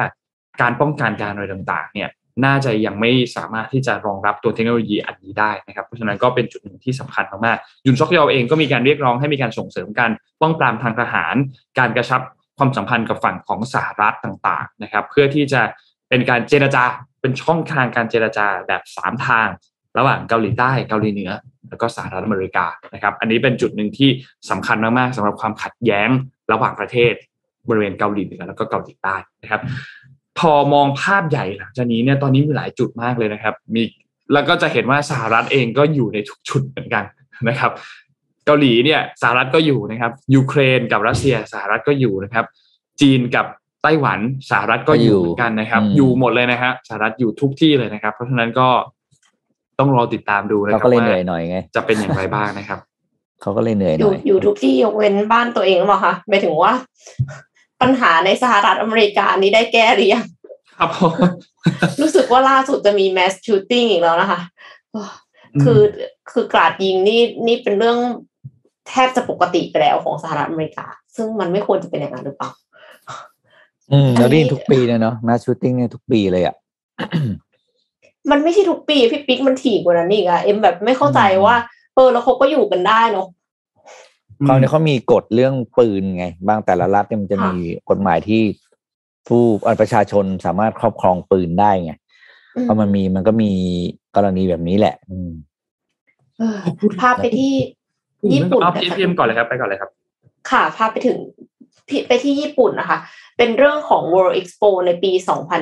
[0.60, 2.10] การป้องกันการอะไรต่างๆเนี่ย
[2.44, 10.10] น่าจะยังไม่สามารถที่จะรองรับตัวเทคโนโลยีอันนี้ได้นะครับเพราะฉะนั้นก็เป็นจุดหนึ่งที่สำคัญมากๆยุนซอกยอเองก็มีการเรียกร้องให้มีการส่งเสริมการ
[10.40, 11.34] ป้องปรามทางทหาร
[11.78, 12.20] การกระชับ
[12.58, 15.62] ความสัมพันธ์กับฝั่งของสหรัฐต่างๆนะครับ เพื่อที่จะ
[16.08, 16.84] เป็นการเจรจา
[17.26, 19.48] เป็นช่องทางการเจรจาแบบสามทาง
[19.98, 21.30] ระหว่างเกาหลีใต้เกาหลีเหนือ
[21.68, 24.10] แล้วก็สหรัฐอเมริกานะครับ อันนี้เป็นจุดหนึ่งที่
[24.50, 26.08] สำคัญมากๆสำหรับความขัดแย้ง
[26.52, 27.12] ระหว่างประเทศ
[27.68, 29.60] บริเวณเกาหลีเหนือแล้วก็เกาหลีใต้นะครับ
[30.38, 33.82] พอมองภาพใหญ่หลังจากนี้เนี่ยตอนนี้มีหลายจุดมากเลยนะครับ มี
[34.32, 37.04] แล้วก็จะเห็นว่าสหรัฐเองก็อยู่ในทุกชุดเหมือนกัน
[37.48, 37.72] นะครับ
[38.46, 42.44] เกาหลีเนี่ยสหรัฐก็อยู่นะครับยูเครนกับรัสเซียสหรัฐก็อยู่นะครับ
[43.00, 43.46] จีนกับ
[43.86, 44.20] ไต้หวัน
[44.50, 48.68] สหรัฐก็อยู่เหมือนกันนะครับ อยู่หมดเลยนะฮะสหรัฐอยู่ทุกที่เลยนะครับ เพราะฉะนั้นก็
[49.78, 52.78] ต้องรอติดตามดูนะคเรารับก็เลยเหนื่ว่าอยหน่อยไงจะเป็นอย่างไรบ้างนะครับ
[53.42, 56.74] เขาก็เลยเหนื่อยอหยู่น่อยอยู่ทุกที่ยกเว้นบ้านตัวเองหรือเปล่าคะหมายถึงว่า
[57.80, 60.24] ปัญหาในสหรัฐอเมริกานี้ได้แก้หรือยัง
[60.78, 61.12] ครับผม
[62.00, 64.40] รู้สึกว่าล่าสุดจะมีแมสชูตติ้งอีกแล้วนะคะ
[65.62, 65.80] คือ
[66.32, 67.98] คือกราดยิงนี่นี่เป็นเรื่อง
[68.88, 72.50] แทบจะปกติไปแล้วของสหรัฐอเมริกา ซึ่งมันไม่ควรจะเป็นอย่างนั้นหรือเปล่า
[73.92, 76.54] อืมเราได้ยินทุกปีเลยเนาะมาชูตติ้งเนี่ยทุกปีเลยอะ
[78.30, 81.56] มันไม่ใช่ทุกปีพี่ปิ๊กมันถี่กว่านั้นอีกอะเอ็มแบบไม่เข้าใจอืมว่า
[81.94, 83.26] เออแล้วเขาก็อยู่กันได้เนาะ
[84.46, 87.54] คราวนี้เขามีกฎเรื่องปืนไง บางแต่ละรัฐเนี่ยมันจะค่ะมี
[87.90, 88.42] กฎหมายที่
[89.28, 91.92] ผู้เอ่อประชาชนสามารถครอบครองปืนได้ไง
[92.62, 93.50] เพราะมันมีมันก็มี
[94.16, 95.30] กรณีแบบนี้แหละ อืม
[96.38, 96.58] เออ
[97.00, 97.52] พาไปที่
[98.34, 99.90] ญี่ปุ่นเอานะคะพีเอ็มก่อนเลยครับไปก่อนเลยครับ
[100.50, 101.18] ค่ะพาไปถึง
[101.55, 101.55] พิ
[102.08, 102.98] ไปที่ญี่ปุ่นนะคะ
[103.36, 105.12] เป็นเรื่องของ World Expo ในปี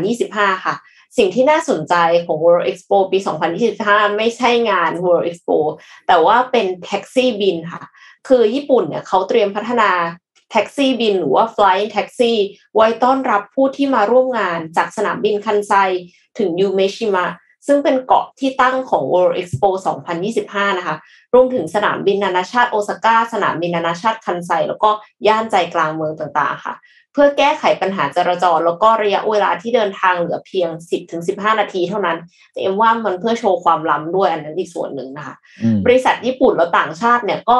[0.06, 0.74] 2025 ค่ะ
[1.18, 1.94] สิ่งที่น่าสนใจ
[2.26, 3.18] ของ World Expo ปี
[3.66, 5.58] 2025 ไม่ใช่งาน World Expo
[6.06, 7.82] แต่ว่าเป็นแท็กซี่บินค่ะ
[8.28, 9.90] คือญี่ปุ่นเนี่ยเขาเตรียมพัฒนา
[10.50, 12.32] แท็กซี่บินหรือว่า Flying Taxi
[12.74, 15.72] ไว้ต้อนรับผู้ที่มาร่วมงานจากสนามบินคันไซ
[16.38, 17.26] ถึงยูเมชิมะ
[17.66, 19.68] ซึ่งเป็นเกาะที่ตั้งของ World Expo
[20.24, 20.96] 2025 นะคะ
[21.34, 24.90] รวมถึงสนามบินนานาชาติโอซาก้า สนามบินนานาชาติคันไซ แล้วก็
[25.26, 26.76] ย่านใจกลางเมืองต่างๆ ค่ะ
[27.12, 30.68] เพื่อแก้ไขปัญหาจราจร แล้วก็ระยะเวลาที่เดินทางเหลือเพียง
[31.14, 32.18] 10-15 นาทีเท่านั้น
[32.52, 37.58] แต่เอ็มว่ามันเพื่อโชว์ความล้ำด้วยอันนั้นอีกส่วนหนึ่งนะคะอืมบริษัทญี่ปุ่นและต่างชาติเนี่ยก็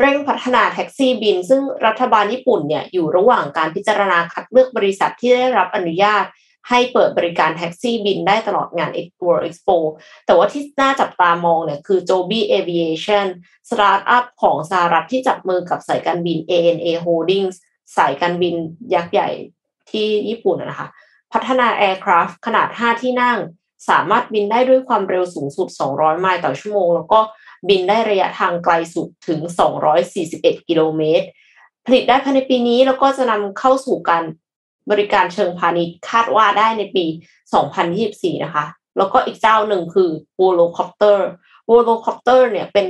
[0.00, 6.24] เร่งพัฒนาแท็กซี่บิน ซึ่งรัฐบาลญี่ปุ่นเนี่ยอยู่ระหว่างการพิจารณาคัดเลือกบริษัทที่ได้รับอนุญาต
[6.68, 8.90] ให้เปิดบริการแท็กซี่บินได้ตลอดงาน
[9.24, 9.76] World Expo
[10.26, 13.26] แต่ว่าที่น่าจับตามองเนี่ยคือ Joby Aviation
[13.70, 17.54] สตาร์ทอัพของสหรัฐที่จับมือกับสายการบิน ANA Holdings
[17.96, 18.54] สายการบิน
[18.94, 19.28] ยักษ์ใหญ่
[19.90, 20.88] ที่ญี่ปุ่นนะคะ
[21.32, 23.38] พัฒนา Aircraft ขนาด 5 ที่นั่ง
[23.90, 27.20] สามารถบินได้ด้วยความเร็วสูงสุด 200 ไมล์ต่อชั่วโมง แล้วก็
[27.68, 29.40] บินได้ระยะทางไกลสุดถึง
[30.04, 31.26] 241 กิโลเมตร
[31.86, 34.24] ผลิตได้ภายในปีนี้แล้วก็จะนำเข้าสู่การ
[34.90, 37.04] บริการเชิงพาณิชย์คาดว่าได้ในปี
[37.74, 38.64] 2024 นะคะ
[38.98, 40.10] แล้วก็อีกเจ้าหนึ่งคือ
[40.40, 41.18] Volocopter
[41.70, 42.86] Volocopter เนี่ยเป็น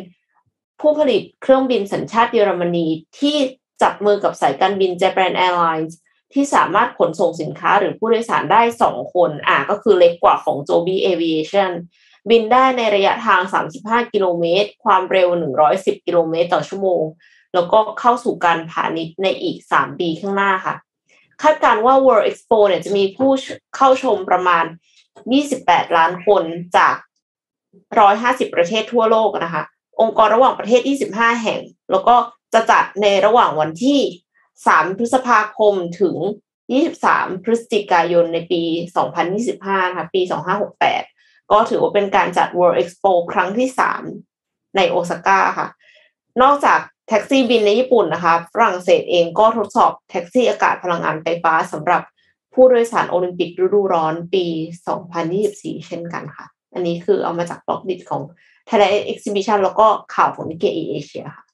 [0.81, 2.87] ผู้ผลิตเครื่องบินสัญชาติเยอรมนี
[3.19, 3.37] ที่
[3.83, 5.95] จับมือกับสายการบิน Japan Airlines
[6.33, 11.73] ที่สามารถขนส่งสินค้าหรือผู้โดยสารได้ 2 คน อ่าก็คือเล็กกว่าของ Joby Aviation
[12.31, 13.41] บินได้ในระยะทาง
[13.77, 15.29] 35 กิโลเมตร ความเร็ว
[15.69, 17.03] 110 กิโลเมตรต่อชั่วโมง
[17.55, 20.75] แล้วก็เข้าสู่การพาณิชย์ในอีก 3 ปีข้างหน้าค่ะ
[21.43, 23.31] คาดการณ์ว่า World Expo เนี่ยจะมีผู้
[23.77, 24.65] เข้าชมประมาณ
[25.31, 26.45] 28 ล้านคน
[26.77, 26.97] จาก
[27.75, 29.65] 150 ประเทศทั่วโลกนะคะ
[30.01, 30.81] องค์กรระหว่างประเทศ
[31.13, 31.61] 25 แห่ง
[31.91, 32.17] แล้วก็
[32.55, 34.01] จะจัดในระหว่างวันที่
[34.49, 36.17] 3 พฤษภาคมถึง
[36.81, 38.63] 23 พฤศจิกายนในปี
[39.27, 40.21] 2025 นะคะ ปี
[40.87, 43.69] 2568 ก็ถือว่าเป็นการจัด World Expo ครั้งที่
[44.23, 45.69] 3 ในโอซาก้าค่ะ
[46.43, 46.81] นอกจาก
[47.11, 52.03] แท็กซี่บินในญี่ปุ่นนะคะฝรั่งเศสเองก็ทดสอบแท็กซี่อากาศพลังงานไฟฟ้าสำหรับ
[52.55, 54.45] ผู้โดยสารโอลิมปิกฤดูร้อนปี
[55.17, 58.23] 2024 เช่นกันค่ะ อันนี้คือเอามาจาก Blockdit ของ
[58.69, 61.45] Thailand Exhibition แล้วก็ข่าวของ Nikkei Asia ค่ะ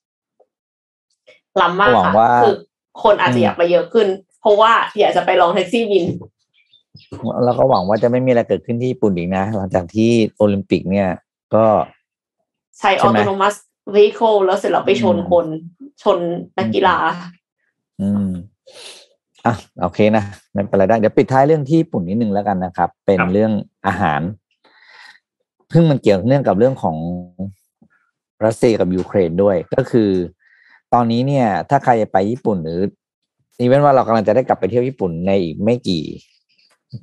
[1.61, 2.55] ล้ำมากหวังค่ะว่าคือ
[3.03, 4.07] คนอาจจะอยากไปเยอะขึ้น
[4.41, 6.05] เพราะว่าอยากจะไปลองแท็กซี่บิน
[7.45, 11.09] แล้วก็หวังว่าจะไม่มีอะไรเกิดขึ้นที่ญี่ปุ่นอีกนะ หลังจากที่โอลิมปิกเนี่ย
[11.55, 11.65] ก็
[12.79, 13.55] ใช้ใช่ไหม autonomous
[13.95, 15.45] vehicle แล้วเสร็จแล้วไปชนอืมคน
[16.03, 16.17] ชน
[16.57, 16.97] นักกีฬา
[18.01, 18.29] อืม
[19.45, 20.23] อะโอเคนะ
[20.53, 23.51] ไม่เป็นไรได้ เดี๋ยวปิดท้ายเรื่องที่ญี่ปุ่นนิดนึงแล้วกันนะครับ เป็นครับเรื่อง
[23.87, 24.21] อาหาร
[25.73, 26.97] ซึ่งมันเกี่ยวเนื่องกับเรื่องของ
[28.45, 30.09] รัสเซียกับยูเครนด้วย ก็คือ
[30.93, 32.79] ตอนนี้เนี่ย ถ้าใครจะไปญี่ปุ่นหรือ
[33.59, 36.03] อีเวนต์ว่าเรากำลังจะได้กลับไปเที่ยวญี่ปุ่นในอีกไม่กี่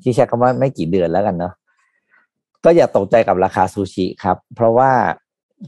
[0.02, 1.52] ที่ใช้คำว่าไม่กี่เดือนแล้วกันเนาะ
[2.64, 4.90] ก็อย่าตกใจกับราคาซูชิครับ เพราะว่า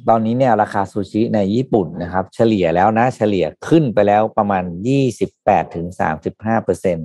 [0.09, 7.03] ตอนนี้เนี่ยราคาซูชิในญี่ปุ่นนะครับ เฉลี่ยแล้วนะเฉลี่ยขึ้นไปแล้วประมาณยี่สิบแปดถึงสามสิบห้าเปอร์เซ็นต์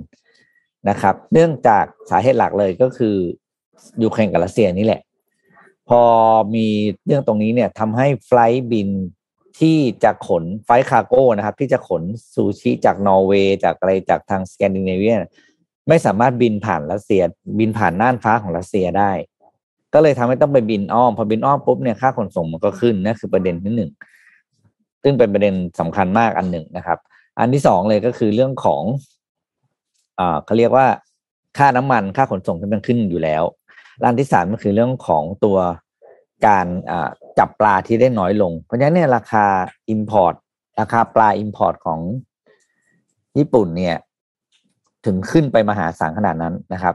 [0.88, 3.16] นะครับ เนื่องจากสาเหตุหลักเลยก็คือ
[4.02, 5.00] ยูเครนกับรัสเซียนี่แหละ
[5.88, 6.02] พอ
[6.54, 6.66] มี
[7.06, 8.88] เรื่องตรงนี้เนี่ยทำให้ flight บิน
[9.58, 12.02] ที่จะขน flight cargo นะครับ ที่จะขน
[12.34, 15.14] ซูชิจากนอร์เวย์จากอะไรจากทางสแกนดิเนเวีย
[15.88, 17.22] ไม่สามารถบินผ่านรัสเซีย
[17.58, 19.12] บินผ่านน่านฟ้าของรัสเซียได้
[19.94, 23.90] ก็เลยทำให้ต้องไปบินอ้อม พอบินอ้อมปุ๊บเนี่ยค่าขนส่งมันก็ขึ้นนั่นคือประเด็นที่หนึ่ง
[25.02, 26.98] ซึ่งเป็นประเด็นสำคัญมากอันหนึ่งนะครับ
[27.38, 28.82] อันที่สองเลยก็คือเรื่องของ
[30.18, 30.86] อ่าเขาเรียกว่า
[31.58, 33.42] ค่าน้ำมันค่าขนส่งที่มันขึ้นอยู่แล้ว
[34.00, 35.58] ละอันที่สามก็คือเรื่องของตัว
[36.46, 36.66] การ
[37.38, 39.46] จับปลาที่ได้น้อยลง เพราะฉะนั้นเนี่ยราคา
[39.94, 40.34] Import
[40.80, 42.00] ราคาปลา Import ของ
[43.38, 43.96] ญี่ปุ่นเนี่ย
[45.06, 46.94] ถึงขึ้นไปมหาศาลขนาดนั้นนะครับ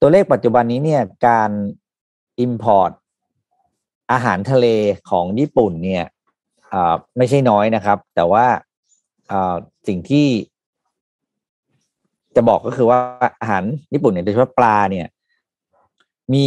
[0.00, 1.50] ตัวเลขปัจจุบันนี้เนี่ยการ
[2.44, 2.92] Import
[4.12, 4.66] อาหารทะเล
[5.10, 6.04] ของญี่ปุ่นเนี่ย
[7.16, 8.44] ไม่ใช่น้อยนะครับ แต่ว่า
[9.88, 10.26] สิ่งที่
[12.36, 12.98] จะบอกก็คือว่า
[13.40, 15.06] อาหารญี่ปุ่นเนี่ยโดยเฉพาะปลาเนี่ย
[16.32, 16.42] มี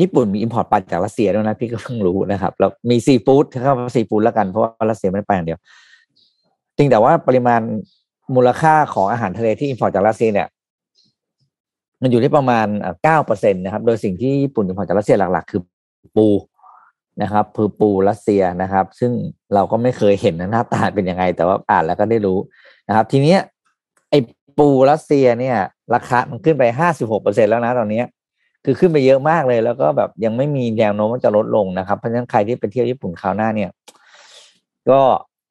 [0.00, 5.58] ญี่ปุ่นมี import ปลาจากรัสเซียด้วยนะพี่ก็เพิ่งรู้นะครับ แล้วมีซีฟู้ดเข้าซีฟู้ดแล้วกันเพราะว่ารัสเซียไม่ได้ปลาอย่างเดียว
[6.76, 7.60] จริงแต่ว่าปริมาณ
[8.34, 10.48] มูลค่าของอาหารทะเลที่ import จากรัสเซียเนี่ย
[12.02, 12.66] มันอยู่ที่ประมาณ
[13.02, 15.62] เก้าเปอร์เซ็นต์นะครับ โดยสิ่งที่ญี่ปุ่น import จากรัสเซียหลัก ๆ คือ
[16.16, 16.28] ปู
[17.22, 19.12] นะครับคือปูรัสเซียนะครับ ซึ่ง
[19.54, 22.38] เราก็ไม่เคยเห็นหน้าตาเป็นยังไง แต่ว่าอ่านแล้วก็ได้รู้
[22.88, 23.40] นะครับ ทีเนี้ย
[24.10, 24.14] ไอ
[24.58, 25.56] ปูรัสเซียเนี่ย
[25.94, 28.02] ราคามันขึ้นไปห้าสิบหกเปอร์เซ็นแล้วนะตอนนี้
[28.64, 33.70] คือขึ้นไปเยอะมากเลย แล้วก็แบบยังไม่มีแนวโน้มว่าจะลดลงนะครับ เพราะฉะนั้นใครที่ไปเที่ยวญี่ปุ่นคราวหน้าเนี่ย
[34.90, 35.00] ก็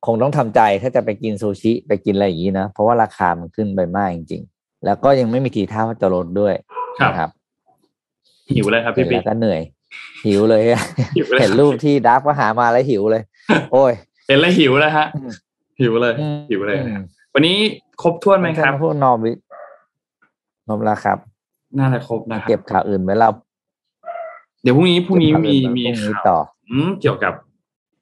[0.06, 4.44] คงต้องทำใจถ้าจะไปกินซูชิไปกินอะไรอย่างนี้นะ เพราะว่าราคามันขึ้นไปมากจริง
[4.86, 6.54] แล้วก็ยังไม่มีทีท่าว่าจะลดด้วย
[7.04, 7.30] นะครับ
[8.56, 9.62] หิวเลยครับพี่ปิ๊กก็เหนื่อย
[10.26, 10.62] หิวเลย
[11.40, 13.24] เห็นรูปที่ดับก็หามาแล้วหิวเลย
[13.74, 13.92] โอ้ย
[14.28, 15.08] เห็นแล้วหิวเลยฮะ
[15.80, 16.14] หิวเลย
[16.50, 16.78] หิวเลย
[17.34, 17.58] วันนี้
[18.02, 19.32] ครบถ้วนไหมครับพวกนอมวิ
[20.68, 21.18] นอมแล้วครับ
[21.80, 23.30] น่าจะครบนะครับเก็บข่าวอื่นไว้เรา
[24.64, 25.84] เดี๋ยวพรุ่งนี้พรุ่งนี้มีมี
[26.28, 26.38] ต่อ
[27.02, 27.34] เกี่ยวกับ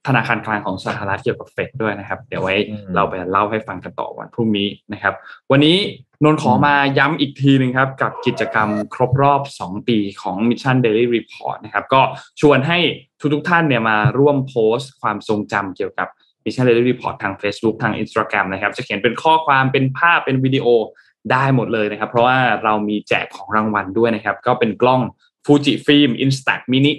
[0.10, 2.56] ธนาคารกลางของสหรัฐเกี่ยวกับเฟดด้วยนะครับ เดี๋ยวไว้
[2.96, 5.14] เราไปเล่าให้ฟังกันต่อวันพรุ่งนี้นะครับ
[5.52, 5.78] วันนี้
[6.24, 12.02] นนขอมาย้ำอีกทีหนึ่งครับกับกิจกรรมครบรอบ 2 ปีของ Mission Daily Report นะครับ ก็
[12.42, 12.80] ชวนให้
[13.34, 16.08] ทุกๆท่านเนี่ยมาร่วมโพสต์ความทรงจำเกี่ยวกับ
[16.44, 20.68] Mission Daily Report ทาง Facebook ทาง Instagram นะครับ จะเขียนเป็นข้อความเป็นภาพเป็นวิดีโอ
[21.32, 25.02] ได้หมดเลยนะครับ เพราะว่าเรามีแจกของรางวัลด้วยนะครับ ก็เป็นกล้อง
[25.46, 26.92] Fujifilm Instax Mini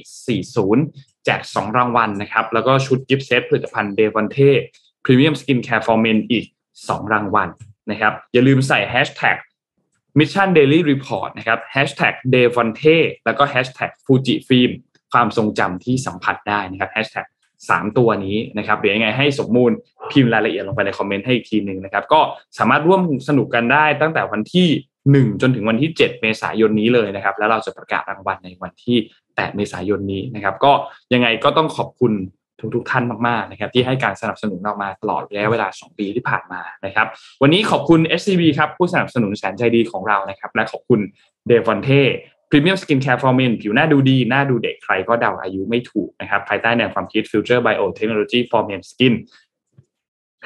[0.54, 6.44] 40แจ ก 2 รางวัลนะครับ แล้วก็ชุด gift set ผลิตภัณฑ์ Devonte Premium Skincare for Men อีก
[6.78, 7.48] 2 รางวัล
[7.90, 9.36] นะครับ อย่าลืมใส่แฮชแท็ก
[10.18, 14.70] Mission Daily Report นะครับแฮชแท็ก d e v o n t e แล้วก็แฮชแท็ก Fuji Film
[15.12, 17.26] ความทรงจำที่สัมผัสได้นะครับแฮชแท็ก
[17.68, 19.70] สามตัวนี้นะครับเดี๋ยวยังไงให้สมมูล
[20.10, 22.20] พิมพ์รายละเอียดลงไปในคอมเมนต์ให้อีกทีหนึ่งนะครับ ก็
[22.58, 24.68] สามารถร่วมสนุกกันได้ตั้งแต่วันที่
[25.10, 28.98] 1 จนถึงวันที่ 7 เมษายนนี้เลยนะครับ แล้วเราจะประกาศรางวัลในวันที่
[29.38, 30.72] 8 เมษายนนี้นะครับ ก็
[31.14, 32.12] ยังไงก็ต้องขอบคุณ
[32.60, 37.06] ทุกทกท่านมากๆนะครับที่ให้การสนับสนุนเรามาตลอดระยะเวลา 2 ปีที่ผ่านมานะครับ
[37.42, 41.00] วันนี้ขอบคุณ SCB ครับผู้สนับสนุนแสนใจดีของเรานะครับและขอบคุณ
[41.46, 49.14] Devonte Premium Skincare for Men ผิวหน้าดูดี หน้าดูเด็กใครก็เดาอายุไม่ถูกนะครับภายใต้แนวความคิด Future Bio Technology for Men Skin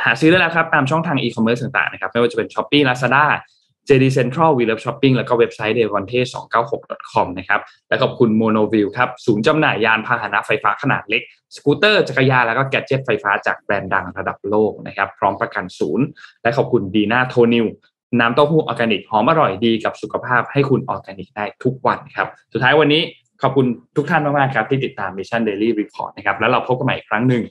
[0.05, 3.25] หาซื้อได้แล้วครับ ตามช่องทางอีคอมเมิร์ซต่างๆนะครับ ไม่ว่าจะเป็น s h o p e e Lazada
[3.89, 11.23] JD Central We Love Shopping แล้วก็เว็บไซต์ devonte296.com นะครับ และขอบคุณ Monoview ครับ ศูนย์จำหน่ายยานพาหนะไฟฟ้าขนาดเล็ก
[11.57, 16.05] สกูตเตอร์จักรยานแล้วก็ gadget ไฟฟ้าจากแบรนด์ดังระดับโลกนะครับ พร้อมประกันศูนย์
[16.43, 17.67] และขอบคุณดีน่าโทนิว
[18.21, 23.03] น้ำเต้าหู้ออร์แกนิกหอมอร่อยดีกับสุขภาพให้คุณออร์แกนิกได้ทุกวันครับ สุดท้ายวันนี้
[23.43, 23.67] ขอบคุณ
[23.97, 27.43] ทุกท่านมากๆครับที่ติดตาม Mission Daily Report นะครับ แล้วเราพบกันใหม่อีกครั้งหนึ่ง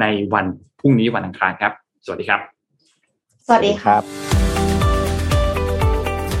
[0.00, 0.46] ในวัน
[0.80, 1.72] พรุ่งนี้วันอังคารครับ
[2.04, 2.40] สวัสดีครับ
[3.46, 4.39] สวัสดีครับ